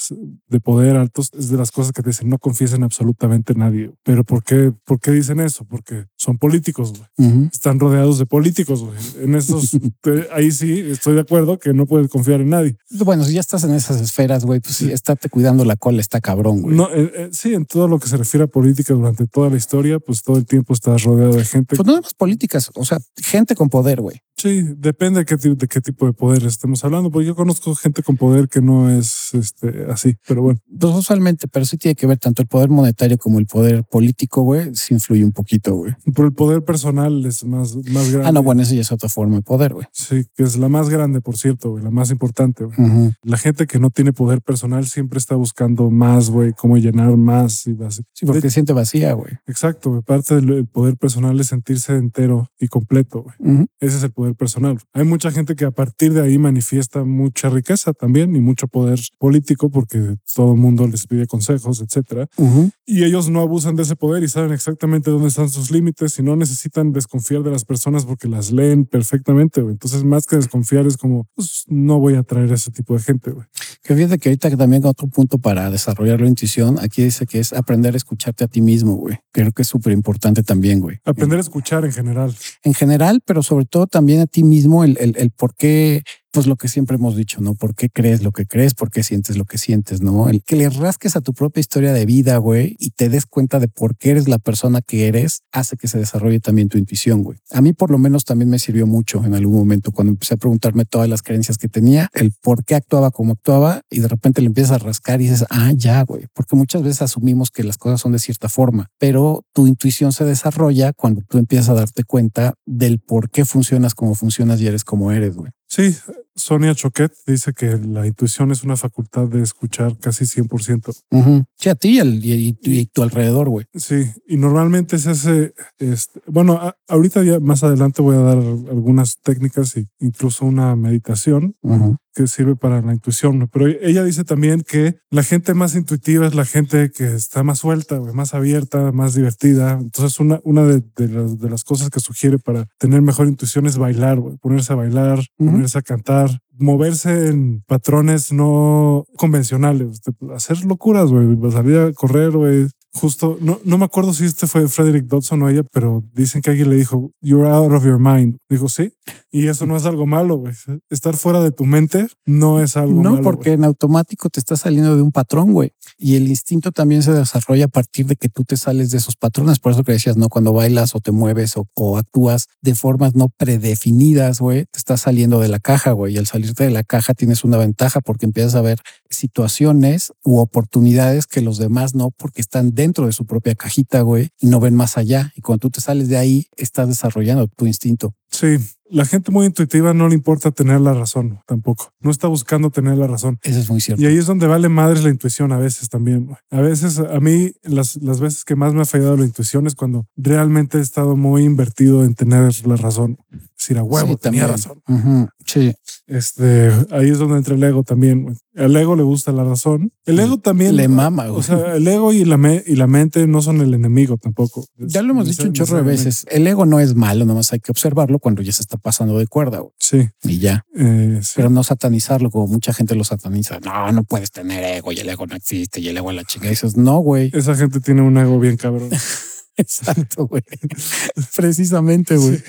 de 0.47 0.59
poder 0.59 0.95
altos. 0.97 1.29
Es 1.37 1.49
de 1.49 1.57
las 1.57 1.71
cosas 1.71 1.91
que 1.91 2.01
te 2.01 2.09
dicen, 2.09 2.29
no 2.29 2.37
confíes 2.37 2.73
en 2.73 2.83
absolutamente 2.83 3.53
nadie. 3.55 3.91
Pero 4.03 4.23
¿por 4.23 4.43
qué, 4.43 4.73
por 4.85 4.99
qué 4.99 5.11
dicen 5.11 5.39
eso? 5.39 5.65
Porque 5.65 6.05
son 6.15 6.37
políticos, 6.37 6.93
güey. 7.17 7.49
Están 7.51 7.79
rodeados 7.79 8.17
de 8.19 8.25
políticos, 8.25 8.81
güey. 8.83 8.97
En 9.23 9.35
esos, 9.35 9.71
te- 10.01 10.27
ahí 10.31 10.51
sí 10.51 10.79
estoy 10.89 11.15
de 11.15 11.21
acuerdo 11.21 11.59
que 11.59 11.73
no 11.73 11.85
puedes 11.85 12.09
confiar 12.09 12.41
en 12.41 12.49
nadie. 12.49 12.77
Bueno, 12.89 13.23
si 13.23 13.33
ya 13.33 13.39
estás 13.39 13.63
en 13.63 13.71
esas 13.73 13.99
esferas, 14.01 14.45
güey, 14.45 14.59
pues 14.59 14.75
sí, 14.75 14.91
estate 14.91 15.29
cuidando 15.29 15.65
la 15.65 15.75
cola, 15.75 15.99
está 16.01 16.21
cabrón, 16.21 16.61
güey. 16.61 16.75
No, 16.75 16.89
eh, 16.93 17.11
eh, 17.15 17.29
sí, 17.31 17.53
en 17.53 17.65
todo 17.65 17.87
lo 17.87 17.99
que 17.99 18.07
se 18.07 18.17
refiere 18.17 18.45
a 18.45 18.47
política 18.47 18.93
durante 18.93 19.27
toda 19.27 19.49
la 19.49 19.57
historia, 19.57 19.99
pues 19.99 20.21
todo 20.21 20.37
el 20.37 20.45
tiempo 20.45 20.73
estás 20.73 21.03
rodeado 21.03 21.33
de 21.33 21.45
gente. 21.45 21.75
Pues 21.75 21.85
no 21.85 21.93
nada 21.93 22.01
más 22.01 22.13
políticas, 22.13 22.69
o 22.75 22.85
sea, 22.85 22.99
gente 23.21 23.55
con 23.55 23.69
poder, 23.69 24.01
güey. 24.01 24.19
Sí, 24.43 24.61
depende 24.75 25.21
de 25.21 25.25
qué, 25.25 25.37
de 25.37 25.67
qué 25.69 25.79
tipo 25.79 26.05
de 26.05 26.11
poder 26.11 26.43
estemos 26.43 26.83
hablando, 26.83 27.09
porque 27.09 27.27
yo 27.27 27.33
conozco 27.33 27.73
gente 27.75 28.03
con 28.03 28.17
poder 28.17 28.49
que 28.49 28.59
no 28.59 28.89
es 28.89 29.33
este, 29.33 29.85
así, 29.89 30.17
pero 30.27 30.41
bueno, 30.41 30.59
Pues 30.77 30.93
usualmente, 30.93 31.47
pero 31.47 31.63
sí 31.63 31.77
tiene 31.77 31.95
que 31.95 32.05
ver 32.07 32.17
tanto 32.17 32.41
el 32.41 32.49
poder 32.49 32.67
monetario 32.67 33.17
como 33.17 33.39
el 33.39 33.45
poder 33.45 33.85
político, 33.85 34.41
güey, 34.41 34.75
sí 34.75 34.95
influye 34.95 35.23
un 35.23 35.31
poquito, 35.31 35.75
güey. 35.75 35.93
pero 36.13 36.27
el 36.27 36.33
poder 36.33 36.61
personal 36.61 37.25
es 37.25 37.45
más, 37.45 37.73
más 37.73 38.11
grande. 38.11 38.27
Ah, 38.27 38.33
no, 38.33 38.43
bueno, 38.43 38.63
eso 38.63 38.75
ya 38.75 38.81
es 38.81 38.91
otra 38.91 39.07
forma 39.07 39.37
de 39.37 39.43
poder, 39.43 39.75
güey. 39.75 39.87
Sí, 39.93 40.25
que 40.35 40.43
es 40.43 40.57
la 40.57 40.67
más 40.67 40.89
grande, 40.89 41.21
por 41.21 41.37
cierto, 41.37 41.71
güey, 41.71 41.81
la 41.81 41.91
más 41.91 42.11
importante. 42.11 42.65
güey. 42.65 43.13
La 43.23 43.37
gente 43.37 43.65
que 43.65 43.79
no 43.79 43.91
tiene 43.91 44.11
poder 44.11 44.41
personal 44.41 44.85
siempre 44.87 45.19
está 45.19 45.35
buscando 45.35 45.89
más, 45.89 46.29
güey, 46.29 46.51
cómo 46.51 46.75
llenar 46.75 47.15
más 47.15 47.65
y 47.65 47.81
así. 47.81 48.03
Sí, 48.11 48.25
porque 48.25 48.41
se 48.41 48.49
siente 48.51 48.73
vacía, 48.73 49.13
güey. 49.13 49.31
Exacto, 49.47 49.91
güey. 49.91 50.01
Parte 50.01 50.35
del 50.35 50.49
el 50.49 50.67
poder 50.67 50.97
personal 50.97 51.39
es 51.39 51.47
sentirse 51.47 51.95
entero 51.95 52.51
y 52.59 52.67
completo, 52.67 53.23
güey. 53.23 53.67
Ese 53.79 53.97
es 53.97 54.03
el 54.03 54.11
poder 54.11 54.32
personal. 54.35 54.79
Hay 54.93 55.03
mucha 55.05 55.31
gente 55.31 55.55
que 55.55 55.65
a 55.65 55.71
partir 55.71 56.13
de 56.13 56.21
ahí 56.21 56.37
manifiesta 56.37 57.03
mucha 57.03 57.49
riqueza 57.49 57.93
también 57.93 58.35
y 58.35 58.39
mucho 58.39 58.67
poder 58.67 58.99
político 59.19 59.69
porque 59.69 60.15
todo 60.35 60.53
el 60.53 60.59
mundo 60.59 60.87
les 60.87 61.07
pide 61.07 61.27
consejos, 61.27 61.81
etcétera. 61.81 62.27
Ujú. 62.37 62.71
Y 62.85 63.03
ellos 63.03 63.29
no 63.29 63.41
abusan 63.41 63.75
de 63.75 63.83
ese 63.83 63.95
poder 63.95 64.23
y 64.23 64.27
saben 64.27 64.51
exactamente 64.51 65.11
dónde 65.11 65.27
están 65.29 65.49
sus 65.49 65.71
límites 65.71 66.17
y 66.19 66.23
no 66.23 66.35
necesitan 66.35 66.91
desconfiar 66.91 67.43
de 67.43 67.51
las 67.51 67.65
personas 67.65 68.05
porque 68.05 68.27
las 68.27 68.51
leen 68.51 68.85
perfectamente. 68.85 69.61
güey. 69.61 69.73
Entonces, 69.73 70.03
más 70.03 70.25
que 70.25 70.35
desconfiar 70.35 70.85
es 70.87 70.97
como, 70.97 71.27
pues 71.35 71.63
no 71.67 71.99
voy 71.99 72.15
a 72.15 72.23
traer 72.23 72.51
a 72.51 72.55
ese 72.55 72.71
tipo 72.71 72.93
de 72.93 72.99
gente. 73.01 73.31
güey. 73.31 73.45
Que 73.83 73.95
fíjate 73.95 74.17
que 74.17 74.29
ahorita 74.29 74.49
que 74.49 74.57
también 74.57 74.85
otro 74.85 75.07
punto 75.07 75.37
para 75.37 75.69
desarrollar 75.69 76.21
la 76.21 76.27
intuición, 76.27 76.77
aquí 76.79 77.03
dice 77.03 77.25
que 77.25 77.39
es 77.39 77.53
aprender 77.53 77.93
a 77.93 77.97
escucharte 77.97 78.43
a 78.43 78.47
ti 78.47 78.61
mismo, 78.61 78.95
güey. 78.95 79.17
Creo 79.31 79.51
que 79.51 79.61
es 79.63 79.67
súper 79.67 79.93
importante 79.93 80.43
también, 80.43 80.79
güey. 80.79 80.97
Aprender 81.05 81.37
a 81.37 81.41
escuchar 81.41 81.85
en 81.85 81.91
general. 81.91 82.35
en 82.63 82.73
general, 82.73 83.21
pero 83.25 83.43
sobre 83.43 83.65
todo 83.65 83.87
también 83.87 84.21
a 84.23 84.27
ti 84.27 84.43
mismo, 84.43 84.83
el, 84.83 84.97
el, 84.99 85.15
el 85.17 85.31
por 85.31 85.55
qué, 85.55 86.03
pues 86.33 86.47
lo 86.47 86.55
que 86.55 86.67
siempre 86.67 86.95
hemos 86.95 87.15
dicho, 87.15 87.41
¿no? 87.41 87.53
¿Por 87.53 87.75
qué 87.75 87.89
crees 87.89 88.23
lo 88.23 88.31
que 88.31 88.47
crees? 88.47 88.73
¿Por 88.73 88.89
qué 88.89 89.03
sientes 89.03 89.37
lo 89.37 89.45
que 89.45 89.59
sientes? 89.59 90.01
¿No? 90.01 90.29
El 90.29 90.43
que 90.43 90.55
le 90.55 90.67
rasques 90.67 91.15
a 91.15 91.21
tu 91.21 91.31
propia 91.33 91.61
historia 91.61 91.93
de 91.93 92.07
vida, 92.07 92.37
güey, 92.37 92.75
y 92.79 92.89
te 92.89 93.07
des 93.07 93.27
cuenta 93.27 93.59
de 93.59 93.67
por 93.67 93.95
qué 93.95 94.09
eres 94.09 94.27
la 94.27 94.39
persona 94.39 94.81
que 94.81 95.07
eres, 95.07 95.43
hace 95.51 95.77
que 95.77 95.87
se 95.87 95.99
desarrolle 95.99 96.39
también 96.39 96.69
tu 96.69 96.79
intuición, 96.79 97.21
güey. 97.21 97.37
A 97.51 97.61
mí 97.61 97.73
por 97.73 97.91
lo 97.91 97.99
menos 97.99 98.25
también 98.25 98.49
me 98.49 98.57
sirvió 98.57 98.87
mucho 98.87 99.23
en 99.23 99.35
algún 99.35 99.55
momento 99.55 99.91
cuando 99.91 100.09
empecé 100.09 100.33
a 100.33 100.37
preguntarme 100.37 100.85
todas 100.85 101.07
las 101.07 101.21
creencias 101.21 101.59
que 101.59 101.69
tenía, 101.69 102.09
el 102.13 102.33
por 102.41 102.65
qué 102.65 102.73
actuaba 102.73 103.11
como 103.11 103.33
actuaba, 103.33 103.81
y 103.91 103.99
de 103.99 104.07
repente 104.07 104.41
le 104.41 104.47
empiezas 104.47 104.71
a 104.71 104.77
rascar 104.79 105.21
y 105.21 105.25
dices, 105.25 105.45
ah, 105.51 105.71
ya, 105.75 106.01
güey, 106.01 106.25
porque 106.33 106.55
muchas 106.55 106.81
veces 106.81 107.03
asumimos 107.03 107.51
que 107.51 107.63
las 107.63 107.77
cosas 107.77 108.01
son 108.01 108.11
de 108.11 108.17
cierta 108.17 108.49
forma, 108.49 108.89
pero 108.97 109.43
tu 109.53 109.67
intuición 109.67 110.11
se 110.11 110.25
desarrolla 110.25 110.93
cuando 110.93 111.21
tú 111.29 111.37
empiezas 111.37 111.69
a 111.69 111.73
darte 111.75 112.03
cuenta 112.03 112.55
del 112.65 112.99
por 112.99 113.29
qué 113.29 113.45
funcionas 113.45 113.93
como 113.93 114.15
funcionas 114.15 114.59
y 114.61 114.65
eres 114.65 114.83
como 114.83 115.11
eres, 115.11 115.35
güey. 115.35 115.51
Sí, 115.67 115.95
Sonia 116.35 116.73
Choquet 116.75 117.11
dice 117.27 117.53
que 117.53 117.77
la 117.77 118.07
intuición 118.07 118.51
es 118.51 118.63
una 118.63 118.75
facultad 118.77 119.27
de 119.27 119.41
escuchar 119.41 119.97
casi 119.99 120.25
100%. 120.25 120.91
Ujú. 121.11 121.43
Sí, 121.57 121.69
a 121.69 121.75
ti 121.75 121.89
y, 121.95 121.99
al- 121.99 122.23
y- 122.25 122.57
y 122.61 122.85
tu- 122.87 123.03
alrededor, 123.03 123.49
güey. 123.49 123.65
Sí, 123.75 124.05
y 124.27 124.37
normalmente 124.37 124.95
es 124.95 125.05
ese, 125.05 125.53
este, 125.79 126.21
bueno, 126.27 126.53
a- 126.53 126.75
ahorita 126.87 127.23
ya 127.23 127.39
más 127.39 127.63
adelante 127.63 128.01
voy 128.01 128.15
a 128.15 128.19
dar 128.19 128.37
algunas 128.37 129.17
técnicas 129.21 129.75
e 129.77 129.87
incluso 129.99 130.45
una 130.45 130.75
meditación 130.75 131.55
Ujú. 131.61 131.97
que 132.15 132.27
sirve 132.27 132.55
para 132.55 132.81
la 132.81 132.93
intuición, 132.93 133.49
pero 133.51 133.65
ella 133.67 134.03
dice 134.03 134.23
también 134.23 134.61
que 134.61 134.97
la 135.09 135.23
gente 135.23 135.53
más 135.55 135.75
intuitiva 135.75 136.27
es 136.27 136.35
la 136.35 136.45
gente 136.45 136.91
que 136.91 137.05
está 137.15 137.41
más 137.43 137.59
suelta, 137.59 137.97
güey, 137.97 138.13
más 138.13 138.33
abierta, 138.35 138.91
más 138.91 139.15
divertida. 139.15 139.79
Entonces 139.81 140.19
una, 140.19 140.39
una 140.43 140.63
de, 140.63 140.83
de 140.95 141.07
las, 141.07 141.39
de 141.39 141.49
las 141.49 141.63
cosas 141.63 141.89
que 141.89 141.99
sugiere 141.99 142.37
para 142.37 142.67
tener 142.77 143.01
mejor 143.01 143.27
intuición 143.27 143.65
es 143.65 143.77
bailar, 143.77 144.19
güey, 144.19 144.37
ponerse 144.37 144.73
a 144.73 144.75
bailar, 144.75 145.19
Ujú. 145.39 145.51
ponerse 145.51 145.77
a 145.79 145.81
cantar, 145.81 146.22
moverse 146.57 147.27
en 147.27 147.61
patrones 147.67 148.31
no 148.31 149.05
convencionales, 149.17 150.01
hacer 150.35 150.63
locuras, 150.65 151.09
güey, 151.11 151.37
salir 151.51 151.77
a 151.77 151.93
correr, 151.93 152.31
güey. 152.31 152.67
Justo, 152.95 153.37
no, 153.41 153.59
no 153.65 153.79
me 153.79 153.85
acuerdo 153.85 154.13
si 154.13 154.25
este 154.25 154.45
fue 154.45 154.67
Frederick 154.67 155.05
Dodson 155.05 155.41
o 155.41 155.49
ella, 155.49 155.63
pero 155.71 156.03
dicen 156.13 156.43
que 156.43 156.51
alguien 156.51 156.69
le 156.69 156.75
dijo, 156.75 157.11
you're 157.21 157.49
out 157.49 157.71
of 157.71 157.83
your 157.83 157.99
mind. 157.99 158.37
Dijo, 158.49 158.69
sí. 158.69 158.93
Y 159.35 159.47
eso 159.47 159.65
no 159.65 159.75
es 159.75 159.85
algo 159.85 160.05
malo, 160.05 160.35
güey. 160.37 160.53
Estar 160.91 161.15
fuera 161.17 161.39
de 161.41 161.49
tu 161.51 161.65
mente 161.65 162.05
no 162.23 162.61
es 162.61 162.77
algo 162.77 163.01
No, 163.01 163.11
malo. 163.13 163.23
porque 163.23 163.49
güey. 163.49 163.53
en 163.55 163.63
automático 163.63 164.29
te 164.29 164.39
está 164.39 164.55
saliendo 164.55 164.95
de 164.95 165.01
un 165.01 165.11
patrón, 165.11 165.53
güey. 165.53 165.71
Y 165.97 166.15
el 166.17 166.27
instinto 166.27 166.71
también 166.71 167.01
se 167.01 167.13
desarrolla 167.13 167.65
a 167.65 167.67
partir 167.67 168.05
de 168.05 168.15
que 168.15 168.29
tú 168.29 168.43
te 168.43 168.57
sales 168.57 168.91
de 168.91 168.99
esos 168.99 169.15
patrones. 169.15 169.57
Por 169.57 169.71
eso 169.71 169.83
que 169.83 169.93
decías, 169.93 170.17
no, 170.17 170.29
cuando 170.29 170.53
bailas 170.53 170.93
o 170.93 170.99
te 170.99 171.11
mueves 171.11 171.57
o, 171.57 171.67
o 171.73 171.97
actúas 171.97 172.45
de 172.61 172.75
formas 172.75 173.15
no 173.15 173.29
predefinidas, 173.35 174.39
güey, 174.39 174.65
te 174.65 174.77
estás 174.77 175.01
saliendo 175.01 175.39
de 175.39 175.47
la 175.47 175.59
caja, 175.59 175.93
güey. 175.93 176.13
Y 176.13 176.17
al 176.19 176.27
salirte 176.27 176.65
de 176.65 176.69
la 176.69 176.83
caja 176.83 177.15
tienes 177.15 177.43
una 177.43 177.57
ventaja 177.57 178.01
porque 178.01 178.27
empiezas 178.27 178.53
a 178.53 178.61
ver 178.61 178.79
situaciones 179.09 180.13
u 180.23 180.37
oportunidades 180.37 181.25
que 181.25 181.41
los 181.41 181.57
demás 181.57 181.95
no, 181.95 182.11
porque 182.11 182.41
están 182.41 182.75
dentro 182.75 183.07
de 183.07 183.13
su 183.13 183.25
propia 183.25 183.55
cajita, 183.55 184.01
güey, 184.01 184.29
y 184.39 184.47
no 184.47 184.59
ven 184.59 184.75
más 184.75 184.97
allá. 184.97 185.31
Y 185.35 185.41
cuando 185.41 185.61
tú 185.61 185.69
te 185.71 185.81
sales 185.81 186.07
de 186.07 186.17
ahí, 186.17 186.47
estás 186.55 186.87
desarrollando 186.87 187.47
tu 187.47 187.65
instinto. 187.65 188.13
Sí, 188.29 188.57
la 188.93 189.05
gente 189.05 189.31
muy 189.31 189.45
intuitiva 189.47 189.93
no 189.93 190.07
le 190.07 190.15
importa 190.15 190.51
tener 190.51 190.79
la 190.79 190.93
razón 190.93 191.39
tampoco. 191.47 191.89
No 191.99 192.11
está 192.11 192.27
buscando 192.27 192.69
tener 192.69 192.97
la 192.97 193.07
razón. 193.07 193.39
Eso 193.41 193.59
es 193.59 193.69
muy 193.69 193.81
cierto. 193.81 194.01
Y 194.01 194.05
ahí 194.05 194.17
es 194.17 194.25
donde 194.27 194.45
vale 194.47 194.69
madres 194.69 195.03
la 195.03 195.09
intuición 195.09 195.51
a 195.51 195.57
veces 195.57 195.89
también. 195.89 196.29
A 196.51 196.61
veces, 196.61 196.99
a 196.99 197.19
mí, 197.19 197.51
las, 197.63 197.95
las 197.97 198.19
veces 198.19 198.45
que 198.45 198.55
más 198.55 198.73
me 198.73 198.81
ha 198.81 198.85
fallado 198.85 199.17
la 199.17 199.25
intuición 199.25 199.65
es 199.67 199.75
cuando 199.75 200.05
realmente 200.15 200.77
he 200.77 200.81
estado 200.81 201.15
muy 201.15 201.43
invertido 201.43 202.03
en 202.03 202.13
tener 202.13 202.51
la 202.67 202.75
razón. 202.75 203.17
Es 203.31 203.67
decir, 203.69 203.77
a 203.77 203.83
huevo, 203.83 204.13
Sí, 204.13 204.17
tenía 204.21 204.47
también. 204.47 204.51
razón. 204.51 205.29
Sí. 205.45 205.73
Este, 206.07 206.69
ahí 206.91 207.09
es 207.09 207.17
donde 207.17 207.37
entra 207.37 207.55
el 207.55 207.63
ego 207.63 207.83
también. 207.83 208.37
Al 208.55 208.75
ego 208.75 208.95
le 208.95 209.03
gusta 209.03 209.31
la 209.31 209.43
razón. 209.43 209.91
El 210.05 210.19
ego 210.19 210.37
también 210.37 210.75
Le 210.75 210.87
mama, 210.87 211.27
güey. 211.27 211.39
O 211.39 211.43
sea, 211.43 211.75
el 211.75 211.87
ego 211.87 212.11
y 212.13 212.25
la, 212.25 212.37
me- 212.37 212.61
y 212.67 212.75
la 212.75 212.87
mente 212.87 213.25
no 213.27 213.41
son 213.41 213.61
el 213.61 213.73
enemigo 213.73 214.17
tampoco. 214.17 214.65
Ya 214.77 215.01
lo 215.01 215.11
hemos 215.11 215.27
dicho 215.27 215.43
un 215.43 215.53
chorro 215.53 215.77
de 215.77 215.83
veces. 215.83 216.25
El 216.29 216.45
ego 216.45 216.65
no 216.65 216.79
es 216.79 216.93
malo, 216.95 217.25
nomás 217.25 217.53
hay 217.53 217.59
que 217.59 217.71
observarlo 217.71 218.19
cuando 218.19 218.41
ya 218.41 218.51
se 218.51 218.61
está 218.61 218.77
pasando 218.77 219.17
de 219.17 219.27
cuerda 219.27 219.59
güey, 219.59 219.71
Sí, 219.79 220.07
y 220.23 220.39
ya. 220.39 220.65
eh, 220.75 221.19
sí. 221.23 221.31
Pero 221.37 221.49
no 221.49 221.63
satanizarlo 221.63 222.29
como 222.29 222.47
mucha 222.47 222.73
gente 222.73 222.95
lo 222.95 223.03
sataniza. 223.03 223.59
No, 223.61 223.91
no 223.91 224.03
puedes 224.03 224.31
tener 224.31 224.63
ego 224.63 224.91
y 224.91 224.99
el 224.99 225.09
ego 225.09 225.25
no 225.25 225.35
existe 225.35 225.79
y 225.79 225.87
el 225.87 225.97
ego 225.97 226.11
es 226.11 226.17
la 226.17 226.23
chica. 226.25 226.47
Y 226.47 226.51
dices, 226.51 226.75
no, 226.77 226.99
güey. 226.99 227.31
Esa 227.33 227.55
gente 227.55 227.79
tiene 227.79 228.01
un 228.01 228.17
ego 228.17 228.39
bien 228.39 228.57
cabrón. 228.57 228.89
Exacto, 229.55 230.25
güey. 230.27 230.41
Precisamente, 231.35 232.17
güey. 232.17 232.41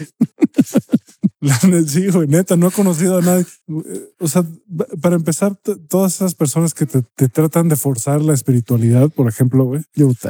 Sí, 1.86 2.08
güey, 2.08 2.28
neta, 2.28 2.56
no 2.56 2.68
he 2.68 2.70
conocido 2.70 3.18
a 3.18 3.22
nadie. 3.22 3.46
O 4.18 4.28
sea, 4.28 4.44
para 5.00 5.16
empezar, 5.16 5.56
todas 5.88 6.14
esas 6.14 6.34
personas 6.34 6.74
que 6.74 6.86
te, 6.86 7.02
te 7.02 7.28
tratan 7.28 7.68
de 7.68 7.76
forzar 7.76 8.20
la 8.22 8.34
espiritualidad, 8.34 9.10
por 9.10 9.28
ejemplo, 9.28 9.64
güey. 9.64 9.82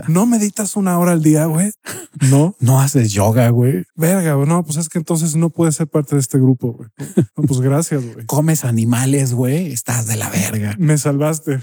No 0.09 0.27
meditas 0.27 0.77
una 0.77 0.99
hora 0.99 1.13
al 1.13 1.23
día, 1.23 1.47
güey. 1.47 1.73
No, 2.31 2.57
No 2.61 2.81
haces 2.81 3.13
yoga, 3.13 3.49
güey. 3.51 3.85
verga, 3.95 4.35
güey. 4.35 4.49
No, 4.49 4.65
pues 4.65 4.79
es 4.79 4.89
que 4.89 4.99
entonces 4.99 5.37
no 5.37 5.51
puedes 5.51 5.77
ser 5.77 5.87
parte 5.87 6.15
de 6.17 6.21
este 6.21 6.39
grupo, 6.39 6.73
güey. 6.73 6.89
No, 7.37 7.45
pues 7.45 7.61
gracias, 7.61 8.05
güey. 8.05 8.27
Comes 8.27 8.65
animales, 8.65 9.33
güey. 9.35 9.73
Estás 9.73 10.07
de 10.07 10.17
la 10.17 10.31
verga. 10.31 10.75
Me 10.79 10.99
salvaste. 10.99 11.61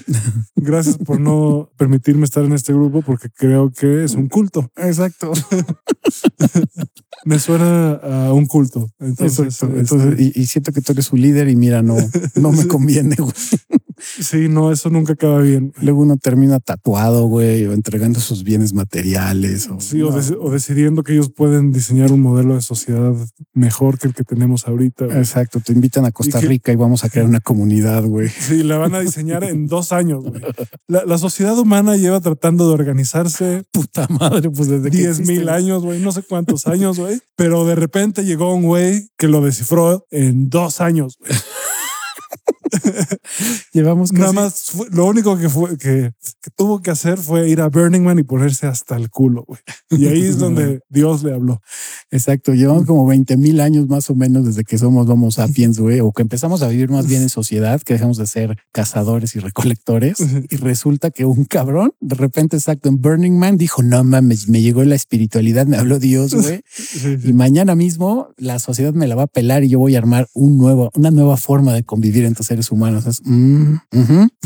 Gracias 0.55 0.97
por 0.97 1.19
no 1.19 1.69
permitirme 1.77 2.25
estar 2.25 2.43
en 2.43 2.53
este 2.53 2.73
grupo 2.73 3.01
porque 3.01 3.29
creo 3.29 3.71
que 3.71 4.03
es 4.03 4.13
un 4.13 4.27
culto. 4.27 4.71
Exacto. 4.75 5.31
Me 7.25 7.39
suena 7.39 7.91
a 7.93 8.33
un 8.33 8.45
culto. 8.47 8.89
Entonces, 8.99 9.61
Entonces, 9.63 10.19
y, 10.19 10.39
y 10.41 10.45
siento 10.47 10.71
que 10.71 10.81
tú 10.81 10.91
eres 10.93 11.05
su 11.05 11.15
líder 11.17 11.49
y 11.49 11.55
mira, 11.55 11.81
no, 11.81 11.95
no 12.35 12.51
me 12.51 12.65
conviene, 12.67 13.15
güey. 13.17 13.33
sí, 13.97 14.47
no, 14.49 14.71
eso 14.71 14.89
nunca 14.89 15.13
acaba 15.13 15.39
bien. 15.41 15.73
Luego 15.81 16.01
uno 16.01 16.17
termina 16.17 16.59
tatuado, 16.59 17.27
güey, 17.27 17.65
o 17.65 17.73
entregando 17.73 18.19
sus 18.19 18.43
bienes 18.43 18.73
materiales. 18.73 19.69
O, 19.69 19.79
Sí, 19.79 20.01
o, 20.01 20.11
decidiendo 20.51 21.03
que 21.03 21.13
ellos 21.13 21.29
pueden 21.31 21.71
diseñar 21.71 22.11
un 22.11 22.21
modelo 22.21 22.55
de 22.55 22.61
sociedad 22.61 23.13
mejor 23.53 23.99
que 23.99 24.07
el 24.07 24.13
que 24.15 24.23
tenemos 24.23 24.67
ahorita. 24.67 25.05
güey. 25.05 25.17
Exacto, 25.17 25.59
te 25.59 25.73
invitan 25.73 26.05
a 26.05 26.11
Costa 26.11 26.39
Y 26.39 26.41
que- 26.41 26.47
Rica 26.47 26.71
y 26.71 26.75
vamos 26.75 27.03
a 27.03 27.09
crear 27.09 27.27
una 27.27 27.39
comunidad, 27.41 28.03
güey. 28.03 28.29
Sí, 28.29 28.63
la 28.63 28.77
van 28.77 28.95
a 28.95 28.99
diseñar 28.99 29.43
en 29.43 29.67
dos 29.67 29.91
años. 29.91 30.23
güey. 30.23 30.41
La, 30.87 31.05
la 31.05 31.17
sociedad 31.17 31.57
humana 31.57 31.97
lleva 31.97 32.19
tratando 32.19 32.67
de 32.67 32.73
organizarse 32.73 33.63
Puta 33.71 34.07
madre, 34.09 34.49
pues 34.49 34.67
desde 34.69 34.89
que 34.91 34.97
10 34.97 35.27
mil 35.27 35.49
años, 35.49 35.83
güey, 35.83 35.99
no 36.01 36.11
sé 36.11 36.23
cuántos 36.23 36.67
años, 36.67 36.97
güey. 36.99 37.10
Pero 37.35 37.65
de 37.65 37.75
repente 37.75 38.23
llegó 38.23 38.53
un 38.53 38.63
güey 38.63 39.09
que 39.17 39.27
lo 39.27 39.41
descifró 39.41 40.05
en 40.11 40.49
dos 40.49 40.81
años. 40.81 41.17
güey. 41.19 41.31
Llevamos 43.73 44.11
Nada 44.13 44.31
más, 44.31 44.71
fue- 44.71 44.87
lo 44.91 45.05
único 45.05 45.37
que 45.37 45.49
fue 45.49 45.77
que, 45.77 46.11
que 46.41 46.51
tuvo 46.55 46.81
que 46.81 46.91
hacer 46.91 47.17
fue 47.17 47.49
ir 47.49 47.61
a 47.61 47.67
Burning 47.69 48.01
Man 48.01 48.19
y 48.19 48.23
ponerse 48.23 48.67
hasta 48.67 48.95
el 48.95 49.09
culo, 49.09 49.43
güey. 49.45 49.59
Y 49.89 50.07
ahí 50.07 50.25
es 50.25 50.37
donde 50.37 50.81
Dios 50.89 51.23
le 51.23 51.33
habló. 51.33 51.61
Exacto, 52.11 52.53
llevamos 52.53 52.85
como 52.85 53.05
20 53.05 53.37
mil 53.37 53.61
años 53.61 53.87
más 53.87 54.09
o 54.09 54.15
menos 54.15 54.45
desde 54.45 54.65
que 54.65 54.77
somos 54.77 55.09
Homo 55.09 55.31
sapiens, 55.31 55.79
güey, 55.79 56.01
o 56.01 56.11
que 56.11 56.21
empezamos 56.21 56.61
a 56.61 56.67
vivir 56.67 56.89
más 56.89 57.07
bien 57.07 57.21
en 57.21 57.29
sociedad, 57.29 57.81
que 57.81 57.93
dejamos 57.93 58.17
de 58.17 58.27
ser 58.27 58.57
cazadores 58.73 59.35
y 59.37 59.39
recolectores. 59.39 60.17
Y 60.49 60.57
resulta 60.57 61.11
que 61.11 61.23
un 61.23 61.45
cabrón, 61.45 61.93
de 62.01 62.15
repente, 62.15 62.57
exacto, 62.57 62.89
en 62.89 63.01
Burning 63.01 63.37
Man 63.37 63.57
dijo, 63.57 63.81
no 63.81 64.03
mames, 64.03 64.49
me 64.49 64.61
llegó 64.61 64.83
la 64.83 64.95
espiritualidad, 64.95 65.67
me 65.67 65.77
habló 65.77 65.99
Dios, 65.99 66.35
güey. 66.35 66.61
Y 67.23 67.33
mañana 67.33 67.75
mismo 67.75 68.29
la 68.37 68.59
sociedad 68.59 68.93
me 68.93 69.07
la 69.07 69.15
va 69.15 69.23
a 69.23 69.27
pelar 69.27 69.63
y 69.63 69.69
yo 69.69 69.79
voy 69.79 69.95
a 69.95 69.99
armar 69.99 70.27
un 70.33 70.57
nuevo, 70.57 70.91
una 70.95 71.11
nueva 71.11 71.37
forma 71.37 71.73
de 71.73 71.83
convivir 71.83 72.25
entre 72.25 72.43
seres 72.43 72.71
humanos. 72.71 73.05
Es, 73.05 73.21
mm, 73.23 73.75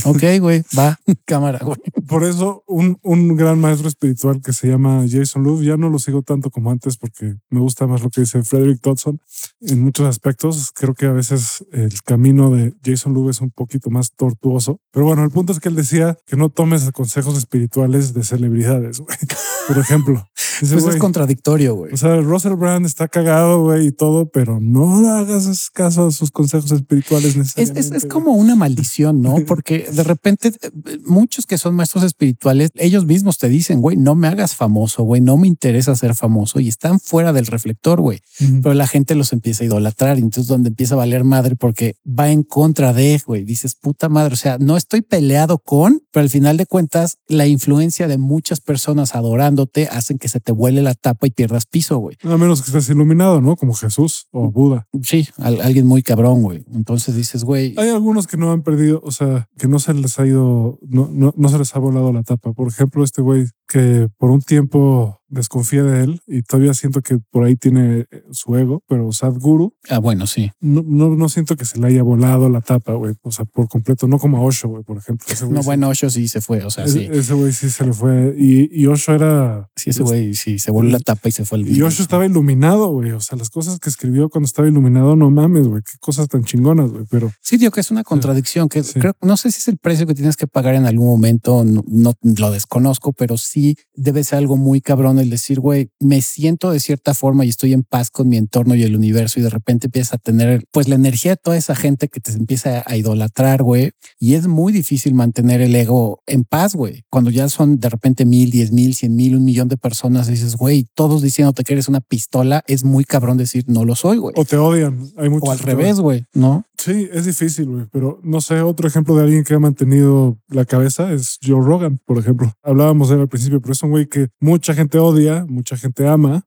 ok, 0.05 0.23
güey, 0.39 0.63
va, 0.77 0.99
cámara, 1.25 1.59
güey. 1.63 1.77
Por 2.07 2.23
eso 2.23 2.63
un, 2.67 2.99
un 3.01 3.35
gran 3.35 3.59
maestro 3.59 3.87
espiritual 3.87 4.41
que 4.41 4.53
se 4.53 4.67
llama 4.67 5.05
Jason 5.09 5.43
Love, 5.43 5.63
ya 5.63 5.77
no 5.77 5.89
lo 5.89 5.97
sigo 5.97 6.21
tanto 6.21 6.51
como 6.51 6.69
antes 6.69 6.97
porque 6.97 7.35
me 7.55 7.61
gusta 7.61 7.87
más 7.87 8.03
lo 8.03 8.09
que 8.09 8.21
dice 8.21 8.43
Frederick 8.43 8.81
Dodson 8.81 9.19
en 9.61 9.81
muchos 9.81 10.05
aspectos. 10.05 10.71
Creo 10.73 10.93
que 10.93 11.05
a 11.05 11.11
veces 11.11 11.65
el 11.71 12.01
camino 12.03 12.51
de 12.51 12.73
Jason 12.83 13.13
Love 13.13 13.29
es 13.29 13.41
un 13.41 13.51
poquito 13.51 13.89
más 13.89 14.11
tortuoso. 14.11 14.81
Pero 14.91 15.05
bueno, 15.05 15.23
el 15.23 15.31
punto 15.31 15.53
es 15.53 15.59
que 15.59 15.69
él 15.69 15.75
decía 15.75 16.17
que 16.25 16.35
no 16.35 16.49
tomes 16.49 16.91
consejos 16.91 17.37
espirituales 17.37 18.13
de 18.13 18.23
celebridades. 18.23 19.01
Por 19.67 19.77
ejemplo. 19.77 20.27
Pues 20.59 20.71
es 20.71 20.83
güey, 20.83 20.97
contradictorio, 20.97 21.75
güey. 21.75 21.93
o 21.93 21.97
sea, 21.97 22.15
Russell 22.21 22.53
Brand 22.53 22.85
está 22.85 23.07
cagado, 23.07 23.63
güey, 23.63 23.87
y 23.87 23.91
todo, 23.91 24.29
pero 24.29 24.59
no 24.59 25.09
hagas 25.09 25.69
caso 25.71 26.07
a 26.07 26.11
sus 26.11 26.31
consejos 26.31 26.71
espirituales 26.71 27.31
Es, 27.31 27.37
necesariamente. 27.37 27.79
es, 27.79 27.85
es 27.91 28.01
güey. 28.03 28.09
como 28.09 28.31
una 28.33 28.55
maldición, 28.55 29.21
¿no? 29.21 29.35
Porque 29.47 29.87
de 29.91 30.03
repente 30.03 30.49
eh, 30.61 30.71
muchos 31.05 31.45
que 31.45 31.57
son 31.57 31.75
maestros 31.75 32.03
espirituales, 32.03 32.69
ellos 32.75 33.05
mismos 33.05 33.37
te 33.37 33.49
dicen, 33.49 33.81
güey, 33.81 33.97
no 33.97 34.15
me 34.15 34.27
hagas 34.27 34.55
famoso, 34.55 35.03
güey, 35.03 35.21
no 35.21 35.37
me 35.37 35.47
interesa 35.47 35.95
ser 35.95 36.15
famoso 36.15 36.59
y 36.59 36.67
están 36.67 36.99
fuera 36.99 37.33
del 37.33 37.47
reflector, 37.47 38.01
güey. 38.01 38.21
Ujú. 38.41 38.61
Pero 38.61 38.75
la 38.75 38.87
gente 38.87 39.15
los 39.15 39.33
empieza 39.33 39.63
a 39.63 39.67
idolatrar 39.67 40.17
y 40.17 40.21
entonces 40.21 40.47
donde 40.47 40.69
empieza 40.69 40.95
a 40.95 40.97
valer 40.97 41.23
madre 41.23 41.55
porque 41.55 41.95
va 42.07 42.29
en 42.31 42.43
contra 42.43 42.93
de, 42.93 43.21
güey, 43.25 43.43
dices, 43.43 43.75
puta 43.75 44.09
madre, 44.09 44.33
o 44.33 44.37
sea, 44.37 44.57
no 44.59 44.77
estoy 44.77 45.01
peleado 45.01 45.57
con, 45.59 46.01
pero 46.11 46.23
al 46.23 46.29
final 46.29 46.57
de 46.57 46.65
cuentas, 46.65 47.17
la 47.27 47.47
influencia 47.47 48.07
de 48.07 48.17
muchas 48.17 48.61
personas 48.61 49.15
adorándote 49.15 49.87
hacen 49.87 50.17
que 50.17 50.27
se 50.29 50.39
te 50.45 50.51
vuele 50.53 50.81
la 50.83 50.93
tapa 50.93 51.27
y 51.27 51.31
pierdas 51.31 51.65
piso, 51.65 51.97
güey. 51.97 52.15
A 52.23 52.37
menos 52.37 52.61
que 52.61 52.67
estés 52.67 52.87
iluminado, 52.89 53.41
¿no? 53.41 53.55
Como 53.57 53.73
Jesús 53.73 54.27
o 54.31 54.51
Buda. 54.51 54.87
Sí, 55.01 55.27
al- 55.37 55.59
alguien 55.59 55.87
muy 55.87 56.03
cabrón, 56.03 56.41
güey. 56.43 56.63
Entonces 56.73 57.15
dices, 57.15 57.43
güey, 57.43 57.73
Hay 57.77 57.89
algunos 57.89 58.27
que 58.27 58.37
no 58.37 58.51
han 58.51 58.61
perdido, 58.61 59.01
o 59.03 59.11
sea, 59.11 59.49
que 59.57 59.67
no 59.67 59.79
se 59.79 59.93
les 59.95 60.17
ha 60.19 60.25
ido, 60.25 60.79
no, 60.87 61.09
no, 61.11 61.33
no 61.35 61.49
se 61.49 61.57
les 61.57 61.75
ha 61.75 61.79
volado 61.79 62.13
la 62.13 62.21
tapa. 62.23 62.53
Por 62.53 62.67
ejemplo, 62.67 63.03
este 63.03 63.21
güey 63.23 63.47
que 63.67 64.07
por 64.17 64.29
un 64.31 64.41
tiempo 64.41 65.19
desconfía 65.27 65.83
de 65.83 66.03
él 66.03 66.21
y 66.27 66.43
todavía 66.43 66.73
siento 66.75 67.01
que 67.01 67.17
por 67.31 67.43
ahí 67.43 67.55
tiene 67.55 68.05
eh, 68.11 68.23
su 68.31 68.55
ego, 68.55 68.83
pero 68.87 69.11
Sadhguru, 69.11 69.73
ah, 69.89 69.97
bueno, 69.97 70.27
sí. 70.27 70.51
no, 70.61 70.83
no, 70.85 71.09
no 71.15 71.27
siento 71.29 71.55
que 71.57 71.65
se 71.65 71.79
le 71.79 71.87
haya 71.87 72.03
volado 72.03 72.47
la 72.47 72.61
tapa, 72.61 72.93
güey. 72.93 73.15
O 73.23 73.31
sea, 73.31 73.43
por 73.43 73.67
completo, 73.67 74.07
no 74.07 74.19
como 74.19 74.37
a 74.37 74.41
Osho, 74.41 74.69
güey, 74.69 74.83
por 74.83 74.97
ejemplo. 74.97 75.25
Ese 75.29 75.45
No, 75.49 75.61
bueno, 75.63 75.89
Osho 75.89 76.09
sí 76.11 76.27
se 76.27 76.41
fue, 76.41 76.63
o 76.63 76.69
sea, 76.69 76.87
sí. 76.87 77.07
ese- 77.11 77.33
güey 77.33 77.51
sí 77.51 77.69
se 77.69 77.85
le 77.85 77.93
fue. 77.93 78.35
Y, 78.37 78.69
y 78.81 78.85
Osho 78.85 79.13
era. 79.13 79.67
Sí, 79.75 79.89
ese 79.89 80.03
güey 80.03 80.35
sí 80.35 80.59
se 80.59 80.71
volvió 80.71 80.91
la 80.91 80.99
tapa 80.99 81.27
y 81.27 81.31
se 81.31 81.43
fue 81.43 81.57
al 81.57 81.67
Y 81.67 81.81
Osho 81.81 82.03
estaba 82.03 82.25
iluminado, 82.25 82.87
güey. 82.91 83.11
O 83.11 83.19
sea, 83.19 83.37
las 83.37 83.49
cosas 83.49 83.79
que 83.79 83.89
escribió 83.89 84.29
cuando 84.29 84.45
estaba 84.45 84.67
iluminado, 84.67 85.15
no 85.15 85.31
mames, 85.31 85.67
güey. 85.67 85.81
Qué 85.81 85.97
cosas 85.99 86.29
tan 86.29 86.43
chingonas, 86.43 86.91
güey. 86.91 87.05
Pero 87.09 87.31
Sí, 87.41 87.57
digo 87.57 87.71
que 87.71 87.81
es 87.81 87.89
una 87.91 88.03
contradicción 88.03 88.69
que 88.69 88.83
Sí. 88.83 88.99
creo, 88.99 89.13
no 89.21 89.35
sé 89.37 89.51
si 89.51 89.57
es 89.57 89.67
el 89.69 89.77
precio 89.79 90.05
que 90.05 90.13
tienes 90.13 90.37
que 90.37 90.45
pagar 90.47 90.75
en 90.75 90.85
algún 90.85 91.07
momento, 91.07 91.63
no, 91.65 91.83
no 91.87 92.13
lo 92.37 92.51
desconozco, 92.51 93.11
pero 93.11 93.37
sí 93.37 93.54
debe 93.93 94.23
ser 94.23 94.39
algo 94.39 94.57
muy 94.57 94.81
cabrón 94.81 95.19
el 95.19 95.29
decir, 95.29 95.59
güey, 95.59 95.89
me 95.99 96.21
siento 96.21 96.71
de 96.71 96.79
cierta 96.79 97.13
forma 97.13 97.45
y 97.45 97.49
estoy 97.49 97.73
en 97.73 97.83
paz 97.83 98.11
con 98.11 98.27
mi 98.27 98.37
entorno 98.37 98.75
y 98.75 98.83
el 98.83 98.95
universo 98.95 99.39
y 99.39 99.43
de 99.43 99.49
repente 99.49 99.87
empiezas 99.87 100.13
a 100.13 100.17
tener 100.17 100.63
pues 100.71 100.87
la 100.87 100.95
energía 100.95 101.31
de 101.31 101.37
toda 101.37 101.57
esa 101.57 101.75
gente 101.75 102.07
que 102.07 102.19
te 102.19 102.31
empieza 102.31 102.83
a 102.85 102.97
idolatrar, 102.97 103.63
güey. 103.63 103.91
Y 104.19 104.35
es 104.35 104.47
muy 104.47 104.73
difícil 104.73 105.13
mantener 105.13 105.61
el 105.61 105.75
ego 105.75 106.21
en 106.25 106.43
paz, 106.43 106.75
güey. 106.75 107.03
Cuando 107.09 107.29
ya 107.29 107.49
son 107.49 107.79
de 107.79 107.89
repente 107.89 108.25
mil, 108.25 108.51
diez 108.51 108.71
mil, 108.71 108.95
cien 108.95 109.15
mil, 109.15 109.35
un 109.35 109.45
millón 109.45 109.67
de 109.67 109.77
personas, 109.77 110.27
dices, 110.27 110.55
güey, 110.55 110.87
todos 110.93 111.21
diciéndote 111.21 111.63
que 111.63 111.73
eres 111.73 111.87
una 111.87 112.01
pistola, 112.01 112.63
es 112.67 112.83
muy 112.83 113.03
cabrón 113.03 113.37
decir 113.37 113.63
no 113.67 113.85
lo 113.85 113.95
soy, 113.95 114.17
güey. 114.17 114.33
o 114.37 114.45
te 114.45 114.57
odian. 114.57 114.99
Hay 115.17 115.29
muchos 115.29 115.49
O 115.49 115.51
al 115.51 115.59
revés, 115.59 115.99
güey, 115.99 116.25
¿no? 116.33 116.65
Sí, 116.77 117.07
es 117.11 117.25
difícil, 117.25 117.67
güey, 117.67 117.85
pero 117.91 118.19
no 118.23 118.41
sé, 118.41 118.61
otro 118.61 118.87
ejemplo 118.87 119.15
de 119.15 119.23
alguien 119.23 119.43
que 119.43 119.53
ha 119.53 119.59
mantenido 119.59 120.37
la 120.49 120.65
cabeza 120.65 121.11
es 121.13 121.39
Joe 121.43 121.63
Rogan, 121.63 121.99
por 122.05 122.17
ejemplo. 122.17 122.53
Hablábamos 122.63 123.09
él 123.11 123.21
al 123.21 123.29
principio 123.29 123.44
principio, 123.45 123.61
pero 123.61 123.73
es 123.73 123.83
un 123.83 123.89
güey 123.91 124.07
que 124.07 124.29
mucha 124.39 124.73
gente 124.73 124.97
odia, 124.99 125.45
mucha 125.47 125.77
gente 125.77 126.07
ama, 126.07 126.43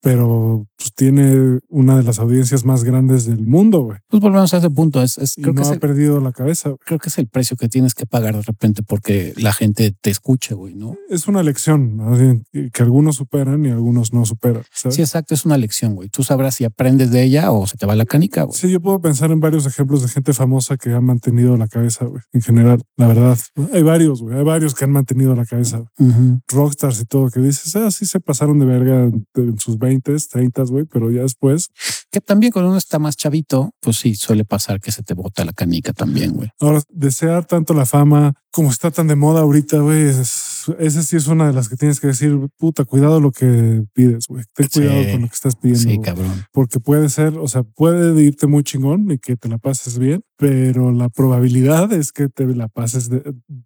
pero 0.00 0.66
pues, 0.76 0.92
tiene 0.94 1.60
una 1.68 1.96
de 1.96 2.02
las 2.02 2.18
audiencias 2.18 2.64
más 2.64 2.84
grandes 2.84 3.26
del 3.26 3.46
mundo, 3.46 3.82
güey. 3.82 3.98
Pues 4.08 4.20
volvemos 4.22 4.52
a 4.54 4.58
ese 4.58 4.70
punto. 4.70 5.02
Es, 5.02 5.18
es- 5.18 5.36
Y 5.38 5.42
no 5.42 5.54
que 5.54 5.62
ha 5.62 5.72
el, 5.72 5.78
perdido 5.80 6.20
la 6.20 6.32
cabeza. 6.32 6.74
creo 6.84 6.98
que 6.98 7.08
es 7.08 7.18
el 7.18 7.28
precio 7.28 7.56
que 7.56 7.68
tienes 7.68 7.94
que 7.94 8.06
pagar 8.06 8.34
de 8.36 8.42
repente 8.42 8.82
porque 8.82 9.32
la 9.36 9.52
gente 9.52 9.94
te 10.00 10.10
escuche, 10.10 10.54
güey, 10.54 10.74
¿no? 10.74 10.96
Es 11.08 11.28
una 11.28 11.42
lección 11.42 12.00
que 12.72 12.82
algunos 12.82 13.16
superan 13.16 13.64
y 13.64 13.70
algunos 13.70 14.12
no 14.12 14.24
superan. 14.24 14.62
¿sabes? 14.72 14.96
Sí, 14.96 15.02
exacto. 15.02 15.34
Es 15.34 15.44
una 15.44 15.56
lección, 15.58 15.94
güey. 15.94 16.08
Tú 16.08 16.22
sabrás 16.22 16.54
si 16.56 16.64
aprendes 16.64 17.10
de 17.10 17.22
ella 17.22 17.50
o 17.52 17.66
se 17.66 17.76
te 17.76 17.86
va 17.86 17.94
la 17.96 18.04
canica, 18.06 18.42
güey. 18.44 18.58
Sí, 18.58 18.70
yo 18.70 18.80
puedo 18.80 19.00
pensar 19.00 19.30
en 19.30 19.40
varios 19.40 19.66
ejemplos 19.66 20.02
de 20.02 20.08
gente 20.08 20.32
famosa 20.32 20.76
que 20.76 20.92
ha 20.92 21.00
mantenido 21.00 21.56
la 21.56 21.68
cabeza, 21.68 22.04
güey. 22.06 22.22
En 22.32 22.42
general, 22.42 22.82
la 22.96 23.06
verdad. 23.08 23.38
Hay 23.72 23.82
varios, 23.82 24.22
güey. 24.22 24.36
Hay 24.38 24.44
varios 24.44 24.74
que 24.74 24.84
han 24.84 24.90
mantenido 24.92 25.34
la 25.34 25.44
cabeza. 25.44 25.84
Ujú. 25.98 26.39
Rockstars 26.48 27.00
y 27.00 27.04
todo, 27.04 27.30
que 27.30 27.40
dices, 27.40 27.74
ah, 27.76 27.90
sí 27.90 28.06
se 28.06 28.20
pasaron 28.20 28.58
de 28.58 28.66
verga 28.66 29.04
en, 29.04 29.26
en 29.34 29.58
sus 29.58 29.78
20, 29.78 30.14
30, 30.30 30.62
güey, 30.64 30.84
pero 30.84 31.10
ya 31.10 31.22
después. 31.22 31.70
Que 32.10 32.20
también 32.20 32.52
cuando 32.52 32.70
uno 32.70 32.78
está 32.78 32.98
más 32.98 33.16
chavito, 33.16 33.70
pues 33.80 33.96
sí, 33.98 34.14
suele 34.14 34.44
pasar 34.44 34.80
que 34.80 34.92
se 34.92 35.02
te 35.02 35.14
bota 35.14 35.44
la 35.44 35.52
canica 35.52 35.92
también, 35.92 36.32
güey. 36.32 36.50
Ahora, 36.60 36.82
desear 36.90 37.44
tanto 37.44 37.74
la 37.74 37.86
fama 37.86 38.34
como 38.50 38.70
está 38.70 38.90
tan 38.90 39.06
de 39.06 39.16
moda 39.16 39.40
ahorita, 39.42 39.78
güey, 39.78 40.02
es- 40.08 40.49
esa 40.78 41.02
sí 41.02 41.16
es 41.16 41.26
una 41.26 41.46
de 41.46 41.52
las 41.52 41.68
que 41.68 41.76
tienes 41.76 42.00
que 42.00 42.08
decir, 42.08 42.36
puta, 42.58 42.84
cuidado 42.84 43.20
lo 43.20 43.32
que 43.32 43.82
pides, 43.94 44.26
güey. 44.28 44.44
Ten 44.54 44.68
Sí. 44.70 44.80
cuidado 44.80 45.12
con 45.12 45.22
lo 45.22 45.28
que 45.28 45.34
estás 45.34 45.56
pidiendo. 45.56 45.90
Sí, 45.90 45.98
cabrón. 46.00 46.44
porque 46.52 46.80
puede 46.80 47.08
ser, 47.08 47.38
o 47.38 47.48
sea, 47.48 47.62
puede 47.62 48.20
irte 48.22 48.46
muy 48.46 48.62
chingón 48.62 49.10
y 49.10 49.18
que 49.18 49.36
te 49.36 49.48
la 49.48 49.58
pases 49.58 49.98
bien, 49.98 50.22
pero 50.36 50.92
la 50.92 51.08
probabilidad 51.08 51.92
es 51.92 52.12
que 52.12 52.28
te 52.28 52.46
la 52.46 52.68
pases 52.68 53.10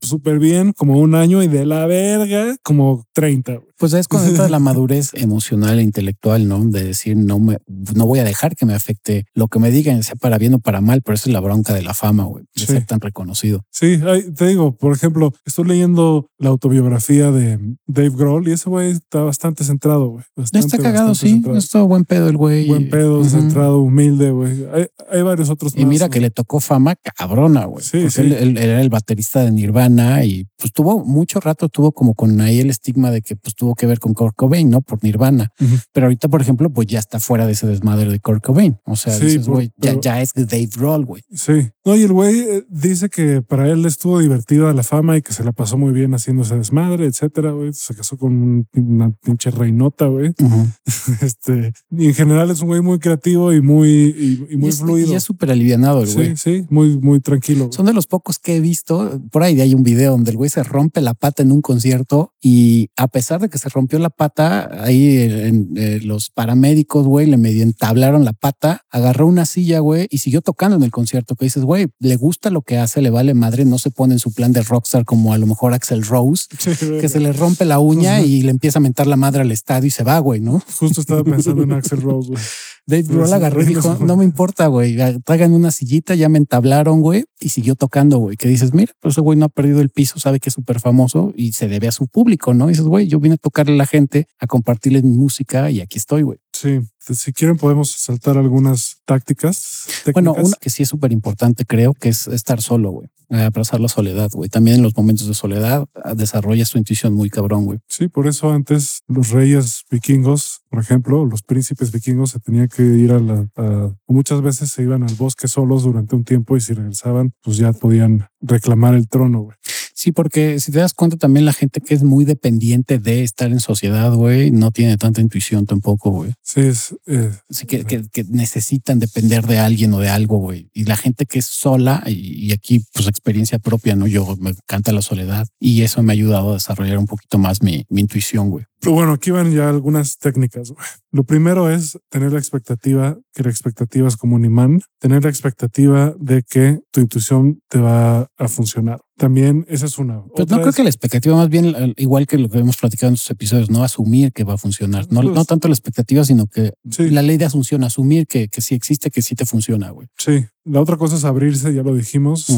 súper 0.01 0.38
bien 0.38 0.72
como 0.72 0.99
un 0.99 1.14
año 1.14 1.42
y 1.42 1.49
de 1.49 1.66
la 1.66 1.86
verga 1.86 2.57
como 2.62 3.05
30. 3.12 3.53
güey. 3.55 3.68
Pues 3.76 3.92
es 3.92 4.07
cuando 4.09 4.30
entra 4.30 4.49
la 4.49 4.59
madurez 4.61 5.11
emocional 5.14 5.78
e 5.78 5.82
intelectual, 5.82 6.47
¿no? 6.49 6.64
De 6.64 6.84
decir, 6.84 7.16
no 7.16 7.38
me, 7.40 7.59
no 7.95 8.07
voy 8.07 8.20
a 8.20 8.24
dejar 8.24 8.55
que 8.57 8.66
me 8.66 8.74
afecte 8.74 9.24
lo 9.34 9.49
que 9.49 9.59
me 9.59 9.70
digan, 9.70 10.03
sea 10.03 10.14
para 10.16 10.38
bien 10.38 10.55
o 10.55 10.59
para 10.61 10.80
mal, 10.80 11.03
pero 11.03 11.14
esa 11.16 11.28
es 11.28 11.32
la 11.32 11.40
bronca 11.40 11.74
de 11.74 11.82
la 11.82 11.92
fama, 11.95 12.24
güey, 12.24 12.45
de 12.55 12.61
Sí. 12.61 12.66
ser 12.66 12.86
tan 12.86 13.01
reconocido. 13.01 13.62
Sí, 13.70 13.99
te 14.36 14.47
digo, 14.47 14.76
por 14.76 14.92
ejemplo, 14.92 15.32
estoy 15.45 15.66
leyendo 15.66 16.28
la 16.38 16.51
autobiografía 16.51 16.84
de 16.89 17.76
Dave 17.87 18.11
Grohl 18.11 18.49
y 18.49 18.53
ese 18.53 18.68
güey 18.70 18.91
está 18.93 19.22
bastante 19.22 19.64
centrado, 19.64 20.09
güey. 20.09 20.24
Está 20.53 20.78
cagado, 20.78 21.14
sí. 21.14 21.28
centrado. 21.30 21.59
Es 21.59 21.68
todo 21.68 21.87
buen 21.87 22.05
pedo 22.05 22.28
el 22.28 22.37
güey. 22.37 22.66
Buen 22.68 22.89
pedo, 22.91 23.20
Ujú. 23.20 23.28
centrado, 23.28 23.80
humilde, 23.80 24.30
güey. 24.30 24.66
Hay, 24.72 24.87
hay 25.11 25.22
varios 25.22 25.51
otros 25.51 25.72
Y 25.76 25.80
más, 25.80 25.89
mira 25.89 26.07
güey. 26.07 26.14
que 26.14 26.20
le 26.20 26.30
tocó 26.30 26.61
fama 26.61 26.95
cabrona, 26.97 27.64
güey. 27.66 27.85
Sí, 27.85 28.11
sí. 28.11 28.20
Él, 28.20 28.32
él- 28.32 28.59
era 28.59 28.80
el 28.80 28.89
baterista 28.91 29.43
de 29.45 29.51
Nirvana 29.51 30.24
y 30.24 30.47
pues 30.57 30.72
tuvo 30.72 31.05
mucho 31.05 31.41
rato, 31.41 31.68
tuvo 31.68 31.93
como 31.93 32.14
con 32.14 32.41
ahí 32.41 32.61
el 32.61 32.70
estigma 32.70 33.11
de 33.11 33.22
que 33.22 33.37
pues 33.37 33.55
tuvo 33.55 33.74
que 33.74 33.87
ver 33.87 33.99
con 34.01 34.14
Kurt 34.14 34.35
Cobain, 34.37 34.68
¿no? 34.70 34.80
Por 34.80 35.03
Nirvana. 35.03 35.51
Ujú. 35.61 35.74
Pero 35.93 36.07
ahorita, 36.07 36.28
por 36.28 36.41
ejemplo, 36.41 36.70
pues 36.70 36.87
ya 36.89 36.99
está 36.99 37.20
fuera 37.20 37.47
de 37.47 37.53
ese 37.53 37.66
desmadre 37.66 38.11
de 38.11 38.20
Kurt 38.20 38.45
Cobain. 38.45 38.78
O 38.85 38.97
sea, 38.97 39.12
Sí, 39.14 39.26
dices, 39.26 39.49
güey, 39.49 39.70
ya, 39.76 39.99
ya 40.01 40.20
es 40.22 40.32
Dave 40.35 40.68
Grohl, 40.76 41.05
güey. 41.05 41.22
Sí. 41.32 41.70
No, 41.85 41.97
y 41.97 42.03
el 42.03 42.12
güey 42.12 42.39
eh, 42.41 42.64
dice 42.68 43.09
que 43.09 43.43
para 43.43 43.68
él 43.70 43.85
estuvo 43.87 44.18
divertida 44.18 44.72
la 44.72 44.82
fama 44.82 45.16
y 45.16 45.22
que 45.22 45.32
se 45.32 45.45
la 45.45 45.53
pasó 45.53 45.76
muy 45.76 45.93
bien 45.93 46.12
haciéndose 46.14 46.57
desmadre, 46.57 46.74
etcétera, 46.79 47.53
güey. 47.53 47.72
Se 47.72 47.95
casó 47.95 48.16
con 48.16 48.33
un- 48.33 48.68
una 48.75 49.11
pinche 49.22 49.51
reinota, 49.51 50.07
güey. 50.07 50.33
Este, 51.20 51.72
y 51.91 52.07
en 52.07 52.14
general 52.14 52.51
es 52.51 52.61
un 52.61 52.68
güey 52.68 52.81
muy 52.81 52.99
creativo 52.99 53.53
y 53.53 53.61
muy, 53.61 53.89
y, 53.91 54.47
y 54.51 54.57
muy 54.57 54.66
y 54.66 54.68
es, 54.70 54.79
fluido. 54.81 55.12
Y 55.12 55.16
es 55.16 55.22
súper 55.22 55.51
alivianado 55.51 56.03
el 56.03 56.12
güey. 56.12 56.37
sí, 56.37 56.61
sí, 56.61 56.66
muy, 56.70 56.99
muy 56.99 57.20
tranquilo. 57.20 57.68
Son 57.72 57.87
de 57.87 57.93
los 57.93 58.07
pocos 58.07 58.39
que 58.39 58.57
he 58.57 58.61
visto. 58.61 59.20
Por 59.31 59.43
ahí 59.43 59.61
hay 59.61 59.75
un 59.75 59.83
video 59.83 60.12
donde 60.12 60.31
el 60.31 60.37
güey 60.37 60.51
se 60.51 60.62
rompe 60.62 61.01
la 61.01 61.14
pata 61.14 61.43
en 61.43 61.53
un 61.53 61.61
concierto 61.62 62.33
y 62.41 62.89
a 62.97 63.09
pesar 63.09 63.41
de 63.41 63.49
que 63.49 63.59
se 63.59 63.68
rompió 63.68 63.99
la 63.99 64.11
pata, 64.11 64.70
ahí 64.83 65.16
en, 65.18 65.70
eh, 65.77 66.01
los 66.03 66.31
paramédicos, 66.31 67.07
güey, 67.07 67.27
le 67.27 67.37
medio 67.37 67.62
entablaron 67.62 68.25
la 68.25 68.33
pata, 68.33 68.83
agarró 68.91 69.27
una 69.27 69.45
silla, 69.47 69.81
güey, 69.81 70.07
y 70.11 70.18
siguió 70.18 70.41
tocando 70.41 70.77
en 70.77 70.83
el 70.83 70.91
concierto. 70.91 71.37
Que 71.37 71.47
dices, 71.47 71.64
güey, 71.64 71.89
le 72.01 72.16
gusta 72.16 72.51
lo 72.51 72.62
que 72.62 72.79
hace, 72.79 73.03
le 73.03 73.11
vale 73.11 73.35
madre, 73.35 73.64
no 73.64 73.79
se 73.79 73.91
pone 73.91 74.14
en 74.14 74.18
su 74.20 74.33
plan 74.33 74.53
de 74.53 74.62
rockstar 74.62 75.05
como 75.05 75.33
a 75.33 75.39
lo 75.39 75.47
mejor 75.47 75.72
Axel 75.75 76.03
Rose. 76.05 76.47
que 77.01 77.09
se 77.09 77.21
le 77.21 77.33
rompe 77.33 77.65
la 77.65 77.79
uña 77.79 78.21
y 78.21 78.43
le 78.43 78.51
empieza 78.51 78.79
a 78.79 78.83
mentar 78.83 79.07
la 79.07 79.17
madre 79.17 79.43
al 79.43 79.53
estadio 79.53 79.89
y 79.89 79.91
se 79.91 80.05
va, 80.05 80.19
güey, 80.19 80.41
¿no? 80.41 80.62
Justo 80.79 81.01
estaba 81.01 81.25
pensando 81.25 81.62
en 81.62 81.73
Axel 81.73 82.01
Rose, 82.01 82.31
güey. 82.31 82.43
Dave 82.87 83.05
Grohl 83.05 83.33
agarró 83.33 83.62
y 83.62 83.65
dijo, 83.65 83.97
no 84.01 84.17
me 84.17 84.25
importa, 84.25 84.67
güey, 84.67 84.97
traigan 85.25 85.55
una 85.55 85.71
sillita, 85.71 86.15
ya 86.15 86.29
me 86.29 86.37
entablaron, 86.37 87.01
güey, 87.01 87.25
y 87.41 87.49
siguió 87.49 87.77
tocando, 87.77 88.19
güey, 88.19 88.37
que 88.37 88.47
dices, 88.47 88.75
mira, 88.75 88.93
pues 89.01 89.15
ese 89.15 89.23
güey 89.23 89.39
no 89.39 89.47
ha 89.47 89.49
perdido 89.49 89.81
el 89.81 89.89
piso, 89.89 90.19
sabe 90.19 90.39
que 90.39 90.51
es 90.51 90.55
súper 90.55 90.81
famoso 90.81 91.33
y 91.35 91.53
se 91.53 91.67
debe 91.67 91.89
a 91.89 91.93
su 91.93 92.09
público, 92.09 92.53
¿no? 92.53 92.67
Y 92.67 92.73
dices, 92.73 92.85
güey, 92.85 93.07
yo 93.07 93.21
vine 93.21 93.37
a 93.37 93.39
tocarle 93.39 93.73
a 93.73 93.77
la 93.77 93.87
gente, 93.87 94.27
a 94.39 94.47
compartirles 94.47 95.03
mi 95.03 95.17
música 95.17 95.71
y 95.71 95.81
aquí 95.81 95.97
estoy, 95.97 96.23
güey. 96.23 96.39
Sí, 96.53 96.81
si 97.13 97.33
quieren 97.33 97.57
podemos 97.57 97.91
saltar 97.91 98.39
algunas 98.39 98.99
tácticas. 99.05 99.85
Bueno, 100.13 100.33
técnicas. 100.33 100.49
una 100.49 100.57
que 100.61 100.71
sí 100.71 100.83
es 100.85 100.89
súper 100.89 101.13
importante, 101.13 101.65
creo, 101.65 101.95
que 101.95 102.09
es 102.09 102.27
estar 102.29 102.61
solo, 102.63 102.91
güey. 102.91 103.09
eh, 103.31 103.43
Abrazar 103.43 103.81
la 103.81 103.89
soledad, 103.89 104.31
güey. 104.33 104.49
También 104.49 104.77
en 104.79 104.83
los 104.83 104.97
momentos 104.97 105.27
de 105.27 105.35
soledad 105.35 105.87
ah, 106.03 106.15
desarrollas 106.15 106.71
tu 106.71 106.79
intuición 106.79 107.13
muy 107.15 107.31
cabrón, 107.31 107.65
güey. 107.65 107.79
Sí, 107.89 108.09
por 108.09 108.27
eso 108.27 108.51
antes 108.53 109.01
los 109.09 109.31
reyes 109.31 109.85
vikingos, 109.91 110.63
por 110.71 110.79
ejemplo, 110.81 111.25
los 111.27 111.43
príncipes 111.43 111.91
vikingos 111.93 112.31
se 112.31 112.41
tenían 112.41 112.69
que 112.69 112.83
ir 112.83 113.13
a 113.13 113.19
la... 113.21 113.47
a- 113.57 113.95
muchas 114.07 114.41
veces 114.43 114.71
se 114.71 114.83
iban 114.83 115.03
al 115.03 115.15
bosque 115.15 115.49
solos 115.49 115.83
durante 115.83 116.15
un 116.17 116.25
tiempo 116.25 116.57
y 116.57 116.61
si 116.61 116.73
regresaban, 116.75 117.33
pues 117.43 117.57
ya 117.57 117.73
podían 117.73 118.27
reclamar 118.41 118.95
el 118.95 119.09
trono, 119.09 119.41
güey. 119.41 119.57
Sí, 120.05 120.13
porque 120.13 120.61
si 120.61 120.71
te 120.71 120.81
das 120.81 120.93
cuenta 120.93 121.17
también 121.17 121.47
la 121.47 121.55
gente 121.55 121.81
que 121.81 121.95
es 121.95 122.03
muy 122.03 122.27
dependiente 122.27 122.99
de 122.99 123.23
estar 123.23 123.51
en 123.51 123.59
sociedad, 123.59 124.13
güey, 124.13 124.51
no 124.51 124.71
tiene 124.71 124.99
tanta 124.99 125.23
intuición 125.23 125.65
tampoco, 125.65 126.11
güey. 126.11 126.35
Sí, 126.43 126.61
es... 126.61 126.95
eh, 127.07 127.31
Así 127.49 127.65
que, 127.65 127.87
que, 127.87 128.03
que 128.13 128.25
necesitan 128.25 128.99
depender 128.99 129.47
de 129.47 129.59
alguien 129.61 129.95
o 129.95 130.01
de 130.01 130.11
algo, 130.11 130.37
güey. 130.37 130.69
Y 130.75 130.85
la 130.85 130.97
gente 130.99 131.25
que 131.25 131.39
es 131.39 131.47
sola, 131.47 132.03
y, 132.07 132.49
y 132.49 132.53
aquí 132.53 132.85
pues 132.93 133.09
experiencia 133.09 133.59
propia, 133.59 133.97
¿no? 133.97 134.07
Yo 134.07 134.37
me 134.39 134.51
encanta 134.51 134.93
la 134.93 135.01
soledad 135.01 135.47
y 135.59 135.81
eso 135.81 136.03
me 136.03 136.13
ha 136.13 136.17
ayudado 136.21 136.51
a 136.51 136.55
desarrollar 136.55 136.99
un 136.99 137.07
poquito 137.07 137.39
más 137.39 137.63
mi, 137.63 137.87
mi 137.89 138.03
intuición, 138.03 138.51
güey. 138.51 138.67
Pero 138.81 138.93
bueno, 138.93 139.13
aquí 139.13 139.31
van 139.31 139.55
ya 139.55 139.71
algunas 139.71 140.19
técnicas. 140.19 140.71
güey. 140.73 140.87
Lo 141.15 141.23
primero 141.23 141.71
es 141.71 141.97
tener 142.11 142.33
la 142.33 142.41
expectativa, 142.41 143.17
que 143.33 143.45
la 143.45 143.51
expectativa 143.51 144.09
es 144.09 144.17
como 144.17 144.35
un 144.35 144.45
imán, 144.45 144.81
tener 144.99 145.23
la 145.23 145.31
expectativa 145.31 146.12
de 146.19 146.43
que 146.43 146.81
tu 146.91 147.01
intuición 147.01 147.61
te 147.69 147.79
va 147.79 148.27
a 148.37 148.49
funcionar. 148.49 149.01
También 149.17 149.65
esa 149.69 149.87
es 149.87 149.97
una. 149.99 150.25
Pero 150.35 150.43
Otra 150.43 150.57
no 150.57 150.62
creo 150.62 150.71
es- 150.71 150.77
que 150.77 150.83
la 150.83 150.89
expectativa, 150.89 151.37
más 151.37 151.49
bien, 151.49 151.73
igual 151.99 152.27
que 152.27 152.37
lo 152.37 152.49
que 152.49 152.59
hemos 152.59 152.77
platicado 152.79 153.11
en 153.11 153.15
estos 153.15 153.31
episodios, 153.31 153.71
no 153.71 153.85
asumir 153.85 154.33
que 154.33 154.43
va 154.43 154.55
a 154.55 154.59
funcionar. 154.59 155.07
No, 155.12 155.21
Pues- 155.23 155.35
no 155.37 155.45
tanto 155.45 155.69
la 155.69 155.75
expectativa, 155.75 156.25
sino 156.25 156.47
que 156.49 156.73
Sí. 156.91 157.09
la 157.11 157.23
ley 157.23 157.37
de 157.37 157.45
asunción, 157.45 157.85
asumir 157.85 158.27
que, 158.27 158.49
que 158.49 158.61
sí 158.61 158.75
existe, 158.75 159.11
que 159.12 159.23
sí 159.23 159.37
te 159.37 159.47
funciona, 159.47 159.91
güey. 159.91 160.09
Sí, 160.19 160.45
la 160.65 160.81
otra 160.81 160.97
cosa 160.97 161.17
es 161.17 161.25
abrirse, 161.25 161.75
ya 161.75 161.83
lo 161.83 161.95
dijimos. 161.95 162.49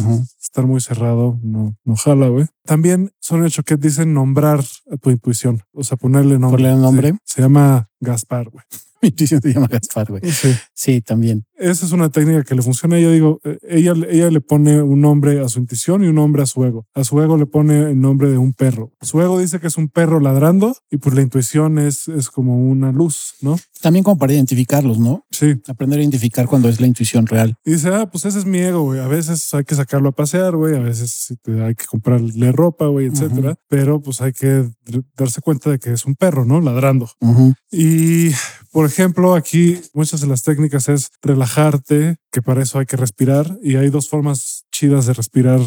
Estar 0.41 0.67
muy 0.67 0.81
cerrado, 0.81 1.39
no, 1.43 1.77
no 1.85 1.97
jala, 1.97 2.29
güey. 2.29 2.47
También 2.65 3.13
son 3.21 3.45
hechos 3.45 3.65
que 3.65 3.77
dicen 3.77 4.15
nombrar 4.15 4.65
a 4.91 4.97
tu 4.97 5.11
intuición, 5.11 5.63
o 5.73 5.85
sea, 5.85 5.97
ponerle 5.97 6.39
nombre. 6.39 6.63
Ponerle 6.63 6.81
nombre. 6.81 7.13
Sí, 7.13 7.19
se 7.25 7.43
llama 7.43 7.91
Gaspar, 8.01 8.49
güey. 8.51 8.65
Mi 9.03 9.09
intuición 9.09 9.41
se 9.43 9.53
llama 9.53 9.69
Gaspar, 9.69 10.11
güey. 10.11 10.23
Sí. 10.31 10.55
Sí, 10.75 11.01
también. 11.01 11.45
Esa 11.59 11.87
es 11.87 11.93
una 11.93 12.11
técnica 12.11 12.45
que 12.45 12.55
le 12.55 12.63
funciona. 12.63 12.99
Yo 12.99 13.11
digo, 13.11 13.41
eh, 13.45 13.59
ella, 13.69 13.95
ella 14.09 14.31
le 14.31 14.41
pone 14.41 14.83
un 14.83 15.01
nombre 15.01 15.41
a 15.41 15.49
su 15.49 15.59
intuición 15.59 16.05
y 16.05 16.09
un 16.09 16.15
nombre 16.17 16.43
a 16.43 16.47
su 16.47 16.65
ego. 16.65 16.87
A 16.95 17.03
su 17.05 17.21
ego 17.23 17.37
le 17.37 17.47
pone 17.47 17.91
el 17.91 18.01
nombre 18.01 18.31
de 18.31 18.39
un 18.39 18.53
perro. 18.53 18.93
Su 19.01 19.21
ego 19.23 19.39
dice 19.39 19.59
que 19.59 19.67
es 19.69 19.77
un 19.79 19.89
perro 19.89 20.21
ladrando 20.21 20.77
y 20.91 20.99
pues 20.99 21.15
la 21.15 21.23
intuición 21.23 21.79
es, 21.79 22.09
es 22.09 22.29
como 22.29 22.59
una 22.59 22.93
luz, 22.93 23.35
¿no? 23.41 23.59
También 23.81 24.03
como 24.03 24.19
para 24.19 24.33
identificarlos, 24.33 24.99
¿no? 24.99 25.25
Sí. 25.31 25.55
Aprender 25.69 25.99
a 25.99 26.03
identificar 26.03 26.47
cuando 26.47 26.69
es 26.69 26.81
la 26.81 26.87
intuición 26.87 27.27
real. 27.27 27.57
Y 27.65 27.73
dice, 27.73 27.89
ah, 27.95 28.09
pues 28.11 28.25
ese 28.25 28.39
es 28.39 28.45
mi 28.45 28.59
ego, 28.59 28.83
güey. 28.83 29.01
A 29.01 29.09
veces 29.09 29.53
hay 29.55 29.65
que 29.65 29.75
sacarlo 29.75 30.11
a 30.11 30.13
pasear, 30.13 30.57
güey. 30.57 30.77
A 30.77 30.81
veces 30.81 31.37
hay 31.47 31.75
que 31.75 31.87
comprarle 31.87 32.53
ropa, 32.53 32.87
güey, 32.87 33.07
etcétera. 33.07 33.55
Pero 33.69 34.01
pues 34.01 34.21
hay 34.21 34.33
que 34.33 34.69
darse 35.17 35.41
cuenta 35.41 35.71
de 35.71 35.79
que 35.79 35.93
es 35.93 36.05
un 36.05 36.15
perro, 36.15 36.45
¿no? 36.45 36.61
Ladrando. 36.61 37.11
Ujú. 37.21 37.55
Y, 37.71 38.31
por 38.77 38.85
ejemplo, 38.85 39.35
aquí 39.35 39.81
muchas 39.95 40.21
de 40.21 40.27
las 40.27 40.43
técnicas 40.43 40.91
es 40.91 41.11
relajarte, 41.23 42.17
que 42.31 42.43
para 42.43 42.63
eso 42.63 42.79
hay 42.79 42.85
que 42.85 42.99
respirar. 42.99 43.59
Y 43.63 43.77
hay 43.77 43.89
dos 43.89 44.11
formas 44.11 44.67
chidas 44.71 45.07
de 45.07 45.15
respirar, 45.15 45.61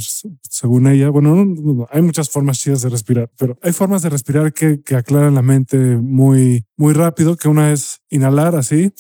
según 0.48 0.86
ella. 0.86 1.10
Bueno, 1.10 1.44
no, 1.44 1.88
hay 1.90 2.04
muchas 2.04 2.30
formas 2.30 2.60
chidas 2.60 2.84
de 2.84 2.90
respirar, 2.90 3.32
pero 3.36 3.58
hay 3.64 3.74
formas 3.74 4.04
de 4.04 4.10
respirar 4.10 4.54
que, 4.54 4.84
que 4.84 4.96
aclaran 4.96 5.34
la 5.34 5.42
mente 5.42 5.76
muy, 5.98 6.68
muy 6.78 6.94
rápido, 6.94 7.36
que 7.36 7.48
una 7.48 7.72
es 7.72 8.00
inhalar 8.12 8.56
así 8.56 8.94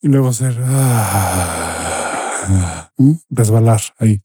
y 0.00 0.08
luego 0.08 0.28
hacer... 0.28 0.58
ah, 0.64 1.82
resbalar 3.28 3.82
ahí. 3.98 4.22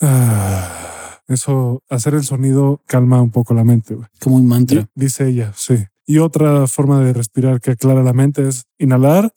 Ah, 0.00 1.20
Eso, 1.28 1.84
hacer 1.88 2.14
el 2.14 2.24
sonido 2.24 2.82
calma 2.88 3.22
un 3.22 3.30
poco 3.30 3.54
la 3.54 3.62
mente. 3.62 3.96
Como 4.18 4.34
un 4.34 4.48
mantra. 4.48 4.88
Dice 4.96 5.28
ella, 5.28 5.52
sí. 5.54 5.76
Y 6.06 6.18
otra 6.18 6.66
forma 6.66 7.00
de 7.00 7.12
respirar 7.12 7.60
que 7.60 7.72
aclara 7.72 8.02
la 8.02 8.12
mente 8.12 8.48
es 8.48 8.64
inhalar 8.78 9.32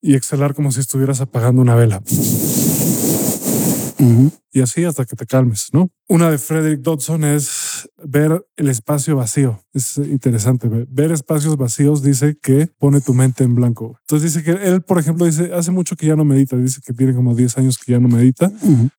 y 0.00 0.14
exhalar 0.14 0.54
como 0.54 0.72
si 0.72 0.80
estuvieras 0.80 1.20
apagando 1.20 1.60
una 1.62 1.74
vela. 1.74 2.02
Y 4.52 4.62
así 4.62 4.84
hasta 4.84 5.04
que 5.04 5.14
te 5.14 5.26
calmes, 5.26 5.68
¿no? 5.72 5.90
Una 6.08 6.30
de 6.30 6.38
Frederick 6.38 6.80
Dodson 6.80 7.22
es 7.22 7.88
ver 8.02 8.44
el 8.56 8.68
espacio 8.68 9.14
vacío. 9.14 9.62
Es 9.72 9.98
interesante. 9.98 10.68
Ver 10.88 11.12
espacios 11.12 11.56
vacíos 11.56 12.02
dice 12.02 12.36
que 12.42 12.68
pone 12.78 13.00
tu 13.00 13.14
mente 13.14 13.44
en 13.44 13.54
blanco. 13.54 13.98
Entonces 14.00 14.34
dice 14.34 14.44
que 14.44 14.68
él, 14.68 14.82
por 14.82 14.98
ejemplo, 14.98 15.26
dice, 15.26 15.52
hace 15.54 15.70
mucho 15.70 15.94
que 15.96 16.06
ya 16.06 16.16
no 16.16 16.24
medita. 16.24 16.56
Dice 16.56 16.80
que 16.84 16.92
tiene 16.92 17.14
como 17.14 17.34
10 17.34 17.58
años 17.58 17.78
que 17.78 17.92
ya 17.92 18.00
no 18.00 18.08
medita 18.08 18.50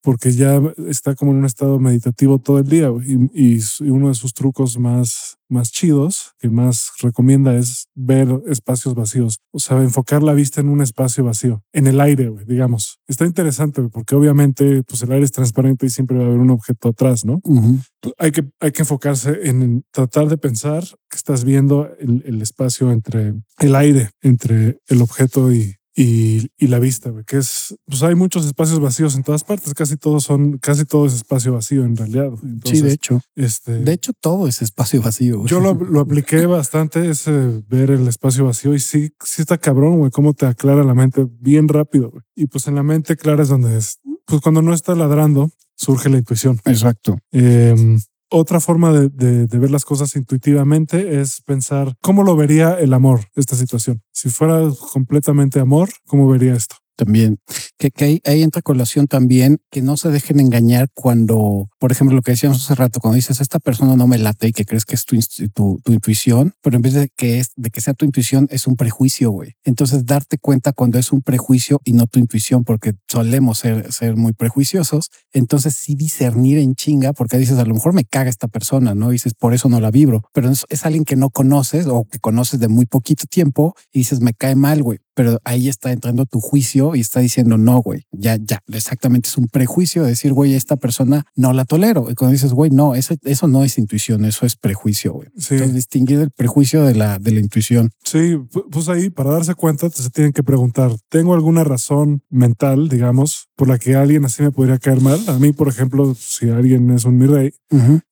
porque 0.01 0.31
ya 0.31 0.61
está 0.87 1.15
como 1.15 1.31
en 1.31 1.39
un 1.39 1.45
estado 1.45 1.79
meditativo 1.79 2.39
todo 2.39 2.59
el 2.59 2.67
día. 2.67 2.89
Y, 3.03 3.57
y 3.57 3.89
uno 3.89 4.07
de 4.07 4.13
sus 4.13 4.33
trucos 4.33 4.77
más 4.77 5.37
más 5.51 5.71
chidos 5.71 6.33
que 6.39 6.49
más 6.49 6.91
recomienda 7.01 7.55
es 7.55 7.87
ver 7.93 8.41
espacios 8.47 8.95
vacíos. 8.95 9.39
O 9.51 9.59
sea, 9.59 9.77
enfocar 9.81 10.23
la 10.23 10.33
vista 10.33 10.61
en 10.61 10.69
un 10.69 10.81
espacio 10.81 11.23
vacío, 11.23 11.63
en 11.73 11.87
el 11.87 11.99
aire, 11.99 12.31
digamos. 12.47 12.99
Está 13.07 13.25
interesante 13.25 13.81
porque 13.83 14.15
obviamente 14.15 14.83
pues 14.83 15.03
el 15.03 15.11
aire 15.11 15.25
es 15.25 15.31
transparente 15.31 15.85
y 15.85 15.89
siempre 15.89 16.17
va 16.17 16.23
a 16.23 16.27
haber 16.27 16.39
un 16.39 16.51
objeto 16.51 16.89
atrás, 16.89 17.25
¿no? 17.25 17.41
hay, 18.17 18.31
que, 18.31 18.49
hay 18.59 18.71
que 18.71 18.81
enfocarse 18.81 19.47
en 19.49 19.83
tratar 19.91 20.27
de 20.27 20.37
pensar 20.37 20.83
que 21.09 21.17
estás 21.17 21.43
viendo 21.43 21.89
el, 21.99 22.23
el 22.25 22.41
espacio 22.41 22.91
entre 22.91 23.33
el 23.59 23.75
aire, 23.75 24.09
entre 24.21 24.79
el 24.87 25.01
objeto 25.01 25.51
y, 25.53 25.75
y, 25.93 26.49
la 26.59 26.79
vista, 26.79 27.11
que 27.27 27.37
es, 27.37 27.75
pues 27.85 28.01
hay 28.03 28.15
muchos 28.15 28.45
espacios 28.45 28.79
vacíos 28.79 29.15
en 29.15 29.23
todas 29.23 29.43
partes, 29.43 29.73
casi 29.73 29.97
todos 29.97 30.23
son, 30.23 30.57
casi 30.57 30.85
todo 30.85 31.05
es 31.05 31.13
espacio 31.13 31.53
vacío 31.53 31.83
en 31.83 31.97
realidad. 31.97 32.31
sí, 32.63 32.81
de 32.81 32.93
hecho. 32.93 33.21
Este, 33.35 33.79
de 33.79 33.93
hecho, 33.93 34.13
todo 34.19 34.47
es 34.47 34.61
espacio 34.61 35.01
vacío. 35.01 35.45
Yo 35.45 35.59
lo, 35.59 35.73
lo 35.73 35.99
apliqué 35.99 36.45
bastante, 36.45 37.09
ese 37.09 37.61
ver 37.67 37.91
el 37.91 38.07
espacio 38.07 38.45
vacío 38.45 38.73
y 38.73 38.79
sí, 38.79 39.11
sí 39.23 39.41
está 39.41 39.57
cabrón, 39.57 39.97
güey, 39.97 40.11
cómo 40.11 40.33
te 40.33 40.45
aclara 40.45 40.83
la 40.83 40.93
mente 40.93 41.27
bien 41.39 41.67
rápido. 41.67 42.13
Y 42.35 42.47
pues 42.47 42.67
en 42.67 42.75
la 42.75 42.83
mente 42.83 43.17
clara 43.17 43.43
es 43.43 43.49
donde 43.49 43.77
es, 43.77 43.99
pues 44.25 44.41
cuando 44.41 44.61
no 44.61 44.73
está 44.73 44.95
ladrando, 44.95 45.51
surge 45.75 46.09
la 46.09 46.17
intuición. 46.17 46.59
Exacto. 46.65 47.17
Eh, 47.31 47.97
otra 48.31 48.59
forma 48.59 48.91
de, 48.93 49.59
ver 49.59 49.71
las 49.71 49.85
cosas 49.85 50.15
intuitivamente 50.15 51.19
es 51.19 51.41
pensar 51.41 51.95
cómo 52.01 52.23
lo 52.23 52.35
vería 52.35 52.73
el 52.79 52.93
amor, 52.93 53.25
esta 53.35 53.55
situación. 53.55 54.01
Si 54.11 54.29
fuera 54.29 54.61
completamente 54.93 55.59
amor, 55.59 55.89
¿cómo 56.07 56.27
vería 56.27 56.55
esto? 56.55 56.77
También, 56.95 57.39
que, 57.77 57.91
que 57.91 58.05
hay, 58.05 58.21
hay 58.25 58.41
colación 58.63 59.07
también 59.07 59.59
que 59.71 59.81
no 59.81 59.97
se 59.97 60.09
dejen 60.09 60.39
engañar 60.39 60.89
cuando, 60.93 61.69
por 61.79 61.91
ejemplo, 61.91 62.15
lo 62.15 62.21
que 62.21 62.31
decíamos 62.31 62.63
hace 62.63 62.75
rato, 62.75 62.99
cuando 62.99 63.15
dices 63.15 63.41
esta 63.41 63.59
persona 63.59 63.95
no 63.95 64.07
me 64.07 64.17
late 64.17 64.49
y 64.49 64.51
que 64.51 64.65
crees 64.65 64.85
que 64.85 64.95
es 64.95 65.05
tu, 65.05 65.17
tu, 65.53 65.79
tu 65.83 65.93
intuición, 65.93 66.53
pero 66.61 66.75
en 66.75 66.81
vez 66.81 66.93
de 66.93 67.09
que, 67.15 67.39
es, 67.39 67.51
de 67.55 67.69
que 67.69 67.81
sea 67.81 67.93
tu 67.93 68.05
intuición, 68.05 68.47
es 68.51 68.67
un 68.67 68.75
prejuicio, 68.75 69.31
güey. 69.31 69.55
Entonces, 69.63 70.05
darte 70.05 70.37
cuenta 70.37 70.73
cuando 70.73 70.99
es 70.99 71.11
un 71.11 71.21
prejuicio 71.21 71.81
y 71.83 71.93
no 71.93 72.07
tu 72.07 72.19
intuición, 72.19 72.63
porque 72.63 72.93
solemos 73.07 73.59
ser, 73.59 73.91
ser 73.91 74.15
muy 74.15 74.33
prejuiciosos. 74.33 75.09
Entonces, 75.33 75.75
sí 75.75 75.95
discernir 75.95 76.57
en 76.57 76.75
chinga, 76.75 77.13
porque 77.13 77.37
dices, 77.37 77.57
a 77.57 77.65
lo 77.65 77.73
mejor 77.73 77.93
me 77.93 78.05
caga 78.05 78.29
esta 78.29 78.47
persona, 78.47 78.95
¿no? 78.95 79.09
dices, 79.09 79.33
por 79.33 79.53
eso 79.53 79.69
no 79.69 79.79
la 79.79 79.91
vibro, 79.91 80.23
pero 80.33 80.49
es, 80.49 80.65
es 80.69 80.85
alguien 80.85 81.05
que 81.05 81.15
no 81.15 81.29
conoces 81.29 81.87
o 81.87 82.05
que 82.05 82.19
conoces 82.19 82.59
de 82.59 82.67
muy 82.67 82.85
poquito 82.85 83.25
tiempo 83.25 83.75
y 83.91 83.99
dices, 83.99 84.21
me 84.21 84.33
cae 84.33 84.55
mal, 84.55 84.83
güey 84.83 84.99
pero 85.13 85.39
ahí 85.43 85.67
está 85.67 85.91
entrando 85.91 86.25
tu 86.25 86.39
juicio 86.39 86.95
y 86.95 87.01
está 87.01 87.19
diciendo, 87.19 87.57
no, 87.57 87.81
güey, 87.81 88.05
ya, 88.11 88.37
ya, 88.41 88.59
exactamente 88.71 89.29
es 89.29 89.37
un 89.37 89.47
prejuicio 89.47 90.03
de 90.03 90.09
decir, 90.09 90.33
güey, 90.33 90.53
esta 90.53 90.77
persona 90.77 91.23
no 91.35 91.53
la 91.53 91.65
tolero. 91.65 92.07
Y 92.09 92.15
cuando 92.15 92.33
dices, 92.33 92.53
güey, 92.53 92.71
no, 92.71 92.95
eso, 92.95 93.15
eso 93.23 93.47
no 93.47 93.63
es 93.63 93.77
intuición, 93.77 94.25
eso 94.25 94.45
es 94.45 94.55
prejuicio, 94.55 95.13
güey. 95.13 95.29
Sí. 95.37 95.55
Entonces, 95.55 95.75
distinguir 95.75 96.19
el 96.19 96.31
prejuicio 96.31 96.83
de 96.83 96.95
la, 96.95 97.19
de 97.19 97.31
la 97.31 97.39
intuición. 97.39 97.91
Sí, 98.03 98.37
pues 98.71 98.89
ahí 98.89 99.09
para 99.09 99.31
darse 99.31 99.55
cuenta 99.55 99.89
se 99.89 100.09
tienen 100.09 100.33
que 100.33 100.43
preguntar, 100.43 100.91
¿tengo 101.09 101.33
alguna 101.33 101.63
razón 101.63 102.23
mental, 102.29 102.89
digamos, 102.89 103.49
por 103.61 103.67
la 103.67 103.77
que 103.77 103.93
alguien 103.93 104.25
así 104.25 104.41
me 104.41 104.49
podría 104.49 104.79
caer 104.79 105.01
mal? 105.01 105.19
A 105.27 105.37
mí, 105.37 105.53
por 105.53 105.67
ejemplo, 105.67 106.15
si 106.15 106.49
alguien 106.49 106.89
es 106.89 107.05
un 107.05 107.19
mi 107.19 107.27
rey, 107.27 107.53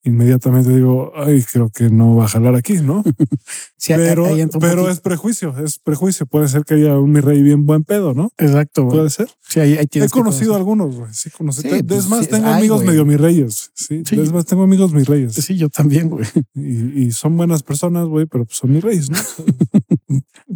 inmediatamente 0.04 0.72
digo, 0.72 1.10
ay, 1.16 1.42
creo 1.42 1.70
que 1.70 1.90
no 1.90 2.14
va 2.14 2.26
a 2.26 2.28
jalar 2.28 2.54
aquí, 2.54 2.74
¿no? 2.74 3.02
pero, 3.88 4.28
pero 4.60 4.88
es 4.88 5.00
prejuicio, 5.00 5.52
es 5.58 5.80
prejuicio. 5.80 6.26
Puede 6.26 6.46
ser 6.46 6.64
que 6.64 6.74
haya 6.74 6.96
un 6.96 7.10
mi 7.10 7.18
rey 7.18 7.42
bien 7.42 7.66
buen 7.66 7.82
pedo, 7.82 8.14
¿no? 8.14 8.30
Exacto. 8.38 8.86
Puede 8.86 9.10
ser. 9.10 9.28
Sí, 9.40 9.58
ahí, 9.58 9.76
He 9.92 10.08
conocido 10.08 10.54
algunos, 10.54 10.94
güey. 10.94 11.12
Sí, 11.12 11.30
conocí. 11.30 11.66
es 11.66 11.82
pues, 11.82 12.08
más, 12.08 12.28
tengo 12.28 12.46
amigos 12.46 12.84
medio 12.84 13.04
mis 13.04 13.20
reyes. 13.20 13.72
Sí, 13.74 14.04
Es 14.08 14.32
más, 14.32 14.44
tengo 14.44 14.62
amigos 14.62 14.92
mis 14.92 15.08
reyes. 15.08 15.34
Sí, 15.34 15.56
yo 15.56 15.68
también, 15.68 16.10
güey. 16.10 16.26
Y, 16.54 17.10
son 17.10 17.36
buenas 17.36 17.64
personas, 17.64 18.06
güey, 18.06 18.26
pero 18.26 18.44
pues 18.44 18.56
son 18.56 18.70
mis 18.70 18.84
reyes, 18.84 19.10
¿no? 19.10 19.18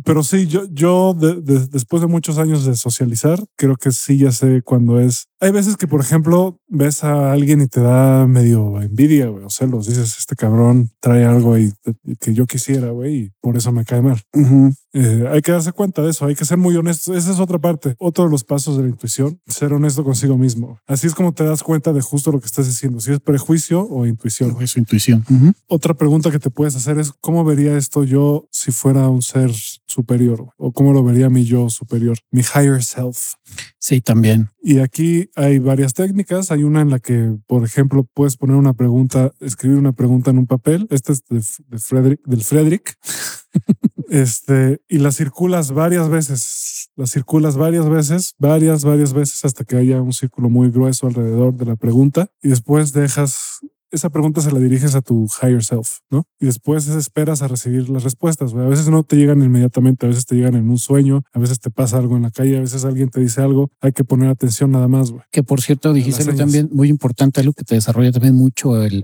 pero 0.05 0.23
sí, 0.23 0.47
yo, 0.47 0.65
yo 0.71 1.15
después 1.15 2.01
de 2.03 2.09
muchos 2.09 2.39
años 2.39 2.65
de 2.65 2.75
socializar, 2.77 3.39
creo 3.57 3.77
que 3.77 3.93
sí 3.93 4.19
ya 4.19 4.33
sé 4.33 4.63
cuando 4.63 5.01
es. 5.01 5.29
Hay 5.45 5.51
veces 5.51 5.77
que, 5.77 5.87
por 5.87 6.01
ejemplo, 6.01 6.59
ves 6.69 7.05
a 7.05 7.31
alguien 7.31 7.61
y 7.61 7.67
te 7.67 7.83
da 7.83 8.27
medio 8.27 8.81
envidia, 8.81 9.27
güey, 9.27 9.45
o 9.45 9.51
celos. 9.51 9.87
Dices, 9.87 10.17
este 10.17 10.37
cabrón 10.37 10.91
trae 11.01 11.27
algo 11.27 11.59
y, 11.59 11.71
que 12.19 12.33
yo 12.33 12.47
quisiera, 12.47 12.93
güey, 12.93 13.15
y 13.15 13.33
por 13.43 13.55
eso 13.55 13.71
me 13.71 13.85
cae 13.85 14.01
mal. 14.01 14.23
Eh, 14.95 15.29
hay 15.31 15.43
que 15.43 15.53
darse 15.53 15.73
cuenta 15.73 16.01
de 16.01 16.13
eso, 16.13 16.25
hay 16.25 16.35
que 16.35 16.47
ser 16.47 16.57
muy 16.57 16.75
honesto. 16.77 17.15
Esa 17.15 17.31
es 17.31 17.41
otra 17.41 17.59
parte, 17.59 17.95
otro 17.99 18.25
de 18.25 18.31
los 18.31 18.43
pasos 18.43 18.79
de 18.79 18.85
la 18.85 18.89
intuición, 18.89 19.39
ser 19.47 19.75
honesto 19.75 20.03
consigo 20.03 20.39
mismo. 20.39 20.79
Así 20.87 21.07
es 21.07 21.15
como 21.15 21.35
te 21.35 21.45
das 21.45 21.63
cuenta 21.63 21.93
de 21.93 22.01
justo 22.01 22.33
lo 22.33 22.41
que 22.41 22.47
estás 22.47 22.67
diciendo, 22.67 23.01
si 23.01 23.13
es 23.13 23.21
prejuicio 23.21 23.87
o 23.87 24.07
intuición. 24.07 24.53
O 24.53 24.63
intuición. 24.63 25.27
Otra 25.67 25.93
pregunta 25.93 26.31
que 26.31 26.39
te 26.39 26.49
puedes 26.49 26.75
hacer 26.75 26.99
es, 26.99 27.13
¿cómo 27.21 27.45
vería 27.45 27.77
esto 27.77 28.05
yo 28.05 28.49
si 28.51 28.73
fuera 28.73 29.11
un 29.11 29.21
ser 29.21 29.51
superior? 29.87 30.49
¿O 30.57 30.73
cómo 30.73 30.95
lo 30.95 31.05
vería 31.05 31.29
mi 31.29 31.45
yo 31.45 31.69
superior? 31.69 32.17
Mi 32.31 32.41
higher 32.41 32.83
self. 32.83 33.35
Sí, 33.79 34.01
también. 34.01 34.49
Y 34.63 34.79
aquí 34.79 35.29
hay 35.37 35.59
varias 35.59 35.95
técnicas. 35.95 36.51
Hay 36.51 36.65
una 36.65 36.81
en 36.81 36.91
la 36.91 36.99
que, 36.99 37.37
por 37.47 37.65
ejemplo, 37.65 38.05
puedes 38.15 38.37
poner 38.37 38.57
una 38.57 38.75
pregunta, 38.75 39.33
escribir 39.41 39.79
una 39.79 39.93
pregunta 39.93 40.31
en 40.31 40.39
un 40.39 40.47
papel. 40.47 40.87
Esta 40.91 41.13
es 41.13 41.25
de, 41.29 41.79
Frederick, 41.79 42.21
del 42.25 42.43
Frederick. 42.43 42.97
este, 44.11 44.81
y 44.89 44.99
la 44.99 45.13
circulas 45.13 45.73
varias 45.73 46.09
veces. 46.09 46.91
La 46.97 47.07
circulas 47.07 47.57
varias 47.57 47.89
veces, 47.89 48.35
varias, 48.39 48.85
varias 48.85 49.13
veces 49.13 49.45
hasta 49.45 49.65
que 49.65 49.77
haya 49.77 50.01
un 50.01 50.13
círculo 50.13 50.49
muy 50.49 50.71
grueso 50.71 51.09
alrededor 51.09 51.55
de 51.55 51.67
la 51.67 51.77
pregunta. 51.77 52.29
Y 52.43 52.49
después 52.49 52.93
dejas 52.93 53.61
esa 53.95 54.11
pregunta 54.11 54.41
se 54.41 54.53
la 54.53 54.59
diriges 54.59 54.95
a 54.95 55.03
tu 55.03 55.27
higher 55.43 55.65
self, 55.65 55.99
¿no? 56.11 56.25
Y 56.41 56.47
después 56.47 56.87
esperas 56.89 57.43
a 57.43 57.49
recibir 57.49 57.89
las 57.89 58.05
respuestas. 58.05 58.53
A 58.55 58.69
veces 58.69 58.89
no 58.89 59.03
te 59.03 59.17
llegan 59.17 59.43
inmediatamente, 59.43 60.07
a 60.07 60.09
veces 60.09 60.27
te 60.27 60.37
llegan 60.37 60.55
en 60.55 60.69
un 60.69 60.79
sueño, 60.79 61.23
a 61.33 61.39
veces 61.39 61.61
te 61.61 61.71
pasa 61.71 61.99
algo 61.99 62.17
en 62.17 62.23
la 62.23 62.31
calle, 62.31 62.57
a 62.59 62.61
veces 62.61 62.85
alguien 62.85 63.09
te 63.09 63.21
dice 63.21 63.41
algo, 63.41 63.71
hay 63.81 63.93
que 63.93 64.05
poner 64.05 64.29
atención 64.29 64.71
nada 64.71 64.89
más. 64.89 65.11
Güey. 65.11 65.23
Que 65.31 65.43
por 65.43 65.61
cierto, 65.61 65.93
dijiste 65.93 66.25
también 66.35 66.69
muy 66.73 66.89
importante, 66.89 67.41
algo 67.41 67.53
que 67.53 67.65
te 67.65 67.75
desarrolla 67.75 68.13
también 68.13 68.35
mucho 68.35 68.83
el, 68.83 69.03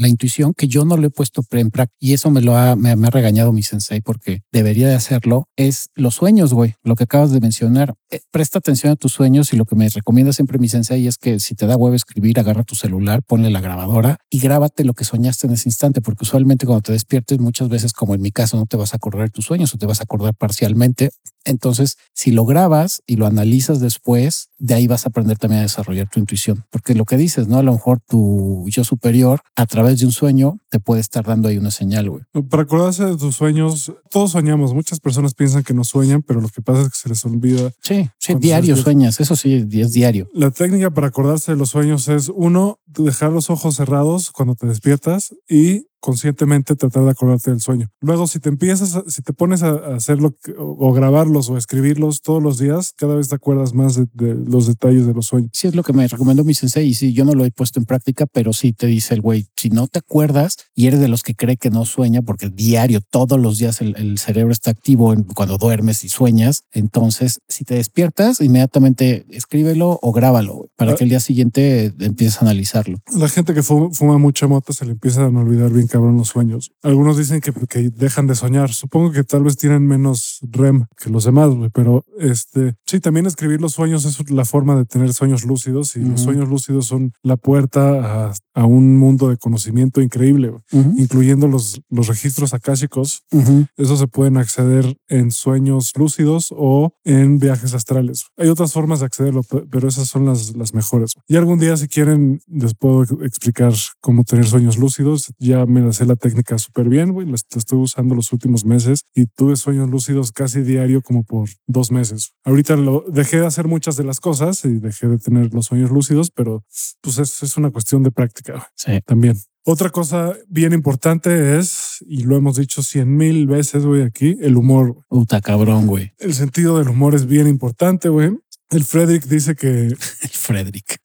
la 0.00 0.08
intuición, 0.08 0.54
que 0.54 0.68
yo 0.68 0.84
no 0.84 0.96
lo 0.96 1.06
he 1.06 1.10
puesto 1.10 1.42
en 1.50 1.70
práctica 1.70 1.96
y 1.98 2.12
eso 2.12 2.30
me 2.30 2.40
lo 2.40 2.56
ha, 2.56 2.76
me, 2.76 2.90
ha 2.90 3.10
regañado 3.10 3.52
mi 3.52 3.62
sensei 3.62 4.00
porque 4.00 4.42
debería 4.52 4.88
de 4.88 4.94
hacerlo, 4.94 5.48
es 5.56 5.90
los 5.94 6.14
sueños, 6.14 6.52
güey, 6.52 6.74
lo 6.82 6.96
que 6.96 7.04
acabas 7.04 7.30
de 7.30 7.40
mencionar. 7.40 7.94
Eh, 8.10 8.20
presta 8.30 8.58
atención 8.58 8.92
a 8.92 8.96
tus 8.96 9.12
sueños 9.12 9.52
y 9.52 9.56
lo 9.56 9.64
que 9.64 9.76
me 9.76 9.88
recomienda 9.88 10.32
siempre 10.32 10.58
mi 10.58 10.68
sensei 10.68 11.06
es 11.06 11.16
que 11.18 11.40
si 11.40 11.54
te 11.54 11.66
da 11.66 11.76
huevo 11.76 11.94
escribir, 11.94 12.38
agarra 12.38 12.64
tu 12.64 12.74
celular, 12.74 13.22
ponle 13.22 13.50
la 13.50 13.60
grabadora 13.60 14.11
y 14.30 14.38
grábate 14.38 14.84
lo 14.84 14.94
que 14.94 15.04
soñaste 15.04 15.46
en 15.46 15.54
ese 15.54 15.68
instante, 15.68 16.00
porque 16.00 16.24
usualmente 16.24 16.66
cuando 16.66 16.82
te 16.82 16.92
despiertes, 16.92 17.38
muchas 17.38 17.68
veces, 17.68 17.92
como 17.92 18.14
en 18.14 18.20
mi 18.20 18.30
caso, 18.30 18.56
no 18.56 18.66
te 18.66 18.76
vas 18.76 18.92
a 18.94 18.96
acordar 18.96 19.30
tus 19.30 19.44
sueños 19.44 19.74
o 19.74 19.78
te 19.78 19.86
vas 19.86 20.00
a 20.00 20.04
acordar 20.04 20.34
parcialmente. 20.34 21.10
Entonces, 21.44 21.98
si 22.12 22.30
lo 22.30 22.44
grabas 22.44 23.02
y 23.06 23.16
lo 23.16 23.26
analizas 23.26 23.80
después, 23.80 24.50
de 24.58 24.74
ahí 24.74 24.86
vas 24.86 25.06
a 25.06 25.08
aprender 25.08 25.38
también 25.38 25.60
a 25.60 25.62
desarrollar 25.62 26.08
tu 26.08 26.20
intuición, 26.20 26.64
porque 26.70 26.94
lo 26.94 27.04
que 27.04 27.16
dices, 27.16 27.48
¿no? 27.48 27.58
A 27.58 27.62
lo 27.62 27.72
mejor 27.72 28.00
tu 28.00 28.64
yo 28.68 28.84
superior, 28.84 29.40
a 29.56 29.66
través 29.66 30.00
de 30.00 30.06
un 30.06 30.12
sueño, 30.12 30.58
te 30.68 30.80
puede 30.80 31.00
estar 31.00 31.24
dando 31.24 31.48
ahí 31.48 31.58
una 31.58 31.70
señal, 31.70 32.10
güey. 32.10 32.22
Para 32.48 32.62
acordarse 32.62 33.04
de 33.04 33.16
tus 33.16 33.36
sueños, 33.36 33.92
todos 34.10 34.32
soñamos. 34.32 34.74
Muchas 34.74 35.00
personas 35.00 35.34
piensan 35.34 35.62
que 35.62 35.74
no 35.74 35.84
sueñan, 35.84 36.22
pero 36.22 36.40
lo 36.40 36.48
que 36.48 36.62
pasa 36.62 36.82
es 36.82 36.88
que 36.88 36.96
se 36.96 37.08
les 37.08 37.24
olvida. 37.24 37.72
Sí, 37.80 38.08
sí, 38.18 38.34
diario 38.34 38.76
sueñas. 38.76 39.20
Eso 39.20 39.36
sí, 39.36 39.66
es 39.72 39.92
diario. 39.92 40.28
La 40.32 40.50
técnica 40.50 40.90
para 40.90 41.08
acordarse 41.08 41.52
de 41.52 41.58
los 41.58 41.70
sueños 41.70 42.08
es 42.08 42.30
uno, 42.34 42.78
dejar 42.86 43.32
los 43.32 43.50
ojos 43.50 43.76
cerrados 43.76 44.30
cuando 44.30 44.54
te 44.54 44.66
despiertas 44.66 45.34
y 45.48 45.86
conscientemente 46.02 46.74
tratar 46.74 47.04
de 47.04 47.10
acordarte 47.10 47.52
del 47.52 47.60
sueño. 47.60 47.88
Luego, 48.00 48.26
si 48.26 48.40
te 48.40 48.48
empiezas, 48.48 49.00
si 49.06 49.22
te 49.22 49.32
pones 49.32 49.62
a 49.62 49.94
hacerlo 49.94 50.34
o, 50.58 50.92
grabarlos 50.92 51.48
o 51.48 51.56
escribirlos 51.56 52.22
todos 52.22 52.42
los 52.42 52.58
días, 52.58 52.92
cada 52.96 53.14
vez 53.14 53.28
te 53.28 53.36
acuerdas 53.36 53.72
más 53.72 53.94
de, 53.94 54.34
los 54.34 54.66
detalles 54.66 55.06
de 55.06 55.14
los 55.14 55.26
sueños. 55.26 55.52
Sí, 55.54 55.68
es 55.68 55.76
lo 55.76 55.84
que 55.84 55.92
me 55.92 56.06
recomendó 56.06 56.42
mi 56.42 56.54
sensei 56.54 56.88
y 56.88 56.94
sí, 56.94 57.12
yo 57.12 57.24
no 57.24 57.34
lo 57.34 57.44
he 57.44 57.52
puesto 57.52 57.78
en 57.78 57.86
práctica, 57.86 58.26
pero 58.26 58.52
sí 58.52 58.72
te 58.72 58.88
dice 58.88 59.14
el 59.14 59.20
güey, 59.20 59.46
si 59.56 59.70
no 59.70 59.86
te 59.86 60.00
acuerdas 60.00 60.56
y 60.74 60.88
eres 60.88 60.98
de 60.98 61.06
los 61.06 61.22
que 61.22 61.36
cree 61.36 61.56
que 61.56 61.70
no 61.70 61.84
sueña, 61.84 62.20
porque 62.20 62.50
diario, 62.50 63.00
todos 63.00 63.38
los 63.38 63.58
días 63.58 63.80
el, 63.80 64.18
cerebro 64.18 64.52
está 64.52 64.72
activo 64.72 65.14
cuando 65.34 65.56
duermes 65.56 66.02
y 66.04 66.08
sueñas, 66.08 66.64
entonces 66.72 67.38
si 67.48 67.64
te 67.64 67.76
despiertas, 67.76 68.40
inmediatamente 68.40 69.24
escríbelo 69.30 70.00
o 70.02 70.12
grábalo 70.12 70.68
para 70.76 70.92
ah. 70.92 70.94
que 70.96 71.04
el 71.04 71.10
día 71.10 71.20
siguiente 71.20 71.94
empieces 72.00 72.38
a 72.38 72.40
analizarlo. 72.40 72.98
La 73.16 73.28
gente 73.28 73.54
que 73.54 73.62
fuma, 73.62 74.18
mucha 74.18 74.48
mota 74.48 74.72
se 74.72 74.84
le 74.84 74.92
empieza 74.92 75.22
a 75.22 75.28
olvidar 75.28 75.70
bien 75.70 75.86
cabrón 75.92 76.16
los 76.16 76.28
sueños. 76.28 76.72
Algunos 76.82 77.16
dicen 77.18 77.40
que, 77.40 77.52
que 77.68 77.90
dejan 77.90 78.26
de 78.26 78.34
soñar. 78.34 78.72
Supongo 78.72 79.12
que 79.12 79.24
tal 79.24 79.42
vez 79.44 79.56
tienen 79.56 79.86
menos 79.86 80.38
REM 80.50 80.86
que 80.96 81.10
los 81.10 81.24
demás, 81.24 81.50
güey, 81.50 81.70
pero 81.70 82.04
este, 82.18 82.74
sí, 82.86 82.98
también 83.00 83.26
escribir 83.26 83.60
los 83.60 83.74
sueños 83.74 84.04
es 84.06 84.30
la 84.30 84.44
forma 84.44 84.74
de 84.76 84.84
tener 84.86 85.12
sueños 85.12 85.44
lúcidos 85.44 85.96
y 85.96 86.00
los 86.00 86.12
Ujú. 86.22 86.24
sueños 86.24 86.48
lúcidos 86.48 86.86
son 86.86 87.12
la 87.22 87.36
puerta 87.36 88.28
a, 88.28 88.32
a 88.54 88.64
un 88.64 88.96
mundo 88.98 89.28
de 89.28 89.36
conocimiento 89.36 90.00
increíble, 90.00 90.48
güey, 90.48 90.62
Ujú, 90.72 90.94
incluyendo 90.96 91.46
los, 91.48 91.80
los 91.90 92.06
registros 92.08 92.54
akáshicos. 92.54 93.22
ujú. 93.30 93.66
Eso 93.76 93.96
se 93.96 94.06
pueden 94.06 94.36
acceder 94.38 94.96
en 95.08 95.30
sueños 95.30 95.92
lúcidos 95.96 96.48
o 96.56 96.94
en 97.04 97.38
viajes 97.38 97.74
astrales. 97.74 98.26
Hay 98.38 98.48
otras 98.48 98.72
formas 98.72 99.00
de 99.00 99.06
accederlo, 99.06 99.42
pe- 99.42 99.64
pero 99.70 99.88
esas 99.88 100.08
son 100.08 100.24
las, 100.24 100.56
las 100.56 100.72
mejores. 100.72 101.14
Y 101.28 101.36
algún 101.36 101.58
día, 101.58 101.76
si 101.76 101.88
quieren, 101.88 102.40
les 102.48 102.74
puedo 102.74 103.02
ex- 103.02 103.12
explicar 103.24 103.74
cómo 104.00 104.24
tener 104.24 104.46
sueños 104.46 104.78
lúcidos. 104.78 105.32
Ya 105.38 105.66
me 105.66 105.81
la 105.86 105.92
sé 105.92 106.06
la 106.06 106.16
técnica 106.16 106.58
súper 106.58 106.88
bien, 106.88 107.12
güey. 107.12 107.26
La, 107.26 107.32
la 107.32 107.58
estoy 107.58 107.78
usando 107.78 108.14
los 108.14 108.32
últimos 108.32 108.64
meses 108.64 109.02
y 109.14 109.26
tuve 109.26 109.56
sueños 109.56 109.88
lúcidos 109.90 110.32
casi 110.32 110.62
diario 110.62 111.02
como 111.02 111.22
por 111.24 111.48
dos 111.66 111.90
meses. 111.90 112.32
Ahorita 112.44 112.76
lo 112.76 113.04
dejé 113.08 113.40
de 113.40 113.46
hacer 113.46 113.66
muchas 113.68 113.96
de 113.96 114.04
las 114.04 114.20
cosas 114.20 114.64
y 114.64 114.78
dejé 114.78 115.08
de 115.08 115.18
tener 115.18 115.52
los 115.54 115.66
sueños 115.66 115.90
lúcidos, 115.90 116.30
pero 116.30 116.64
pues 117.00 117.18
es, 117.18 117.42
es 117.42 117.56
una 117.56 117.70
cuestión 117.70 118.02
de 118.02 118.10
práctica 118.10 118.68
Sí. 118.76 118.92
también. 119.06 119.36
Otra 119.64 119.90
cosa 119.90 120.32
bien 120.48 120.72
importante 120.72 121.56
es, 121.58 121.98
y 122.08 122.24
lo 122.24 122.36
hemos 122.36 122.56
dicho 122.56 122.82
cien 122.82 123.16
mil 123.16 123.46
veces, 123.46 123.84
güey, 123.86 124.02
aquí, 124.02 124.36
el 124.40 124.56
humor. 124.56 125.04
Puta 125.08 125.40
cabrón, 125.40 125.86
güey. 125.86 126.12
El 126.18 126.34
sentido 126.34 126.78
del 126.78 126.88
humor 126.88 127.14
es 127.14 127.26
bien 127.26 127.46
importante, 127.46 128.08
güey. 128.08 128.36
El 128.70 128.84
Frederick 128.84 129.24
dice 129.26 129.54
que, 129.54 129.68
El 130.22 130.30
Frederick. 130.30 130.98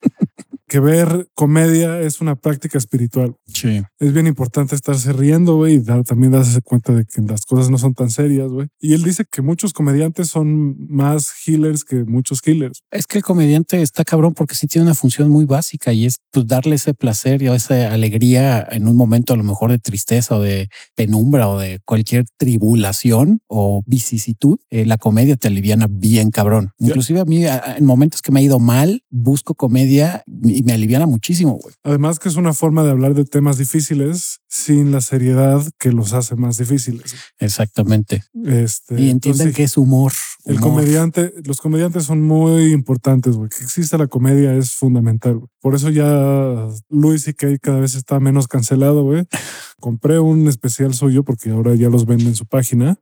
Que 0.67 0.79
ver 0.79 1.27
comedia 1.33 1.99
es 2.01 2.19
una 2.21 2.35
práctica 2.35 2.77
espiritual. 2.77 3.35
Sí. 3.47 3.81
Es 3.99 4.13
bien 4.13 4.27
importante 4.27 4.75
estarse 4.75 5.13
riendo, 5.13 5.55
güey, 5.55 5.75
y 5.75 5.79
dar- 5.79 6.03
también 6.03 6.31
darse 6.33 6.61
cuenta 6.61 6.93
de 6.93 7.05
que 7.05 7.21
las 7.21 7.45
cosas 7.45 7.69
no 7.69 7.77
son 7.77 7.93
tan 7.93 8.09
serias, 8.09 8.49
güey. 8.49 8.67
Y 8.79 8.93
él 8.93 9.03
dice 9.03 9.23
que 9.31 9.41
muchos 9.41 9.73
comediantes 9.73 10.27
son 10.29 10.75
más 10.89 11.31
healers 11.45 11.83
que 11.85 12.03
muchos 12.03 12.41
killers. 12.41 12.83
Es 12.91 13.07
que 13.07 13.17
el 13.19 13.23
comediante 13.23 13.81
está 13.81 14.03
cabrón 14.03 14.33
porque 14.33 14.55
sí 14.55 14.67
tiene 14.67 14.85
una 14.85 14.95
función 14.95 15.29
muy 15.29 15.45
básica 15.45 15.93
y 15.93 16.05
es 16.05 16.17
pues, 16.31 16.45
darle 16.47 16.75
ese 16.75 16.93
placer 16.93 17.41
y 17.41 17.47
esa 17.47 17.93
alegría 17.93 18.67
en 18.69 18.87
un 18.87 18.95
momento 18.97 19.33
a 19.33 19.37
lo 19.37 19.43
mejor 19.43 19.71
de 19.71 19.79
tristeza 19.79 20.35
o 20.35 20.41
de 20.41 20.67
penumbra 20.95 21.47
o 21.49 21.59
de 21.59 21.79
cualquier 21.85 22.25
tribulación 22.37 23.39
o 23.47 23.83
vicisitud. 23.85 24.57
Eh, 24.69 24.85
la 24.85 24.97
comedia 24.97 25.35
te 25.37 25.47
aliviana 25.47 25.87
bien 25.89 26.31
cabrón. 26.31 26.71
Inclusive 26.79 27.19
a 27.21 27.25
mí 27.25 27.45
a- 27.45 27.55
a- 27.63 27.77
en 27.77 27.85
momentos 27.85 28.21
que 28.21 28.31
me 28.31 28.39
ha 28.39 28.43
ido 28.43 28.59
mal, 28.59 29.03
busco 29.09 29.55
comedia 29.55 30.23
y 30.43 30.56
me 30.63 30.73
aliviana 30.73 31.05
muchísimo, 31.05 31.59
güey. 31.61 31.73
Además 31.83 32.19
que 32.19 32.29
es 32.29 32.35
una 32.35 32.53
forma 32.53 32.83
de 32.83 32.91
hablar 32.91 33.13
de 33.13 33.25
temas 33.25 33.57
difíciles 33.57 34.39
sin 34.47 34.91
la 34.91 35.01
seriedad 35.01 35.63
que 35.79 35.91
los 35.91 36.13
hace 36.13 36.35
más 36.35 36.57
difíciles. 36.57 37.15
Exactamente. 37.39 38.23
Este, 38.45 38.99
Y 38.99 39.09
entiendan 39.09 39.47
entonces, 39.47 39.55
que 39.55 39.63
es 39.63 39.77
humor. 39.77 40.11
El 40.45 40.57
humor. 40.57 40.69
comediante, 40.69 41.33
los 41.43 41.59
comediantes 41.59 42.05
son 42.05 42.21
muy 42.21 42.71
importantes, 42.71 43.35
güey. 43.35 43.49
Que 43.49 43.63
exista 43.63 43.97
la 43.97 44.07
comedia 44.07 44.55
es 44.55 44.71
fundamental. 44.71 45.41
Por 45.61 45.75
eso 45.75 45.89
ya 45.89 46.67
Luis 46.89 47.27
y 47.27 47.33
Kay 47.33 47.59
cada 47.59 47.79
vez 47.79 47.95
está 47.95 48.19
menos 48.19 48.47
cancelado, 48.47 49.03
güey. 49.03 49.25
Compré 49.79 50.19
un 50.19 50.47
especial 50.47 50.93
suyo 50.93 51.23
porque 51.23 51.51
ahora 51.51 51.75
ya 51.75 51.89
los 51.89 52.05
vende 52.05 52.25
en 52.25 52.35
su 52.35 52.45
página. 52.45 52.99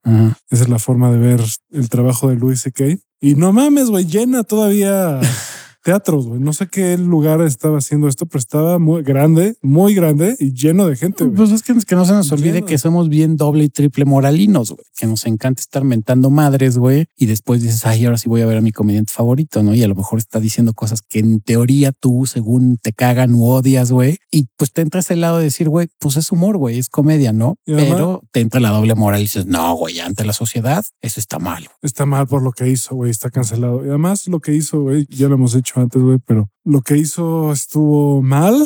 Esa 0.50 0.64
es 0.64 0.70
la 0.70 0.80
forma 0.80 1.12
de 1.12 1.18
ver 1.18 1.42
el 1.72 1.90
trabajo 1.90 2.28
de 2.30 2.36
Luis 2.36 2.66
y 2.66 2.72
Kay. 2.72 3.00
Y 3.22 3.36
no 3.36 3.54
mames, 3.54 3.90
güey, 3.90 4.06
llena 4.06 4.44
todavía 4.44 5.20
teatros, 5.86 6.26
güey. 6.26 6.40
No 6.40 6.52
sé 6.52 6.68
qué 6.68 6.98
lugar 6.98 7.42
estaba 7.42 7.78
haciendo 7.78 8.08
esto, 8.08 8.26
pero 8.26 8.40
estaba 8.40 8.80
muy 8.80 9.04
grande, 9.04 9.56
muy 9.62 9.94
grande 9.94 10.36
y 10.40 10.52
lleno 10.52 10.88
de 10.88 10.96
gente. 10.96 11.26
Pues 11.26 11.52
es 11.52 11.62
que, 11.62 11.76
que 11.76 11.96
no 11.96 12.06
se 12.06 12.14
nos 12.14 12.32
olvide 12.32 12.54
Lleno. 12.54 12.66
que 12.66 12.80
somos 12.80 13.08
bien 13.08 13.38
doble 13.38 13.66
y 13.66 13.70
triple 13.70 14.04
moralinos, 14.04 14.72
güey. 14.72 14.84
Que 14.98 15.06
nos 15.06 15.28
encanta 15.28 15.62
estar 15.62 15.84
mentando 15.84 16.32
madres, 16.32 16.80
güey. 16.80 17.06
Y 17.16 17.28
después 17.28 17.62
dices, 17.62 17.86
ay, 17.86 18.04
ahora 18.06 18.18
sí 18.18 18.28
voy 18.28 18.42
a 18.42 18.48
ver 18.48 18.58
a 18.58 18.62
mi 18.62 18.72
comediante 18.72 19.14
favorito, 19.14 19.62
¿no? 19.62 19.76
Y 19.76 19.84
a 19.84 19.88
lo 19.88 19.94
mejor 19.94 20.18
está 20.18 20.40
diciendo 20.40 20.74
cosas 20.74 21.04
que 21.08 21.20
en 21.20 21.40
teoría 21.40 21.92
tú, 21.92 22.26
según 22.26 22.78
te 22.82 22.92
cagan 22.92 23.36
u 23.36 23.46
odias, 23.46 23.92
güey. 23.92 24.18
Y 24.32 24.48
pues 24.58 24.74
te 24.74 24.82
entra 24.82 25.02
ese 25.02 25.16
lado 25.16 25.38
de 25.38 25.44
decir, 25.44 25.70
güey, 25.70 25.88
pues 26.00 26.18
es 26.18 26.32
humor, 26.32 26.58
güey, 26.58 26.80
es 26.80 26.90
comedia, 26.90 27.32
¿no? 27.32 27.58
Y 27.64 27.76
Pero 27.76 28.24
te 28.32 28.40
entra 28.40 28.60
la 28.60 28.72
doble 28.72 28.96
moral 28.96 29.20
y 29.20 29.26
dices, 29.26 29.46
no, 29.46 29.76
güey, 29.76 30.00
ante 30.00 30.26
la 30.26 30.34
sociedad, 30.34 30.84
eso 31.02 31.20
está 31.20 31.38
mal. 31.38 31.64
güey". 31.64 31.78
está 31.84 32.08
mal 32.08 32.26
por 32.26 32.42
lo 32.42 32.52
que 32.54 32.68
hizo, 32.68 32.96
güey, 32.96 33.12
está 33.12 33.30
cancelado. 33.30 33.86
Y 33.86 33.90
además 33.90 34.28
lo 34.28 34.40
que 34.40 34.56
hizo, 34.56 34.82
güey, 34.82 35.06
ya 35.12 35.28
lo 35.28 35.36
hemos 35.36 35.54
antes, 35.76 36.02
güey, 36.02 36.20
pero 36.26 36.50
lo 36.64 36.82
que 36.82 36.98
hizo 36.98 37.52
estuvo 37.52 38.22
mal, 38.22 38.66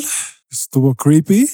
estuvo 0.50 0.94
creepy, 0.94 1.48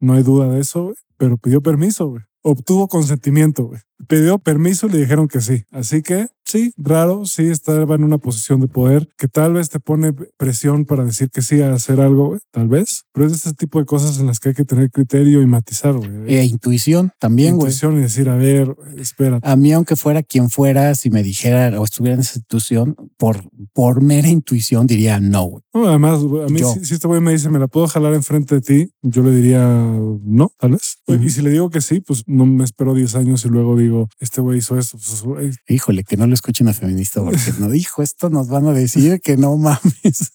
no 0.00 0.14
hay 0.14 0.22
duda 0.22 0.48
de 0.48 0.60
eso, 0.60 0.94
pero 1.16 1.36
pidió 1.36 1.62
permiso, 1.62 2.08
güey. 2.08 2.22
Obtuvo 2.42 2.88
consentimiento, 2.88 3.64
güey. 3.64 3.80
Pidió 4.08 4.38
permiso 4.38 4.86
y 4.86 4.90
le 4.90 4.98
dijeron 4.98 5.28
que 5.28 5.40
sí. 5.40 5.64
Así 5.70 6.02
que 6.02 6.26
sí, 6.44 6.72
raro, 6.76 7.24
sí 7.24 7.46
estaba 7.46 7.94
en 7.94 8.04
una 8.04 8.18
posición 8.18 8.60
de 8.60 8.68
poder 8.68 9.08
que 9.16 9.28
tal 9.28 9.54
vez 9.54 9.70
te 9.70 9.80
pone 9.80 10.12
presión 10.36 10.84
para 10.84 11.04
decir 11.04 11.30
que 11.30 11.42
sí 11.42 11.62
a 11.62 11.72
hacer 11.72 12.00
algo, 12.00 12.38
tal 12.50 12.68
vez. 12.68 13.04
Pero 13.12 13.26
es 13.26 13.32
ese 13.32 13.54
tipo 13.54 13.78
de 13.78 13.86
cosas 13.86 14.18
en 14.18 14.26
las 14.26 14.40
que 14.40 14.50
hay 14.50 14.54
que 14.54 14.64
tener 14.64 14.90
criterio 14.90 15.40
y 15.42 15.46
matizar, 15.46 15.94
güey. 15.94 16.10
E 16.26 16.44
intuición 16.44 17.12
también, 17.18 17.56
güey. 17.56 17.68
Intuición 17.68 17.98
y 17.98 18.02
decir, 18.02 18.28
a 18.28 18.36
ver, 18.36 18.74
espera, 18.98 19.38
A 19.42 19.56
mí, 19.56 19.72
aunque 19.72 19.96
fuera 19.96 20.22
quien 20.22 20.50
fuera, 20.50 20.94
si 20.94 21.10
me 21.10 21.22
dijera 21.22 21.80
o 21.80 21.84
estuviera 21.84 22.14
en 22.14 22.20
esa 22.20 22.34
situación, 22.34 22.96
por, 23.16 23.48
por 23.72 24.02
mera 24.02 24.28
intuición 24.28 24.86
diría 24.86 25.20
no, 25.20 25.44
güey. 25.44 25.62
No, 25.72 25.88
además, 25.88 26.20
a 26.20 26.50
mí, 26.50 26.60
si, 26.60 26.84
si 26.84 26.94
este 26.94 27.08
güey 27.08 27.20
me 27.20 27.32
dice, 27.32 27.48
¿me 27.48 27.58
la 27.58 27.68
puedo 27.68 27.86
jalar 27.88 28.14
enfrente 28.14 28.56
de 28.56 28.60
ti? 28.60 28.90
Yo 29.02 29.22
le 29.22 29.34
diría, 29.34 29.66
no, 29.66 30.52
tal 30.58 30.72
vez. 30.72 30.98
Ujú. 31.06 31.22
Y 31.22 31.30
si 31.30 31.42
le 31.42 31.50
digo 31.50 31.70
que 31.70 31.80
sí, 31.80 32.00
pues 32.00 32.24
no 32.26 32.46
me 32.46 32.64
espero 32.64 32.94
10 32.94 33.14
años 33.16 33.44
y 33.44 33.48
luego 33.48 33.76
digo, 33.76 33.83
este 34.20 34.40
güey 34.40 34.58
hizo 34.58 34.78
esto. 34.78 34.98
Pues, 34.98 35.22
güey, 35.22 35.50
Híjole, 35.68 36.04
que 36.04 36.16
no 36.16 36.26
lo 36.26 36.34
escuchen 36.34 36.68
a 36.68 36.72
feminista 36.72 37.22
porque 37.22 37.38
no 37.58 37.68
dijo 37.70 38.02
esto, 38.02 38.30
nos 38.30 38.48
van 38.48 38.66
a 38.66 38.72
decir 38.72 39.20
que 39.20 39.36
no 39.36 39.56
mames. 39.56 40.32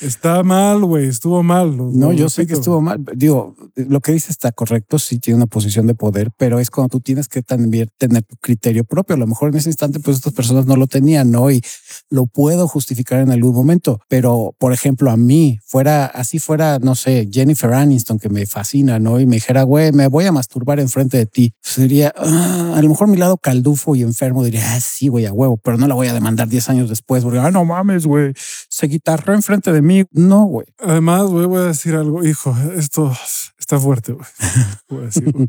Está 0.00 0.42
mal, 0.42 0.84
güey, 0.84 1.06
estuvo 1.06 1.42
mal. 1.42 1.76
No, 1.76 2.12
yo 2.12 2.28
sé 2.28 2.46
que 2.46 2.54
estuvo 2.54 2.80
mal. 2.80 3.04
Digo, 3.14 3.54
lo 3.76 4.00
que 4.00 4.12
dice 4.12 4.32
está 4.32 4.52
correcto, 4.52 4.98
sí 4.98 5.18
tiene 5.18 5.36
una 5.36 5.46
posición 5.46 5.86
de 5.86 5.94
poder, 5.94 6.30
pero 6.36 6.58
es 6.58 6.70
cuando 6.70 6.88
tú 6.88 7.00
tienes 7.00 7.28
que 7.28 7.42
también 7.42 7.88
tener 7.98 8.22
tu 8.22 8.36
criterio 8.36 8.84
propio. 8.84 9.14
A 9.14 9.18
lo 9.18 9.26
mejor 9.26 9.50
en 9.50 9.56
ese 9.56 9.68
instante, 9.68 10.00
pues 10.00 10.16
estas 10.16 10.32
personas 10.32 10.66
no 10.66 10.76
lo 10.76 10.86
tenían, 10.86 11.30
¿no? 11.30 11.50
Y 11.50 11.62
lo 12.10 12.26
puedo 12.26 12.68
justificar 12.68 13.20
en 13.20 13.30
algún 13.30 13.54
momento. 13.54 14.00
Pero, 14.08 14.54
por 14.58 14.72
ejemplo, 14.72 15.10
a 15.10 15.16
mí 15.16 15.58
fuera, 15.64 16.06
así 16.06 16.38
fuera, 16.38 16.78
no 16.78 16.94
sé, 16.94 17.28
Jennifer 17.30 17.72
Aniston, 17.72 18.18
que 18.18 18.28
me 18.28 18.46
fascina, 18.46 18.98
¿no? 18.98 19.20
Y 19.20 19.26
me 19.26 19.36
dijera, 19.36 19.62
güey, 19.62 19.92
me 19.92 20.08
voy 20.08 20.24
a 20.26 20.32
masturbar 20.32 20.80
enfrente 20.80 21.16
de 21.16 21.26
ti. 21.26 21.54
Sería, 21.62 22.12
ah, 22.16 22.74
a 22.76 22.82
lo 22.82 22.88
mejor 22.88 23.08
mi 23.08 23.16
lado 23.16 23.38
caldufo 23.38 23.94
y 23.96 24.02
enfermo 24.02 24.44
diría, 24.44 24.74
ah, 24.74 24.80
sí, 24.80 25.08
güey, 25.08 25.26
a 25.26 25.32
huevo, 25.32 25.56
pero 25.56 25.76
no 25.78 25.86
la 25.86 25.94
voy 25.94 26.08
a 26.08 26.14
demandar 26.14 26.48
10 26.48 26.70
años 26.70 26.88
después, 26.88 27.24
porque, 27.24 27.38
ah, 27.38 27.50
no 27.50 27.64
mames, 27.64 28.06
güey, 28.06 28.32
se 28.68 28.86
guitarró 28.86 29.34
enfrente 29.34 29.72
de 29.72 29.82
mí. 29.84 30.04
No, 30.10 30.44
güey. 30.44 30.66
Además, 30.78 31.26
güey, 31.26 31.46
voy 31.46 31.60
a 31.60 31.66
decir 31.66 31.94
algo. 31.94 32.24
Hijo, 32.24 32.56
esto 32.76 33.12
está 33.58 33.78
fuerte, 33.78 34.12
güey. 34.12 34.26
Voy 34.88 35.02
a 35.02 35.06
decir, 35.06 35.32
güey. 35.32 35.48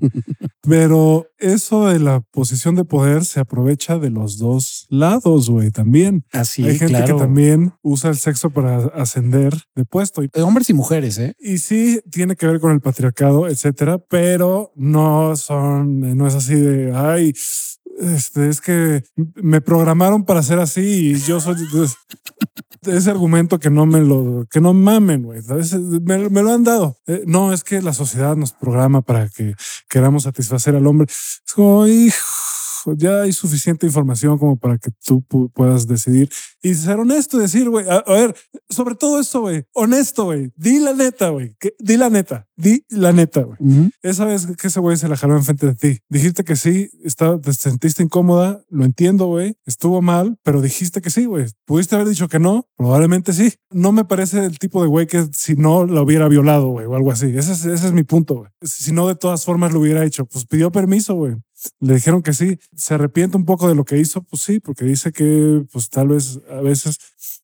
Pero 0.62 1.28
eso 1.38 1.88
de 1.88 2.00
la 2.00 2.22
posición 2.22 2.76
de 2.76 2.86
poder 2.86 3.26
se 3.26 3.40
aprovecha 3.40 4.00
de 4.00 4.10
los 4.10 4.38
dos 4.38 4.88
lados, 4.90 5.50
güey, 5.50 5.70
también. 5.70 6.26
Así, 6.32 6.64
Hay 6.64 6.78
gente 6.78 6.96
claro. 6.96 7.18
que 7.18 7.24
también 7.24 7.74
usa 7.82 8.10
el 8.10 8.18
sexo 8.18 8.50
para 8.50 8.78
ascender 8.96 9.54
de 9.76 9.86
puesto. 9.86 10.24
Y 10.24 10.30
Hombres 10.42 10.70
y 10.70 10.74
mujeres, 10.74 11.18
¿eh? 11.20 11.36
Y 11.40 11.58
sí, 11.60 12.02
tiene 12.10 12.36
que 12.36 12.48
ver 12.48 12.60
con 12.60 12.72
el 12.72 12.82
patriarcado, 12.82 13.48
etcétera, 13.48 14.00
pero 14.10 14.72
no 14.76 15.36
son, 15.36 16.00
no 16.18 16.28
es 16.28 16.36
así 16.36 16.56
de, 16.56 16.96
ay, 16.96 17.34
este, 18.00 18.50
es 18.50 18.62
que 18.62 19.04
me 19.36 19.62
programaron 19.62 20.26
para 20.26 20.44
ser 20.44 20.60
así 20.60 21.12
y 21.12 21.16
yo 21.16 21.40
soy 21.40 21.56
ese 22.88 23.12
argumento 23.12 23.60
que 23.60 23.70
no 23.70 23.86
me 23.86 24.00
lo, 24.00 24.46
que 24.50 24.62
no 24.62 24.74
mamen, 24.74 25.24
güey. 25.24 25.42
me 26.02 26.44
lo 26.44 26.52
han 26.52 26.64
dado. 26.64 26.98
Eh, 27.08 27.24
no, 27.26 27.54
es 27.54 27.64
que 27.64 27.82
la 27.82 27.94
sociedad 27.94 28.36
nos 28.36 28.54
programa 28.54 29.02
para 29.02 29.30
que 29.30 29.56
queramos 29.90 30.24
satisfacer 30.24 30.76
al 30.76 30.88
hombre. 30.88 31.08
Es 31.10 31.42
como, 31.54 31.88
hijo, 31.88 32.18
ya 32.94 33.22
hay 33.22 33.34
suficiente 33.34 33.86
información 33.86 34.38
como 34.38 34.58
para 34.58 34.78
que 34.78 34.92
tú 35.04 35.24
pu- 35.28 35.52
puedas 35.54 35.88
decidir 35.88 36.30
y 36.62 36.74
ser 36.76 37.00
honesto 37.00 37.38
y 37.38 37.42
decir, 37.42 37.70
güey, 37.70 37.88
a, 37.90 37.98
a 37.98 38.12
ver, 38.14 38.36
sobre 38.70 38.96
todo 38.96 39.20
esto, 39.20 39.42
güey, 39.42 39.64
honesto, 39.74 40.26
güey, 40.26 40.52
di 40.56 40.80
la 40.80 40.94
neta, 40.94 41.30
güey, 41.30 41.56
di 41.80 41.98
la 41.98 42.10
neta, 42.10 42.48
di 42.56 42.84
la 42.90 43.12
neta, 43.12 43.42
güey. 43.42 43.58
Ujú. 43.60 43.90
Esa 44.02 44.26
vez 44.26 44.48
que 44.58 44.68
ese 44.68 44.80
güey 44.80 44.98
se 44.98 45.08
la 45.08 45.18
jaló 45.18 45.36
enfrente 45.36 45.66
de 45.68 45.76
ti, 45.76 46.00
dijiste 46.10 46.44
que 46.44 46.56
sí, 46.56 46.90
está, 47.04 47.40
te 47.40 47.54
sentiste 47.54 48.04
incómoda, 48.04 48.64
lo 48.70 48.86
entiendo, 48.86 49.26
güey, 49.28 49.58
estuvo 49.66 50.02
mal, 50.02 50.38
pero 50.44 50.62
dijiste 50.62 51.02
que 51.02 51.10
sí, 51.10 51.26
güey. 51.26 51.46
Pudiste 51.66 51.96
haber 51.96 52.08
dicho 52.08 52.28
que 52.28 52.40
no, 52.40 52.68
probablemente 52.78 53.34
sí. 53.34 53.54
No 53.72 53.92
me 53.92 54.06
parece 54.06 54.46
el 54.46 54.58
tipo 54.60 54.82
de 54.82 54.88
güey 54.88 55.08
que 55.08 55.28
si 55.34 55.56
no 55.56 55.86
la 55.86 56.02
hubiera 56.02 56.28
violado, 56.28 56.68
güey, 56.70 56.86
o 56.86 56.96
algo 56.96 57.12
así. 57.12 57.28
Ese 57.36 57.52
es, 57.54 57.66
ese 57.66 57.88
es 57.88 57.94
mi 57.94 58.04
punto, 58.04 58.36
güey. 58.36 58.50
Si 58.62 58.92
no, 58.92 59.08
de 59.08 59.16
todas 59.16 59.46
formas 59.46 59.72
lo 59.74 59.80
hubiera 59.80 60.04
hecho, 60.06 60.26
pues 60.26 60.46
pidió 60.46 60.72
permiso, 60.72 61.16
güey. 61.16 61.36
Le 61.80 61.96
dijeron 61.96 62.22
que 62.22 62.34
sí. 62.34 62.60
Se 62.76 62.94
arrepiente 62.94 63.38
un 63.38 63.46
poco 63.46 63.68
de 63.68 63.76
lo 63.76 63.86
que 63.86 63.98
hizo, 63.98 64.24
pues 64.24 64.42
sí, 64.42 64.60
porque 64.60 64.86
dice 64.86 65.12
que 65.12 65.66
pues 65.72 65.90
tal 65.90 66.10
vez 66.10 66.40
a 66.50 66.62
veces 66.62 66.98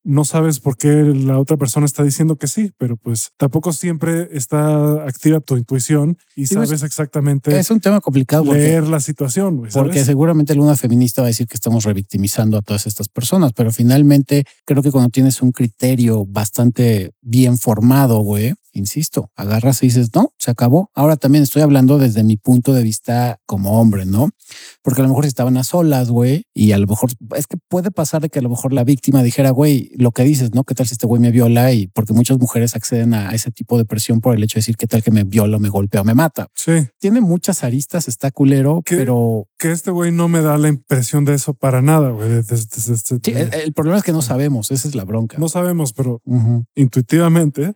no 0.04 0.26
sabes 0.26 0.60
por 0.60 0.78
qué 0.78 0.88
la 0.88 1.40
otra 1.40 1.58
persona 1.58 1.86
está 1.86 2.04
diciendo 2.04 2.36
que 2.36 2.48
sí, 2.48 2.72
pero 2.78 2.98
pues 2.98 3.32
tampoco 3.38 3.72
siempre 3.72 4.30
está 4.32 5.04
activa 5.06 5.40
tu 5.40 5.58
intuición 5.58 6.18
y 6.36 6.48
Sí, 6.48 6.56
pues, 6.56 6.70
sabes 6.70 6.84
exactamente 6.84 7.58
Es 7.58 7.70
un 7.70 7.80
tema 7.80 8.02
complicado 8.02 8.46
porque, 8.46 8.60
leer 8.60 8.88
la 8.88 9.00
situación, 9.00 9.68
porque 9.72 10.04
seguramente 10.04 10.54
alguna 10.54 10.76
feminista 10.76 11.22
va 11.22 11.28
a 11.28 11.30
decir 11.30 11.48
que 11.48 11.56
estamos 11.56 11.84
revictimizando 11.84 12.58
a 12.58 12.62
todas 12.62 12.88
estas 12.88 13.10
personas, 13.10 13.54
pero 13.54 13.72
finalmente 13.72 14.46
creo 14.66 14.82
que 14.82 14.92
cuando 14.92 15.10
tienes 15.10 15.42
un 15.42 15.52
criterio 15.52 16.26
bastante 16.26 17.12
bien 17.22 17.58
formado, 17.58 18.20
güey, 18.20 18.54
insisto, 18.74 19.32
agarras 19.36 19.84
y 19.84 19.88
dices, 19.88 20.10
no, 20.14 20.34
se 20.38 20.52
acabó. 20.52 20.90
Ahora 20.94 21.18
también 21.18 21.44
estoy 21.44 21.62
hablando 21.62 21.98
desde 21.98 22.24
mi 22.24 22.38
punto 22.38 22.74
de 22.74 22.84
vista 22.84 23.40
como 23.46 23.80
hombre, 23.80 24.06
¿no? 24.06 24.30
Porque 24.82 25.02
a 25.02 25.04
lo 25.04 25.10
mejor 25.10 25.26
estaban 25.26 25.58
a 25.58 25.64
solas, 25.64 26.10
güey, 26.10 26.46
y 26.54 26.72
a 26.72 26.78
lo 26.78 26.88
mejor 26.88 27.12
es 27.36 27.48
que 27.48 27.58
puede 27.70 27.92
pasar 27.92 28.22
de 28.22 28.30
que 28.30 28.40
a 28.40 28.42
lo 28.42 28.50
mejor 28.50 28.74
la 28.74 28.84
víctima 28.84 29.24
dijera, 29.24 29.52
güey, 29.52 29.92
lo 29.96 30.12
que 30.12 30.24
dices, 30.24 30.54
¿no? 30.54 30.64
¿Qué 30.64 30.76
tal 30.76 30.88
si 30.88 30.94
este 30.94 31.08
güey 31.08 31.22
me 31.22 31.32
viola? 31.32 31.74
Y 31.74 31.88
porque 31.88 32.14
muchas 32.14 32.40
mujeres 32.40 32.76
acceden 32.76 33.14
a 33.14 33.32
ese 33.32 33.52
tipo 33.52 33.78
de 33.78 33.86
presión 33.86 34.22
por 34.22 34.36
el 34.36 34.44
hecho 34.44 34.56
de 34.56 34.60
decir, 34.60 34.78
¿qué 34.78 34.88
tal 34.88 35.04
que 35.04 35.12
me 35.12 35.24
viola, 35.24 35.60
me 35.60 35.70
golpea 35.70 36.02
o 36.02 36.04
me 36.04 36.14
mata? 36.14 36.48
Sí, 36.56 36.88
Tiene 37.00 37.22
muchas 37.22 37.64
aristas, 37.64 38.08
está 38.08 38.32
culero, 38.32 38.82
pero 38.88 39.48
que 39.58 39.72
este 39.72 39.92
güey 39.92 40.12
no 40.12 40.28
me 40.28 40.42
da 40.42 40.58
la 40.58 40.70
impresión 40.70 41.26
de 41.26 41.36
eso 41.36 41.54
para 41.54 41.82
nada, 41.82 42.10
güey. 42.10 42.44
sí, 42.44 43.20
el, 43.32 43.54
el 43.54 43.74
problema 43.74 43.98
es 43.98 44.04
que 44.04 44.12
no 44.12 44.22
sabemos, 44.22 44.72
esa 44.72 44.88
es 44.88 44.96
la 44.96 45.04
bronca. 45.06 45.38
no 45.38 45.50
sabemos, 45.50 45.94
pero 45.94 46.22
intuitivamente 46.76 47.12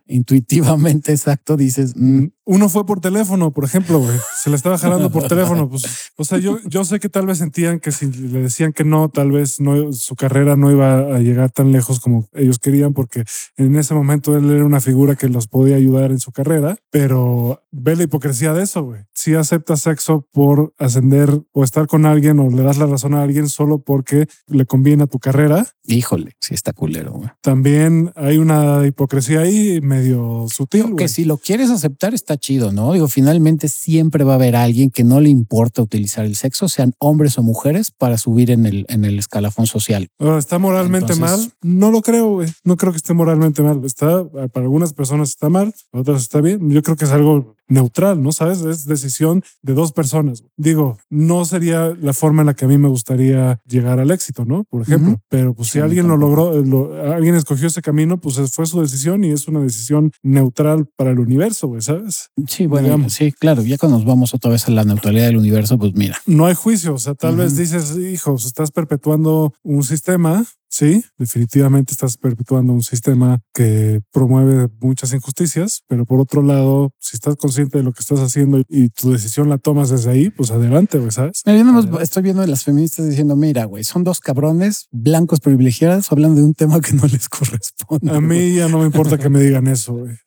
Intuitivamente, 0.06 0.85
exacto, 0.90 1.56
dices, 1.56 1.94
mm, 1.96 2.26
Uno 2.48 2.68
fue 2.68 2.86
por 2.86 3.00
teléfono, 3.00 3.50
por 3.50 3.64
ejemplo, 3.64 3.98
güey. 3.98 4.16
Se 4.40 4.50
le 4.50 4.56
estaba 4.56 4.78
jalando 4.78 5.10
por 5.10 5.26
teléfono. 5.26 5.68
Pues, 5.68 6.12
o 6.16 6.24
sea, 6.24 6.38
yo, 6.38 6.60
yo 6.64 6.84
sé 6.84 7.00
que 7.00 7.08
tal 7.08 7.26
vez 7.26 7.38
sentían 7.38 7.80
que 7.80 7.90
si 7.90 8.06
le 8.06 8.40
decían 8.40 8.72
que 8.72 8.84
no, 8.84 9.08
tal 9.08 9.32
vez 9.32 9.60
no, 9.60 9.92
su 9.92 10.14
carrera 10.14 10.54
no 10.54 10.70
iba 10.70 11.16
a 11.16 11.18
llegar 11.18 11.50
tan 11.50 11.72
lejos 11.72 11.98
como 11.98 12.28
ellos 12.32 12.60
querían, 12.60 12.92
porque 12.92 13.24
en 13.56 13.74
ese 13.74 13.94
momento 13.94 14.36
él 14.36 14.48
era 14.48 14.64
una 14.64 14.80
figura 14.80 15.16
que 15.16 15.28
los 15.28 15.48
podía 15.48 15.74
ayudar 15.74 16.12
en 16.12 16.20
su 16.20 16.30
carrera. 16.30 16.76
Pero 16.90 17.64
ve 17.72 17.96
la 17.96 18.04
hipocresía 18.04 18.52
de 18.52 18.62
eso, 18.62 18.84
güey. 18.84 19.02
Si 19.12 19.34
aceptas 19.34 19.80
sexo 19.80 20.28
por 20.30 20.72
ascender 20.78 21.42
o 21.50 21.64
estar 21.64 21.88
con 21.88 22.06
alguien 22.06 22.38
o 22.38 22.48
le 22.48 22.62
das 22.62 22.78
la 22.78 22.86
razón 22.86 23.14
a 23.14 23.22
alguien 23.22 23.48
solo 23.48 23.78
porque 23.78 24.28
le 24.46 24.66
conviene 24.66 25.02
a 25.02 25.06
tu 25.08 25.18
carrera, 25.18 25.66
híjole, 25.84 26.36
sí 26.40 26.54
está 26.54 26.72
culero, 26.72 27.12
güey. 27.12 27.30
también 27.40 28.12
hay 28.14 28.38
una 28.38 28.86
hipocresía 28.86 29.40
ahí 29.40 29.80
medio 29.80 30.46
sutil. 30.48 30.84
Güey. 30.84 30.96
que 30.96 31.08
si 31.08 31.24
lo 31.24 31.38
quieres 31.38 31.70
aceptar 31.70 32.14
está 32.14 32.35
chido, 32.36 32.72
¿no? 32.72 32.92
Digo, 32.92 33.08
finalmente 33.08 33.68
siempre 33.68 34.24
va 34.24 34.32
a 34.32 34.36
haber 34.36 34.56
alguien 34.56 34.90
que 34.90 35.04
no 35.04 35.20
le 35.20 35.28
importa 35.28 35.82
utilizar 35.82 36.24
el 36.24 36.36
sexo, 36.36 36.68
sean 36.68 36.92
hombres 36.98 37.38
o 37.38 37.42
mujeres, 37.42 37.90
para 37.90 38.18
subir 38.18 38.50
en 38.50 38.66
el, 38.66 38.84
en 38.88 39.04
el 39.04 39.18
escalafón 39.18 39.66
social. 39.66 40.08
¿Está 40.38 40.58
moralmente 40.58 41.12
Entonces- 41.12 41.38
mal? 41.38 41.52
No 41.62 41.90
lo 41.90 42.02
creo, 42.02 42.28
güey. 42.34 42.48
No 42.64 42.76
creo 42.76 42.92
que 42.92 42.98
esté 42.98 43.14
moralmente 43.14 43.62
mal. 43.62 43.84
Está, 43.84 44.24
para 44.28 44.64
algunas 44.64 44.92
personas 44.92 45.30
está 45.30 45.48
mal, 45.48 45.74
para 45.90 46.02
otras 46.02 46.22
está 46.22 46.40
bien. 46.40 46.70
Yo 46.70 46.82
creo 46.82 46.96
que 46.96 47.04
es 47.04 47.10
algo 47.12 47.54
neutral, 47.68 48.22
¿no? 48.22 48.30
¿Sabes? 48.30 48.60
Es 48.60 48.86
decisión 48.86 49.42
de 49.62 49.74
dos 49.74 49.92
personas. 49.92 50.44
Digo, 50.56 50.98
no 51.10 51.44
sería 51.44 51.92
la 52.00 52.12
forma 52.12 52.42
en 52.42 52.46
la 52.46 52.54
que 52.54 52.64
a 52.64 52.68
mí 52.68 52.78
me 52.78 52.88
gustaría 52.88 53.58
llegar 53.66 53.98
al 53.98 54.12
éxito, 54.12 54.44
¿no? 54.44 54.64
Por 54.70 54.82
ejemplo. 54.82 55.18
Pero 55.28 55.52
pues 55.54 55.70
si 55.70 55.80
alguien 55.80 56.06
lo 56.06 56.16
logró, 56.16 56.56
eh, 56.56 56.64
lo- 56.64 56.94
alguien 57.12 57.34
escogió 57.34 57.66
ese 57.66 57.82
camino, 57.82 58.18
pues 58.20 58.36
fue 58.52 58.66
su 58.66 58.80
decisión 58.80 59.24
y 59.24 59.30
es 59.32 59.48
una 59.48 59.60
decisión 59.60 60.12
neutral 60.22 60.86
para 60.96 61.10
el 61.10 61.18
universo, 61.18 61.66
güey, 61.68 61.82
¿sabes? 61.82 62.25
Sí, 62.46 62.66
bueno, 62.66 62.88
Digamos. 62.88 63.12
sí, 63.12 63.32
claro. 63.32 63.62
Ya 63.62 63.78
cuando 63.78 63.98
nos 63.98 64.06
vamos 64.06 64.34
otra 64.34 64.50
vez 64.50 64.66
a 64.68 64.70
la 64.70 64.84
neutralidad 64.84 65.26
del 65.26 65.36
universo, 65.38 65.78
pues 65.78 65.94
mira, 65.94 66.20
no 66.26 66.46
hay 66.46 66.54
juicio. 66.54 66.94
O 66.94 66.98
sea, 66.98 67.14
tal 67.14 67.36
vez 67.36 67.56
dices, 67.56 67.96
hijos, 67.96 68.44
estás 68.44 68.70
perpetuando 68.70 69.52
un 69.62 69.82
sistema. 69.82 70.44
Sí, 70.68 71.04
definitivamente 71.16 71.92
estás 71.92 72.16
perpetuando 72.16 72.72
un 72.72 72.82
sistema 72.82 73.38
que 73.54 74.00
promueve 74.12 74.68
muchas 74.80 75.12
injusticias, 75.14 75.82
pero 75.86 76.04
por 76.04 76.20
otro 76.20 76.42
lado, 76.42 76.90
si 76.98 77.16
estás 77.16 77.36
consciente 77.36 77.78
de 77.78 77.84
lo 77.84 77.92
que 77.92 78.00
estás 78.00 78.20
haciendo 78.20 78.62
y 78.68 78.88
tu 78.90 79.12
decisión 79.12 79.48
la 79.48 79.58
tomas 79.58 79.90
desde 79.90 80.10
ahí, 80.10 80.28
pues 80.30 80.50
adelante, 80.50 80.98
güey, 80.98 81.12
¿sabes? 81.12 81.42
Mira, 81.46 81.62
yo 81.62 82.00
estoy 82.00 82.22
viendo 82.24 82.42
a 82.42 82.46
las 82.46 82.64
feministas 82.64 83.08
diciendo, 83.08 83.36
mira, 83.36 83.64
güey, 83.64 83.84
son 83.84 84.04
dos 84.04 84.20
cabrones 84.20 84.88
blancos 84.90 85.40
privilegiados 85.40 86.10
hablando 86.12 86.40
de 86.40 86.46
un 86.46 86.54
tema 86.54 86.80
que 86.80 86.92
no 86.94 87.06
les 87.12 87.28
corresponde. 87.28 88.10
A 88.10 88.14
güey. 88.18 88.26
mí 88.26 88.56
ya 88.56 88.68
no 88.68 88.80
me 88.80 88.86
importa 88.86 89.18
que 89.18 89.28
me 89.28 89.40
digan 89.40 89.66
eso, 89.68 89.94
güey. 89.94 90.16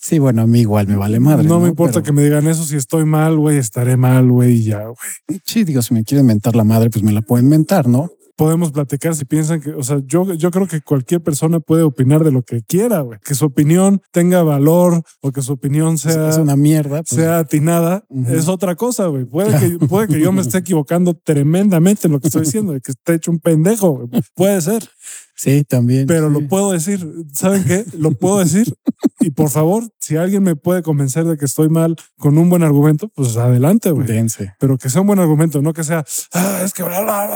Sí, 0.00 0.18
bueno, 0.18 0.42
a 0.42 0.46
mí 0.46 0.60
igual 0.60 0.88
me 0.88 0.96
vale 0.96 1.20
madre. 1.20 1.46
no 1.46 1.60
me 1.60 1.68
importa 1.68 1.94
Pero- 1.94 2.04
que 2.04 2.12
me 2.12 2.24
digan 2.24 2.46
eso. 2.48 2.64
Si 2.64 2.76
estoy 2.76 3.04
mal, 3.04 3.36
güey, 3.38 3.58
estaré 3.58 3.96
mal, 3.96 4.28
güey, 4.30 4.56
y 4.56 4.64
ya, 4.64 4.82
güey. 4.84 5.40
Sí, 5.44 5.64
digo, 5.64 5.80
si 5.82 5.94
me 5.94 6.04
quieren 6.04 6.26
mentar 6.26 6.56
la 6.56 6.64
madre, 6.64 6.90
pues 6.90 7.02
me 7.04 7.12
la 7.12 7.22
pueden 7.22 7.48
mentar, 7.48 7.86
¿no? 7.88 8.10
Podemos 8.36 8.72
platicar 8.72 9.14
si 9.14 9.24
piensan 9.24 9.60
que, 9.60 9.70
o 9.70 9.82
sea, 9.82 10.00
yo, 10.04 10.32
yo 10.34 10.50
creo 10.50 10.66
que 10.66 10.80
cualquier 10.80 11.22
persona 11.22 11.60
puede 11.60 11.82
opinar 11.82 12.24
de 12.24 12.32
lo 12.32 12.42
que 12.42 12.62
quiera, 12.62 13.00
güey. 13.00 13.18
Que 13.24 13.34
su 13.34 13.44
opinión 13.44 14.00
tenga 14.10 14.42
valor 14.42 15.02
o 15.20 15.32
que 15.32 15.42
su 15.42 15.52
opinión 15.52 15.98
sea, 15.98 16.30
es 16.30 16.38
una 16.38 16.56
mierda. 16.56 17.02
pues, 17.02 17.08
sea 17.20 17.40
atinada, 17.40 18.04
Ujú. 18.08 18.32
es 18.32 18.48
otra 18.48 18.74
cosa, 18.74 19.06
güey. 19.06 19.24
Puede 19.24 19.58
que, 19.58 19.78
puede 19.86 20.08
que 20.08 20.20
yo 20.20 20.32
me 20.32 20.40
esté 20.42 20.58
equivocando 20.58 21.14
tremendamente 21.14 22.06
en 22.08 22.12
lo 22.12 22.20
que 22.20 22.28
estoy 22.28 22.42
diciendo, 22.42 22.72
de 22.72 22.80
que 22.80 22.92
esté 22.92 23.14
hecho 23.14 23.30
un 23.30 23.38
pendejo. 23.38 24.08
Puede 24.34 24.60
ser, 24.60 24.88
sí, 25.34 25.64
también. 25.64 26.06
pero 26.06 26.28
sí. 26.28 26.32
lo 26.40 26.48
puedo 26.48 26.72
decir. 26.72 27.06
¿Saben 27.32 27.64
qué? 27.64 27.84
Lo 27.98 28.12
puedo 28.12 28.38
decir. 28.38 28.72
Y 29.20 29.30
por 29.30 29.50
favor, 29.50 29.84
si 30.00 30.16
alguien 30.16 30.42
me 30.42 30.56
puede 30.56 30.82
convencer 30.82 31.24
de 31.24 31.36
que 31.36 31.44
estoy 31.44 31.68
mal 31.68 31.94
con 32.18 32.38
un 32.38 32.50
buen 32.50 32.62
argumento, 32.64 33.08
pues 33.14 33.36
adelante, 33.36 33.90
güey 33.92 34.06
Dense. 34.06 34.52
pero 34.58 34.76
que 34.78 34.88
sea 34.90 35.00
un 35.00 35.06
buen 35.06 35.20
argumento, 35.20 35.62
no 35.62 35.72
que 35.72 35.84
sea, 35.84 36.04
"Ah, 36.32 36.60
es 36.64 36.72
que 36.72 36.82
bla, 36.82 37.00
bla, 37.02 37.26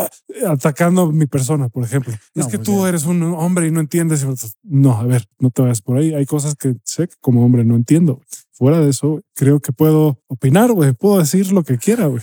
bla", 0.41 0.51
atacando 0.53 1.13
mi 1.13 1.27
persona, 1.27 1.69
por 1.69 1.85
ejemplo. 1.85 2.13
No, 2.35 2.43
es 2.43 2.49
que 2.49 2.59
pues 2.59 2.67
tú 2.67 2.83
ya. 2.83 2.89
eres 2.89 3.05
un 3.07 3.23
hombre 3.23 3.69
y 3.69 3.71
no 3.71 3.79
entiendes. 3.81 4.27
No, 4.65 4.99
a 4.99 5.05
ver, 5.05 5.27
no 5.39 5.51
te 5.51 5.63
vayas 5.63 5.81
por 5.81 5.97
ahí. 5.99 6.13
Hay 6.13 6.27
cosas 6.27 6.57
que 6.57 6.75
sé 6.85 7.07
que 7.09 7.15
como 7.21 7.45
hombre 7.45 7.65
no 7.65 7.77
entiendo. 7.77 8.21
Fuera 8.53 8.81
de 8.81 8.89
eso, 8.91 9.21
creo 9.35 9.61
que 9.61 9.71
puedo 9.71 10.19
opinar, 10.29 10.73
güey. 10.73 10.93
Puedo 10.95 11.19
decir 11.19 11.53
lo 11.53 11.63
que 11.63 11.77
quiera, 11.79 12.07
güey. 12.07 12.23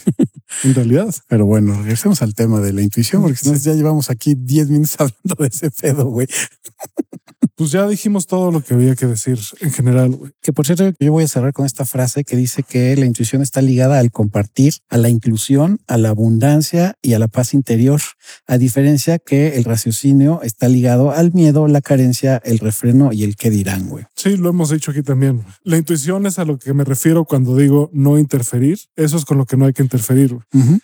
En 0.64 0.76
realidad. 0.76 1.14
Pero 1.28 1.46
bueno, 1.46 1.76
regresemos 1.78 2.22
al 2.22 2.34
tema 2.34 2.60
de 2.60 2.74
la 2.74 2.82
intuición, 2.82 3.22
porque 3.22 3.38
si 3.38 3.50
no, 3.50 3.56
ya 3.56 3.74
llevamos 3.74 4.10
aquí 4.10 4.36
10 4.38 4.70
minutos 4.70 4.96
hablando 5.00 5.36
de 5.40 5.48
ese 5.48 5.72
pedo, 5.72 6.06
güey. 6.06 6.28
Pues 7.56 7.72
ya 7.72 7.88
dijimos 7.88 8.26
todo 8.26 8.52
lo 8.52 8.62
que 8.62 8.74
había 8.74 8.96
que 8.96 9.06
decir 9.06 9.40
en 9.60 9.72
general, 9.72 10.16
güey. 10.16 10.32
Que 10.42 10.54
por 10.54 10.66
cierto, 10.66 10.92
yo 11.00 11.12
voy 11.12 11.24
a 11.24 11.28
cerrar 11.28 11.54
con 11.54 11.66
esta 11.66 11.86
frase 11.86 12.24
que 12.24 12.36
dice 12.36 12.64
que 12.64 12.96
la 12.96 13.06
intuición 13.06 13.42
está 13.42 13.62
ligada 13.62 14.00
al 14.00 14.12
compartir, 14.12 14.74
a 14.90 14.98
la 14.98 15.10
inclusión, 15.10 15.80
a 15.88 15.98
la 15.98 16.10
abundancia 16.10 16.96
y 17.02 17.14
a 17.14 17.20
la 17.20 17.28
paz 17.28 17.54
interior, 17.54 18.02
a 18.48 18.58
diferencia 18.58 19.20
que 19.20 19.58
el 19.58 19.66
raciocinio 19.66 20.42
está 20.42 20.68
ligado 20.68 21.12
al 21.12 21.32
miedo, 21.34 21.68
la 21.68 21.82
carencia, 21.82 22.42
el 22.44 22.60
refreno 22.60 23.14
y 23.14 23.24
el 23.24 23.36
qué 23.36 23.50
dirán, 23.50 23.88
güey. 23.88 24.06
Sí, 24.16 24.36
lo 24.38 24.50
hemos 24.50 24.70
dicho 24.70 24.92
aquí 24.92 25.04
también. 25.04 25.44
La 25.64 25.78
intuición 25.78 26.26
es 26.26 26.40
a 26.40 26.46
lo 26.46 26.58
que 26.58 26.74
me 26.74 26.84
refiero 26.84 27.26
cuando 27.26 27.56
digo 27.56 27.90
no 27.94 28.18
interferir. 28.18 28.80
Eso 28.96 29.18
es 29.18 29.26
con 29.26 29.38
lo 29.38 29.46
que 29.46 29.58
no 29.58 29.66
hay 29.66 29.74
que 29.74 29.84
interferir. 29.84 30.38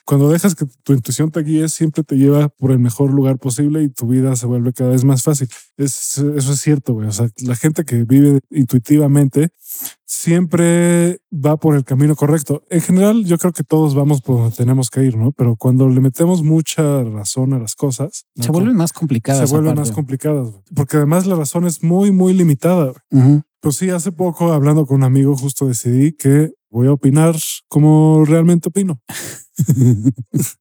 Cuando 0.05 0.29
dejas 0.29 0.55
que 0.55 0.65
tu 0.83 0.93
intuición 0.93 1.31
te 1.31 1.41
guíe, 1.41 1.67
siempre 1.69 2.03
te 2.03 2.15
lleva 2.15 2.49
por 2.49 2.71
el 2.71 2.79
mejor 2.79 3.11
lugar 3.11 3.37
posible 3.37 3.81
y 3.81 3.89
tu 3.89 4.07
vida 4.07 4.35
se 4.35 4.45
vuelve 4.45 4.73
cada 4.73 4.91
vez 4.91 5.03
más 5.03 5.23
fácil. 5.23 5.47
Es, 5.77 6.17
eso 6.17 6.53
es 6.53 6.58
cierto, 6.61 6.93
güey. 6.93 7.07
O 7.07 7.11
sea, 7.11 7.29
la 7.37 7.55
gente 7.55 7.85
que 7.85 8.03
vive 8.03 8.39
intuitivamente 8.49 9.49
siempre 10.05 11.21
va 11.31 11.57
por 11.57 11.75
el 11.75 11.83
camino 11.83 12.15
correcto. 12.15 12.63
En 12.69 12.81
general, 12.81 13.25
yo 13.25 13.37
creo 13.37 13.53
que 13.53 13.63
todos 13.63 13.95
vamos 13.95 14.21
por 14.21 14.37
donde 14.37 14.55
tenemos 14.55 14.89
que 14.89 15.03
ir, 15.03 15.15
¿no? 15.15 15.31
Pero 15.31 15.55
cuando 15.55 15.87
le 15.89 16.01
metemos 16.01 16.43
mucha 16.43 17.03
razón 17.03 17.53
a 17.53 17.59
las 17.59 17.75
cosas, 17.75 18.25
¿no? 18.35 18.43
Se 18.43 18.51
vuelven 18.51 18.75
más 18.75 18.93
complicadas. 18.93 19.49
se 19.49 19.55
vuelven 19.55 19.75
más 19.75 19.91
complicadas. 19.91 20.49
Porque 20.75 20.97
además 20.97 21.25
la 21.25 21.35
razón 21.35 21.65
es 21.65 21.83
muy, 21.83 22.11
muy 22.11 22.33
limitada. 22.33 22.93
güey. 23.11 23.41
Pues 23.61 23.75
sí, 23.75 23.89
hace 23.89 24.11
poco 24.11 24.53
hablando 24.53 24.85
con 24.85 24.97
un 24.97 25.03
amigo 25.03 25.35
justo 25.35 25.67
decidí 25.67 26.13
que 26.13 26.51
voy 26.69 26.87
a 26.87 26.93
opinar 26.93 27.35
como 27.67 28.23
realmente 28.25 28.69
opino. 28.69 29.01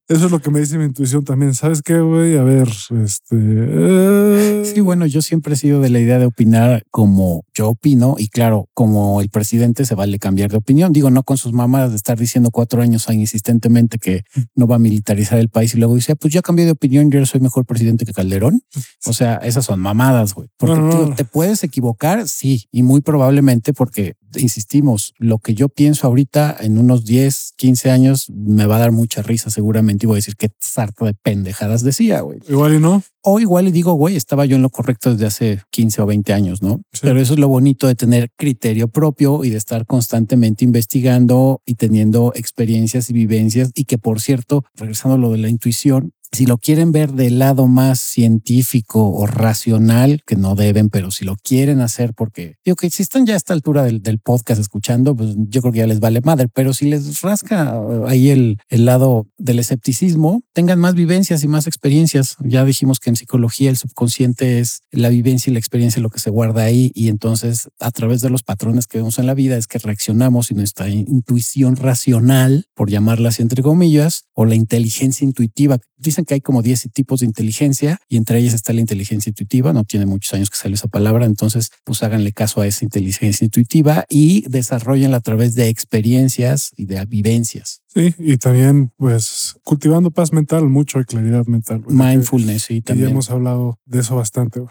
Eso 0.08 0.26
es 0.26 0.30
lo 0.30 0.40
que 0.40 0.50
me 0.50 0.60
dice 0.60 0.78
mi 0.78 0.84
intuición 0.84 1.24
también. 1.24 1.54
¿Sabes 1.54 1.82
qué, 1.82 2.00
güey? 2.00 2.36
A 2.36 2.42
ver, 2.42 2.68
este... 3.04 3.36
eh, 3.36 4.62
Sí, 4.74 4.80
bueno, 4.80 5.06
yo 5.06 5.22
siempre 5.22 5.54
he 5.54 5.56
sido 5.56 5.80
de 5.80 5.90
la 5.90 6.00
idea 6.00 6.18
de 6.18 6.26
opinar 6.26 6.82
como 6.90 7.44
yo 7.54 7.68
opino 7.68 8.16
y 8.18 8.28
claro, 8.28 8.68
como 8.74 9.20
el 9.20 9.28
presidente 9.30 9.84
se 9.84 9.94
vale 9.94 10.18
cambiar 10.18 10.50
de 10.50 10.56
opinión. 10.56 10.92
Digo, 10.92 11.10
no 11.10 11.22
con 11.22 11.36
sus 11.38 11.52
mamadas 11.52 11.90
de 11.90 11.96
estar 11.96 12.18
diciendo 12.18 12.50
cuatro 12.50 12.82
años 12.82 13.06
insistentemente 13.10 13.98
que 13.98 14.22
no 14.54 14.66
va 14.66 14.76
a 14.76 14.78
militarizar 14.78 15.38
el 15.38 15.48
país 15.48 15.74
y 15.74 15.78
luego 15.78 15.94
dice, 15.94 16.12
"Ah, 16.12 16.16
pues 16.16 16.32
ya 16.32 16.42
cambié 16.42 16.64
de 16.66 16.72
opinión, 16.72 17.10
yo 17.10 17.24
soy 17.26 17.40
mejor 17.40 17.64
presidente 17.66 18.04
que 18.04 18.12
Calderón. 18.12 18.62
O 19.06 19.12
sea, 19.12 19.36
esas 19.36 19.64
son 19.64 19.80
mamadas, 19.80 20.34
güey. 20.34 20.48
Porque 20.56 20.76
No, 20.76 20.82
no, 20.82 20.90
digo, 20.92 21.06
no. 21.10 21.14
te 21.14 21.24
puedes 21.24 21.62
equivocar, 21.64 22.28
sí, 22.28 22.64
y 22.72 22.82
muy 22.82 23.00
probablemente 23.00 23.72
porque, 23.72 24.14
insistimos, 24.36 25.14
lo 25.18 25.38
que 25.38 25.54
yo 25.54 25.68
pienso 25.68 26.06
ahorita 26.06 26.56
en 26.60 26.78
unos 26.78 27.04
10, 27.04 27.52
15 27.56 27.90
años 27.90 28.30
me 28.30 28.66
va 28.66 28.76
a 28.76 28.80
dar 28.80 28.87
dar 28.88 28.92
mucha 28.92 29.22
risa 29.22 29.50
seguramente 29.50 30.06
y 30.06 30.08
voy 30.08 30.16
a 30.16 30.18
decir 30.18 30.36
qué 30.36 30.50
sarta 30.60 31.04
de 31.04 31.14
pendejadas 31.14 31.82
decía, 31.82 32.20
güey. 32.20 32.40
Igual 32.48 32.74
y 32.74 32.78
no. 32.78 33.02
O 33.22 33.40
igual 33.40 33.68
y 33.68 33.72
digo, 33.72 33.92
güey, 33.92 34.16
estaba 34.16 34.46
yo 34.46 34.56
en 34.56 34.62
lo 34.62 34.70
correcto 34.70 35.12
desde 35.12 35.26
hace 35.26 35.62
15 35.70 36.02
o 36.02 36.06
20 36.06 36.32
años, 36.32 36.62
¿no? 36.62 36.80
Sí. 36.92 37.00
Pero 37.02 37.20
eso 37.20 37.34
es 37.34 37.38
lo 37.38 37.48
bonito 37.48 37.86
de 37.86 37.94
tener 37.94 38.30
criterio 38.36 38.88
propio 38.88 39.44
y 39.44 39.50
de 39.50 39.56
estar 39.56 39.86
constantemente 39.86 40.64
investigando 40.64 41.60
y 41.66 41.74
teniendo 41.74 42.32
experiencias 42.34 43.10
y 43.10 43.12
vivencias. 43.12 43.70
Y 43.74 43.84
que, 43.84 43.98
por 43.98 44.20
cierto, 44.20 44.64
regresando 44.74 45.16
a 45.16 45.18
lo 45.18 45.32
de 45.32 45.38
la 45.38 45.48
intuición, 45.48 46.12
si 46.32 46.46
lo 46.46 46.58
quieren 46.58 46.92
ver 46.92 47.12
del 47.12 47.38
lado 47.38 47.66
más 47.66 48.00
científico 48.00 49.10
o 49.10 49.26
racional, 49.26 50.22
que 50.26 50.36
no 50.36 50.54
deben, 50.54 50.88
pero 50.90 51.10
si 51.10 51.24
lo 51.24 51.36
quieren 51.36 51.80
hacer, 51.80 52.12
porque 52.14 52.56
digo 52.64 52.76
que 52.76 52.90
si 52.90 53.02
están 53.02 53.26
ya 53.26 53.34
a 53.34 53.36
esta 53.36 53.54
altura 53.54 53.84
del, 53.84 54.02
del 54.02 54.18
podcast 54.18 54.60
escuchando, 54.60 55.16
pues 55.16 55.34
yo 55.36 55.60
creo 55.60 55.72
que 55.72 55.78
ya 55.80 55.86
les 55.86 56.00
vale 56.00 56.20
madre, 56.20 56.48
pero 56.52 56.72
si 56.72 56.86
les 56.86 57.20
rasca 57.20 57.74
eh, 57.74 58.02
ahí 58.06 58.30
el, 58.30 58.58
el 58.68 58.84
lado 58.84 59.26
del 59.38 59.58
escepticismo, 59.58 60.42
tengan 60.52 60.78
más 60.78 60.94
vivencias 60.94 61.42
y 61.44 61.48
más 61.48 61.66
experiencias. 61.66 62.36
Ya 62.40 62.64
dijimos 62.64 63.00
que 63.00 63.10
en 63.10 63.16
psicología 63.16 63.70
el 63.70 63.76
subconsciente 63.76 64.60
es 64.60 64.82
la 64.90 65.08
vivencia 65.08 65.50
y 65.50 65.54
la 65.54 65.58
experiencia 65.58 66.02
lo 66.02 66.10
que 66.10 66.20
se 66.20 66.30
guarda 66.30 66.62
ahí 66.62 66.92
y 66.94 67.08
entonces 67.08 67.68
a 67.80 67.90
través 67.90 68.20
de 68.20 68.30
los 68.30 68.42
patrones 68.42 68.86
que 68.86 68.98
vemos 68.98 69.18
en 69.18 69.26
la 69.26 69.34
vida 69.34 69.56
es 69.56 69.66
que 69.66 69.78
reaccionamos 69.78 70.50
y 70.50 70.54
nuestra 70.54 70.88
intuición 70.88 71.76
racional, 71.76 72.66
por 72.74 72.90
llamarla 72.90 73.30
así 73.30 73.42
entre 73.42 73.62
comillas, 73.62 74.24
o 74.34 74.44
la 74.44 74.54
inteligencia 74.54 75.24
intuitiva. 75.24 75.78
Dicen 76.18 76.26
que 76.26 76.34
hay 76.34 76.40
como 76.40 76.62
10 76.62 76.88
tipos 76.92 77.20
de 77.20 77.26
inteligencia 77.26 78.00
y 78.08 78.16
entre 78.16 78.40
ellas 78.40 78.52
está 78.52 78.72
la 78.72 78.80
inteligencia 78.80 79.30
intuitiva. 79.30 79.72
No 79.72 79.84
tiene 79.84 80.04
muchos 80.04 80.34
años 80.34 80.50
que 80.50 80.56
sale 80.56 80.74
esa 80.74 80.88
palabra. 80.88 81.26
Entonces, 81.26 81.70
pues 81.84 82.02
háganle 82.02 82.32
caso 82.32 82.60
a 82.60 82.66
esa 82.66 82.84
inteligencia 82.84 83.44
intuitiva 83.44 84.04
y 84.08 84.42
desarrollenla 84.48 85.18
a 85.18 85.20
través 85.20 85.54
de 85.54 85.68
experiencias 85.68 86.72
y 86.76 86.86
de 86.86 87.04
vivencias. 87.06 87.82
Sí, 87.90 88.14
y 88.18 88.36
también, 88.36 88.92
pues, 88.98 89.56
cultivando 89.64 90.10
paz 90.10 90.32
mental, 90.32 90.68
mucho 90.68 91.00
y 91.00 91.04
claridad 91.04 91.46
mental. 91.46 91.82
Mindfulness, 91.88 92.64
sí, 92.64 92.74
Y 92.76 92.82
también. 92.82 93.08
hemos 93.10 93.30
hablado 93.30 93.78
de 93.86 94.00
eso 94.00 94.14
bastante. 94.14 94.62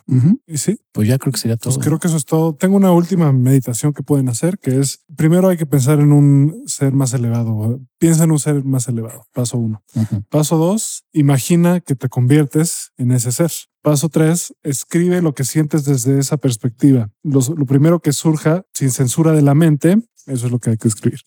Y 0.45 0.57
sí, 0.57 0.79
Pues 0.91 1.07
ya 1.07 1.17
creo 1.17 1.33
que 1.33 1.39
sería 1.39 1.57
todo. 1.57 1.73
pues 1.73 1.83
creo 1.85 1.99
que 1.99 2.07
eso 2.07 2.17
es 2.17 2.25
todo. 2.25 2.53
Tengo 2.55 2.77
una 2.77 2.91
última 2.91 3.31
meditación 3.31 3.91
que 3.93 4.03
pueden 4.03 4.29
hacer, 4.29 4.59
que 4.59 4.79
es, 4.79 5.03
primero 5.15 5.49
hay 5.49 5.57
que 5.57 5.65
pensar 5.65 5.99
en 5.99 6.11
un 6.11 6.61
ser 6.67 6.93
más 6.93 7.13
elevado. 7.13 7.79
Piensa 7.97 8.23
en 8.25 8.31
un 8.31 8.39
ser 8.39 8.63
más 8.63 8.87
elevado. 8.87 9.25
Paso 9.33 9.57
uno. 9.57 9.83
Paso 10.29 10.57
dos, 10.57 11.03
imagina 11.11 11.79
que 11.79 11.95
te 11.95 12.09
conviertes 12.09 12.91
en 12.97 13.11
ese 13.11 13.31
ser. 13.31 13.51
Paso 13.81 14.09
tres, 14.09 14.53
escribe 14.63 15.21
lo 15.21 15.33
que 15.33 15.43
sientes 15.43 15.85
desde 15.85 16.19
esa 16.19 16.37
perspectiva. 16.37 17.09
Los- 17.23 17.49
lo 17.49 17.65
primero 17.65 17.99
que 17.99 18.11
surja 18.13 18.63
sin 18.73 18.91
censura 18.91 19.31
de 19.31 19.41
la 19.41 19.55
mente, 19.55 19.97
eso 20.27 20.45
es 20.45 20.51
lo 20.51 20.59
que 20.59 20.71
hay 20.71 20.77
que 20.77 20.87
escribir. 20.87 21.19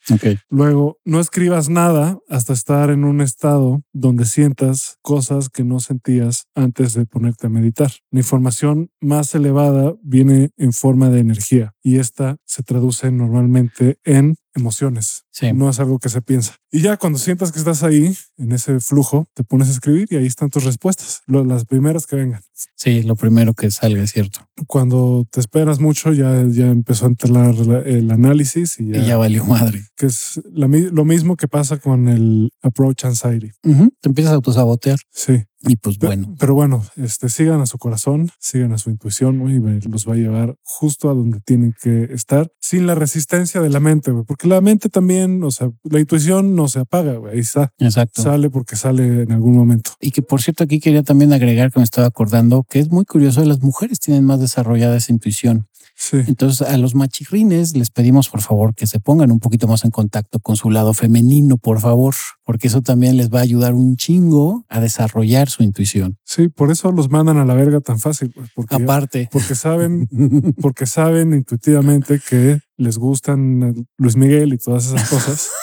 Luego, 0.49 0.99
no 1.05 1.21
escribas 1.21 1.69
nada 1.69 2.19
hasta 2.29 2.53
estar 2.53 2.91
en 2.91 3.05
un 3.05 3.21
estado 3.21 3.83
donde 3.93 4.25
sientas 4.25 4.99
cosas 5.03 5.49
que 5.49 5.65
no 5.65 5.81
sentías 5.81 6.47
antes 6.55 6.95
de 6.95 7.07
ponerte 7.07 7.47
a 7.47 7.51
meditar. 7.51 7.91
La 8.11 8.21
información 8.21 8.91
más 9.01 9.35
elevada 9.35 9.95
viene 10.03 10.51
en 10.57 10.73
forma 10.73 11.11
de 11.11 11.21
energía 11.21 11.75
y 11.83 11.99
esta 11.99 12.37
se 12.45 12.63
traduce 12.63 13.11
normalmente 13.11 13.99
en 14.05 14.37
emociones. 14.55 15.23
Sí. 15.31 15.53
No 15.53 15.71
es 15.71 15.79
algo 15.81 15.99
que 15.99 16.09
se 16.09 16.21
piensa. 16.23 16.57
Y 16.73 16.81
ya 16.83 16.97
cuando 16.97 17.19
sientas 17.19 17.53
que 17.53 17.59
estás 17.61 17.83
ahí, 17.85 18.17
en 18.37 18.53
ese 18.53 18.81
flujo, 18.81 19.27
te 19.35 19.45
pones 19.45 19.69
a 19.69 19.73
escribir 19.73 20.09
y 20.11 20.17
ahí 20.17 20.27
están 20.27 20.51
tus 20.51 20.65
respuestas, 20.65 21.21
las 21.27 21.65
primeras 21.65 22.07
que 22.07 22.17
vengan. 22.17 22.43
Sí, 22.75 23.03
lo 23.03 23.15
primero 23.17 23.55
que 23.55 23.71
salga 23.71 24.03
es 24.03 24.13
cierto. 24.13 24.41
Cuando 24.67 25.27
te 25.31 25.41
esperas 25.41 25.79
mucho, 25.81 26.13
ya, 26.13 26.45
ya 26.49 26.67
empezó 26.67 27.07
a 27.07 27.09
entrar 27.09 27.55
el 27.87 28.11
análisis 28.11 28.79
y 28.81 28.89
ya, 28.93 28.99
Y 29.03 29.07
ya 29.07 29.17
valió 29.17 29.45
madre. 29.45 29.83
que 29.97 30.07
es 30.07 30.41
la 30.53 30.67
lo 30.67 31.05
mismo 31.05 31.37
que 31.37 31.49
pasa 31.49 31.79
con 31.79 32.09
el 32.09 32.51
approach 32.63 33.05
anxiety. 33.05 33.53
Ujú. 33.65 33.91
Te 34.01 34.09
empiezas 34.09 34.33
a 34.33 34.37
autosabotear 34.37 34.99
Sí. 35.11 35.45
Y 35.63 35.77
pues 35.77 35.99
Pe- 35.99 36.07
bueno. 36.07 36.35
Pero 36.39 36.55
bueno, 36.55 36.83
este, 36.97 37.29
sigan 37.29 37.61
a 37.61 37.67
su 37.67 37.79
corazón, 37.79 38.31
sigan 38.39 38.73
a 38.73 38.79
su 38.79 38.91
intuición 38.91 39.41
y 39.51 39.89
los 39.89 40.09
va 40.09 40.15
a 40.15 40.17
llevar 40.17 40.57
justo 40.63 41.11
a 41.11 41.15
donde 41.15 41.41
tienen 41.41 41.75
que 41.81 42.05
estar 42.13 42.51
sin 42.61 42.87
la 42.87 42.95
resistencia 42.95 43.61
de 43.61 43.69
la 43.71 43.81
mente, 43.81 44.13
porque 44.27 44.49
la 44.49 44.61
mente 44.61 44.89
también, 44.89 45.43
o 45.45 45.51
sea, 45.51 45.71
la 45.85 46.01
intuición 46.01 46.55
no 46.55 46.69
se 46.69 46.81
apaga, 46.81 47.15
güey, 47.17 47.35
ahí 47.35 47.41
está, 47.41 47.73
Exacto. 47.79 48.23
sale 48.23 48.49
porque 48.51 48.77
sale 48.77 49.23
en 49.23 49.33
algún 49.33 49.55
momento. 49.57 49.93
Y 50.01 50.11
que 50.13 50.23
por 50.23 50.41
cierto 50.41 50.65
aquí 50.65 50.81
quería 50.81 51.03
también 51.03 51.33
agregar 51.33 51.71
que 51.73 51.79
me 51.81 51.85
estaba 51.85 52.07
acordando 52.07 52.65
que 52.69 52.79
es 52.79 52.91
muy 52.91 53.05
curioso, 53.05 53.45
las 53.45 53.61
mujeres 53.61 54.01
tienen 54.01 54.25
más 54.25 54.41
desarrollada 54.41 54.97
esa 54.97 55.13
intuición. 55.13 55.67
Sí, 55.97 56.19
Entonces 56.27 56.67
a 56.67 56.77
los 56.79 56.95
machirrines 56.95 57.77
les 57.77 57.91
pedimos 57.91 58.31
por 58.31 58.41
favor 58.41 58.75
que 58.75 58.87
se 58.87 59.01
pongan 59.01 59.31
un 59.31 59.39
poquito 59.39 59.69
más 59.69 59.85
en 59.85 59.91
contacto 59.91 60.41
con 60.41 60.57
su 60.57 60.71
lado 60.71 60.95
femenino, 60.95 61.59
por 61.59 61.79
favor, 61.81 62.15
porque 62.45 62.69
eso 62.69 62.81
también 62.81 63.17
les 63.19 63.29
va 63.31 63.41
a 63.41 63.43
ayudar 63.43 63.75
un 63.75 63.97
chingo 63.97 64.65
a 64.69 64.81
desarrollar 64.81 65.51
su 65.51 65.63
intuición. 65.63 66.17
sí, 66.25 66.49
por 66.49 66.71
eso 66.71 66.91
los 66.91 67.11
mandan 67.11 67.37
a 67.37 67.45
la 67.45 67.55
verga 67.55 67.81
tan 67.81 67.99
fácil, 67.99 68.33
porque, 68.55 68.77
Aparte. 68.77 69.29
porque 69.31 69.55
saben, 69.55 70.09
porque 70.61 70.87
saben 70.87 71.35
intuitivamente 71.35 72.21
que 72.27 72.61
les 72.79 72.97
gustan 72.97 73.63
eh, 73.63 73.85
Luis 73.99 74.17
Miguel 74.17 74.55
y 74.55 74.59
todas 74.59 74.87
esas 74.87 75.09
cosas. 75.09 75.49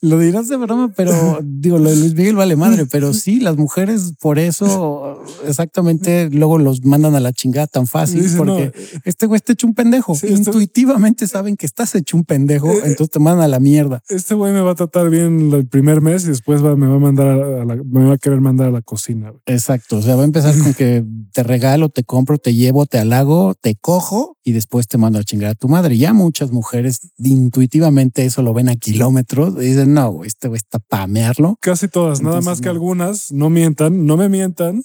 Lo 0.00 0.18
dirás 0.18 0.48
de 0.48 0.56
broma, 0.56 0.92
pero 0.96 1.38
digo, 1.42 1.78
lo 1.78 1.90
de 1.90 1.96
Luis 1.96 2.14
Miguel 2.14 2.36
vale 2.36 2.56
madre, 2.56 2.86
pero 2.86 3.12
sí, 3.14 3.40
las 3.40 3.56
mujeres 3.56 4.14
por 4.20 4.38
eso 4.38 5.22
exactamente 5.46 6.28
luego 6.30 6.58
los 6.58 6.84
mandan 6.84 7.14
a 7.14 7.20
la 7.20 7.32
chingada 7.32 7.66
tan 7.66 7.86
fácil, 7.86 8.22
Dicen, 8.22 8.38
no, 8.38 8.56
porque 8.56 8.72
este 9.04 9.26
güey 9.26 9.36
está 9.36 9.52
hecho 9.52 9.66
un 9.66 9.74
pendejo. 9.74 10.14
Sí, 10.14 10.26
este- 10.28 10.50
Intuitivamente 10.52 11.26
saben 11.26 11.56
que 11.56 11.66
estás 11.66 11.94
hecho 11.94 12.16
un 12.16 12.24
pendejo, 12.24 12.70
Eh, 12.72 12.80
entonces 12.84 13.10
te 13.10 13.18
mandan 13.18 13.44
a 13.44 13.48
la 13.48 13.60
mierda. 13.60 14.02
este 14.08 14.34
güey 14.34 14.52
me 14.52 14.60
va 14.60 14.72
a 14.72 14.74
tratar 14.74 15.10
bien 15.10 15.52
el 15.52 15.66
primer 15.66 16.00
mes 16.00 16.24
y 16.24 16.28
después 16.28 16.64
va- 16.64 16.76
me 16.76 16.86
va 16.86 16.96
a 16.96 16.98
mandar 16.98 17.26
a 17.28 17.64
la, 17.64 17.76
me 17.76 18.04
va 18.06 18.14
a 18.14 18.18
querer 18.18 18.40
mandar 18.40 18.68
a 18.68 18.70
la 18.70 18.82
cocina. 18.82 19.32
Exacto. 19.46 19.96
O 19.98 20.02
sea, 20.02 20.16
va 20.16 20.22
a 20.22 20.24
empezar 20.24 20.56
con 20.58 20.74
que 20.74 21.04
te 21.32 21.42
regalo, 21.42 21.88
te 21.88 22.04
compro, 22.04 22.38
te 22.38 22.54
llevo, 22.54 22.86
te 22.86 22.98
halago, 22.98 23.54
te 23.60 23.74
cojo 23.76 24.36
y 24.44 24.52
después 24.52 24.88
te 24.88 24.98
mando 24.98 25.18
a 25.18 25.24
chingar 25.24 25.50
a 25.50 25.54
tu 25.54 25.68
madre. 25.68 25.96
Ya 25.98 26.12
muchas 26.12 26.50
mujeres 26.52 27.00
intuitivamente 27.18 28.24
eso 28.24 28.42
lo 28.42 28.54
ven 28.54 28.68
a 28.68 28.76
kilómetros 28.76 29.54
y 29.62 29.72
no, 29.86 30.10
güey, 30.10 30.28
este 30.28 30.48
güey 30.48 30.58
está 30.58 30.78
para 30.78 31.06
mearlo. 31.06 31.56
Casi 31.60 31.88
todas, 31.88 32.22
nada 32.22 32.40
más 32.40 32.60
que 32.60 32.68
algunas 32.68 33.32
no 33.32 33.50
mientan, 33.50 34.06
no 34.06 34.16
me 34.16 34.28
mientan. 34.28 34.82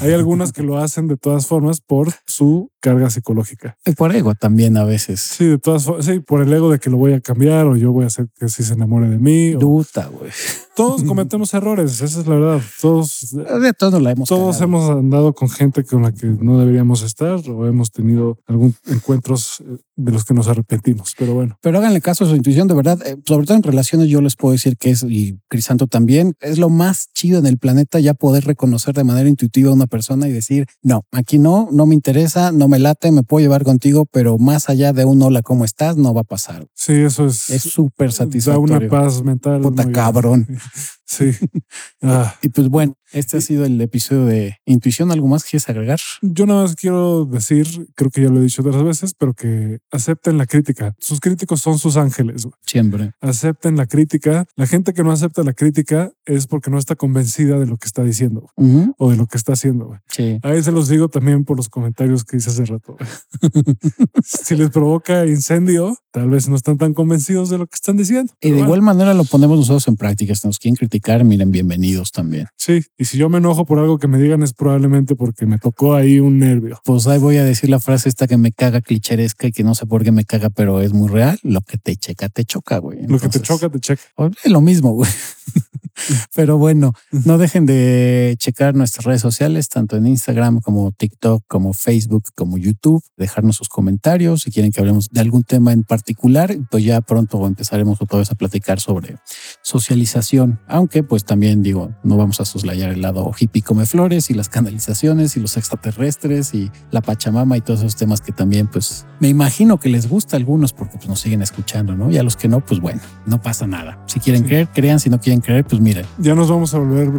Hay 0.00 0.12
algunas 0.12 0.52
que 0.52 0.62
lo 0.62 0.78
hacen 0.78 1.08
de 1.08 1.16
todas 1.16 1.46
formas 1.46 1.80
por 1.80 2.12
su 2.26 2.70
carga 2.80 3.10
psicológica. 3.10 3.76
Y 3.84 3.92
por 3.92 4.14
ego 4.14 4.34
también 4.34 4.76
a 4.78 4.84
veces. 4.84 5.20
Sí, 5.20 5.44
de 5.44 5.58
todas 5.58 5.84
formas, 5.84 6.06
sí, 6.06 6.20
por 6.20 6.40
el 6.42 6.50
ego 6.52 6.70
de 6.72 6.78
que 6.78 6.88
lo 6.88 6.96
voy 6.96 7.12
a 7.12 7.20
cambiar 7.20 7.66
o 7.66 7.76
yo 7.76 7.92
voy 7.92 8.04
a 8.04 8.06
hacer 8.06 8.28
que 8.38 8.48
sí 8.48 8.62
se 8.62 8.72
enamore 8.72 9.10
de 9.10 9.18
mí. 9.18 9.50
Duta, 9.52 10.06
güey. 10.06 10.30
Todos 10.74 11.02
cometemos 11.02 11.52
errores, 11.52 12.00
esa 12.00 12.20
es 12.20 12.26
la 12.26 12.36
verdad. 12.36 12.62
Todos, 12.80 13.36
De 13.60 13.74
todos 13.74 14.00
la 14.00 14.12
hemos 14.12 14.28
todos 14.30 14.56
cagado. 14.56 14.64
hemos 14.64 14.90
andado 14.90 15.34
con 15.34 15.50
gente 15.50 15.84
con 15.84 16.02
la 16.02 16.12
que 16.12 16.26
no 16.26 16.58
deberíamos 16.58 17.02
estar 17.02 17.38
o 17.50 17.66
hemos 17.66 17.90
tenido 17.90 18.38
algún 18.46 18.74
encuentros 18.86 19.60
eh, 19.60 19.76
de 19.96 20.12
los 20.12 20.24
que 20.24 20.32
nos 20.32 20.48
arrepentimos. 20.48 21.14
Pero 21.18 21.34
bueno, 21.34 21.58
Pero 21.60 21.76
háganle 21.78 22.00
caso 22.00 22.24
a 22.24 22.28
su 22.28 22.34
intuición, 22.36 22.66
de 22.66 22.74
verdad. 22.74 22.98
eh, 23.04 23.16
sobre 23.26 23.44
todo 23.46 23.58
en 23.58 23.62
relaciones, 23.62 24.08
yo 24.08 24.22
les 24.22 24.29
puedo 24.36 24.52
decir 24.52 24.76
que 24.76 24.90
es, 24.90 25.02
y 25.02 25.38
Crisanto 25.48 25.86
también, 25.86 26.34
es 26.40 26.58
lo 26.58 26.68
más 26.68 27.08
chido 27.14 27.38
en 27.38 27.46
el 27.46 27.58
planeta 27.58 28.00
ya 28.00 28.14
poder 28.14 28.44
reconocer 28.44 28.94
de 28.94 29.04
manera 29.04 29.28
intuitiva 29.28 29.70
a 29.70 29.74
una 29.74 29.86
persona 29.86 30.28
y 30.28 30.32
decir, 30.32 30.66
no, 30.82 31.04
aquí 31.12 31.38
no, 31.38 31.68
no 31.72 31.86
me 31.86 31.94
interesa, 31.94 32.52
no 32.52 32.68
me 32.68 32.78
late, 32.78 33.10
me 33.12 33.22
puedo 33.22 33.42
llevar 33.42 33.64
contigo, 33.64 34.06
pero 34.10 34.38
más 34.38 34.68
allá 34.68 34.92
de 34.92 35.04
un 35.04 35.22
hola, 35.22 35.42
¿cómo 35.42 35.64
estás? 35.64 35.96
No 35.96 36.14
va 36.14 36.22
a 36.22 36.24
pasar. 36.24 36.66
sí, 36.74 36.92
eso 36.92 37.26
es, 37.26 37.50
Es 37.50 37.62
súper 37.62 38.08
da 38.10 38.16
satisfactorio. 38.16 38.76
una 38.76 38.88
paz 38.88 39.22
mental. 39.22 39.60
Puta 39.60 39.90
cabrón. 39.90 40.46
Sí. 41.10 41.32
Ah. 42.02 42.34
Y 42.40 42.48
pues 42.48 42.68
bueno, 42.68 42.94
este 43.12 43.36
ha 43.36 43.40
sido 43.40 43.64
el 43.64 43.80
episodio 43.80 44.24
de 44.24 44.56
Intuición. 44.64 45.10
¿Algo 45.10 45.26
más 45.26 45.44
quieres 45.44 45.68
agregar? 45.68 45.98
Yo 46.22 46.46
nada 46.46 46.62
más 46.62 46.76
quiero 46.76 47.24
decir, 47.24 47.66
creo 47.94 48.10
que 48.10 48.22
ya 48.22 48.30
lo 48.30 48.40
he 48.40 48.44
dicho 48.44 48.62
otras 48.62 48.82
veces, 48.82 49.14
pero 49.18 49.34
que 49.34 49.80
acepten 49.90 50.38
la 50.38 50.46
crítica. 50.46 50.94
Sus 50.98 51.20
críticos 51.20 51.60
son 51.60 51.78
sus 51.78 51.96
ángeles. 51.96 52.46
Siempre. 52.64 53.12
Acepten 53.20 53.76
la 53.76 53.86
crítica. 53.86 54.46
La 54.56 54.66
gente 54.66 54.94
que 54.94 55.02
no 55.02 55.12
acepta 55.12 55.42
la 55.42 55.52
crítica 55.52 56.10
es 56.24 56.46
porque 56.46 56.70
no 56.70 56.78
está 56.78 56.94
convencida 56.94 57.58
de 57.58 57.66
lo 57.66 57.76
que 57.76 57.86
está 57.86 58.02
diciendo 58.02 58.48
o 58.96 59.10
de 59.10 59.16
lo 59.16 59.26
que 59.26 59.36
está 59.36 59.52
haciendo. 59.52 59.98
Sí. 60.08 60.38
Ahí 60.42 60.62
se 60.62 60.72
los 60.72 60.88
digo 60.88 61.08
también 61.08 61.44
por 61.44 61.56
los 61.56 61.68
comentarios 61.68 62.24
que 62.24 62.36
hice 62.36 62.50
hace 62.50 62.64
rato. 62.64 62.96
si 64.24 64.56
les 64.56 64.70
provoca 64.70 65.26
incendio, 65.26 65.96
tal 66.12 66.30
vez 66.30 66.48
no 66.48 66.56
están 66.56 66.78
tan 66.78 66.94
convencidos 66.94 67.50
de 67.50 67.58
lo 67.58 67.66
que 67.66 67.74
están 67.74 67.96
diciendo. 67.96 68.32
Y 68.40 68.48
de 68.48 68.54
bueno, 68.54 68.66
igual 68.66 68.82
manera 68.82 69.14
lo 69.14 69.24
ponemos 69.24 69.58
nosotros 69.58 69.86
en 69.88 69.96
práctica. 69.96 70.34
Si 70.34 70.46
nos 70.46 70.58
quieren 70.58 70.76
criticar, 70.76 70.99
miren, 71.24 71.50
bienvenidos 71.50 72.12
también. 72.12 72.46
Sí, 72.56 72.82
y 72.98 73.04
si 73.04 73.18
yo 73.18 73.28
me 73.28 73.38
enojo 73.38 73.64
por 73.64 73.78
algo 73.78 73.98
que 73.98 74.08
me 74.08 74.18
digan 74.18 74.42
es 74.42 74.52
probablemente 74.52 75.16
porque 75.16 75.46
me 75.46 75.58
tocó 75.58 75.94
ahí 75.94 76.20
un 76.20 76.38
nervio. 76.38 76.80
Pues 76.84 77.06
ahí 77.06 77.18
voy 77.18 77.36
a 77.36 77.44
decir 77.44 77.70
la 77.70 77.80
frase 77.80 78.08
esta 78.08 78.26
que 78.26 78.36
me 78.36 78.52
caga 78.52 78.80
clicheresca 78.80 79.46
y 79.46 79.52
que 79.52 79.64
no 79.64 79.74
sé 79.74 79.86
por 79.86 80.04
qué 80.04 80.12
me 80.12 80.24
caga, 80.24 80.50
pero 80.50 80.80
es 80.80 80.92
muy 80.92 81.08
real. 81.08 81.38
Lo 81.42 81.60
que 81.62 81.78
te 81.78 81.96
checa, 81.96 82.28
te 82.28 82.44
choca, 82.44 82.78
güey. 82.78 83.06
Lo 83.06 83.18
que 83.18 83.28
te 83.28 83.40
choca, 83.40 83.68
te 83.68 83.80
checa. 83.80 84.02
Es 84.44 84.50
lo 84.50 84.60
mismo, 84.60 84.92
güey. 84.92 85.10
Pero 86.34 86.56
bueno, 86.56 86.92
no 87.10 87.36
dejen 87.36 87.66
de 87.66 88.34
checar 88.38 88.74
nuestras 88.74 89.04
redes 89.04 89.20
sociales, 89.20 89.68
tanto 89.68 89.96
en 89.96 90.06
Instagram 90.06 90.60
como 90.60 90.92
TikTok, 90.92 91.44
como 91.46 91.72
Facebook, 91.74 92.24
como 92.34 92.56
YouTube, 92.58 93.02
dejarnos 93.16 93.56
sus 93.56 93.68
comentarios 93.68 94.42
si 94.42 94.50
quieren 94.50 94.72
que 94.72 94.80
hablemos 94.80 95.08
de 95.10 95.20
algún 95.20 95.44
tema 95.44 95.72
en 95.72 95.84
particular, 95.84 96.56
pues 96.70 96.84
ya 96.84 97.00
pronto 97.00 97.46
empezaremos 97.46 98.00
otra 98.00 98.18
vez 98.18 98.30
a 98.30 98.34
platicar 98.34 98.80
sobre 98.80 99.16
socialización, 99.62 100.60
aunque 100.66 101.02
pues 101.02 101.24
también 101.24 101.62
digo, 101.62 101.94
no 102.02 102.16
vamos 102.16 102.40
a 102.40 102.44
soslayar 102.44 102.90
el 102.90 103.02
lado 103.02 103.30
hippie 103.38 103.62
come 103.62 103.86
flores 103.86 104.30
y 104.30 104.34
las 104.34 104.48
canalizaciones 104.48 105.36
y 105.36 105.40
los 105.40 105.56
extraterrestres 105.56 106.54
y 106.54 106.70
la 106.90 107.00
Pachamama 107.02 107.56
y 107.56 107.60
todos 107.60 107.80
esos 107.80 107.96
temas 107.96 108.20
que 108.20 108.32
también 108.32 108.68
pues 108.68 109.06
me 109.20 109.28
imagino 109.28 109.78
que 109.78 109.88
les 109.88 110.08
gusta 110.08 110.36
a 110.36 110.38
algunos 110.38 110.72
porque 110.72 110.96
pues 110.96 111.08
nos 111.08 111.20
siguen 111.20 111.42
escuchando, 111.42 111.94
¿no? 111.94 112.10
Y 112.10 112.18
a 112.18 112.22
los 112.22 112.36
que 112.36 112.48
no, 112.48 112.64
pues 112.64 112.80
bueno, 112.80 113.00
no 113.26 113.40
pasa 113.42 113.66
nada. 113.66 114.02
Si 114.06 114.18
quieren 114.18 114.44
creer, 114.44 114.68
crean, 114.68 114.98
si 114.98 115.10
no 115.10 115.20
quieren 115.20 115.39
creer, 115.40 115.64
pues 115.64 115.80
miren. 115.80 116.06
Ya 116.18 116.34
nos 116.34 116.50
vamos 116.50 116.74
a 116.74 116.78
volver 116.78 117.10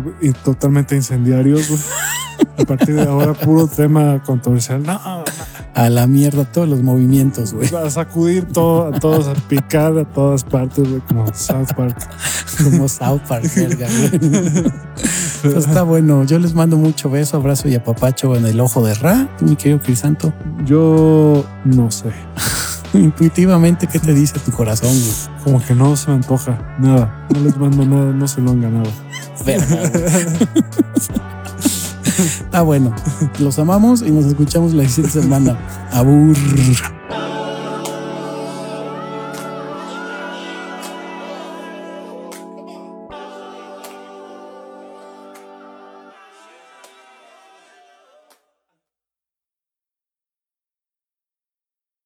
totalmente 0.44 0.96
incendiarios. 0.96 1.70
A 2.58 2.66
partir 2.66 2.96
de 2.96 3.04
ahora, 3.04 3.34
puro 3.34 3.68
tema 3.68 4.22
controversial. 4.24 4.82
No, 4.84 5.00
a 5.74 5.90
la 5.90 6.08
mierda 6.08 6.46
todos 6.46 6.68
los 6.68 6.82
movimientos, 6.82 7.54
güey. 7.54 7.74
A 7.76 7.90
sacudir 7.90 8.46
todo, 8.46 8.88
a 8.94 9.00
todos, 9.00 9.28
a 9.28 9.34
picar 9.34 9.98
a 9.98 10.06
todas 10.06 10.44
partes, 10.44 10.88
güey, 10.88 11.02
como 11.02 11.34
South 11.34 11.74
Park. 11.76 11.98
Como 12.64 12.88
South 12.88 13.22
Park, 13.28 13.50
verga. 13.56 13.88
Pues 15.42 15.56
está 15.56 15.84
bueno. 15.84 16.24
Yo 16.24 16.40
les 16.40 16.54
mando 16.54 16.78
mucho 16.78 17.10
beso, 17.10 17.38
abrazo 17.38 17.68
y 17.70 17.76
apapacho 17.76 18.36
en 18.36 18.46
el 18.46 18.60
ojo 18.60 18.86
de 18.86 18.94
Ra, 18.96 19.30
mi 19.42 19.56
querido 19.56 19.80
Crisanto. 19.80 20.34
Yo 20.66 21.46
no 21.66 21.90
sé. 21.92 22.12
Intuitivamente, 22.94 23.88
¿qué 23.88 24.00
te 24.00 24.14
dice 24.14 24.38
tu 24.40 24.52
corazón? 24.52 24.90
Güey? 24.90 25.44
Como 25.44 25.64
que 25.66 25.74
no 25.74 25.96
se 25.96 26.10
me 26.10 26.16
antoja 26.18 26.76
nada. 26.80 27.26
No 27.34 27.40
les 27.42 27.58
mando 27.58 27.86
nada, 27.86 28.12
no 28.12 28.28
se 28.28 28.42
lo 28.42 28.52
han 28.52 28.62
ganado. 28.62 28.90
Verga, 29.46 29.92
Ah, 32.52 32.62
bueno. 32.62 32.94
Los 33.40 33.58
amamos 33.60 34.02
y 34.02 34.12
nos 34.12 34.26
escuchamos 34.26 34.74
la 34.74 34.88
siguiente 34.88 35.22
semana. 35.22 35.58
Abur. 35.92 36.36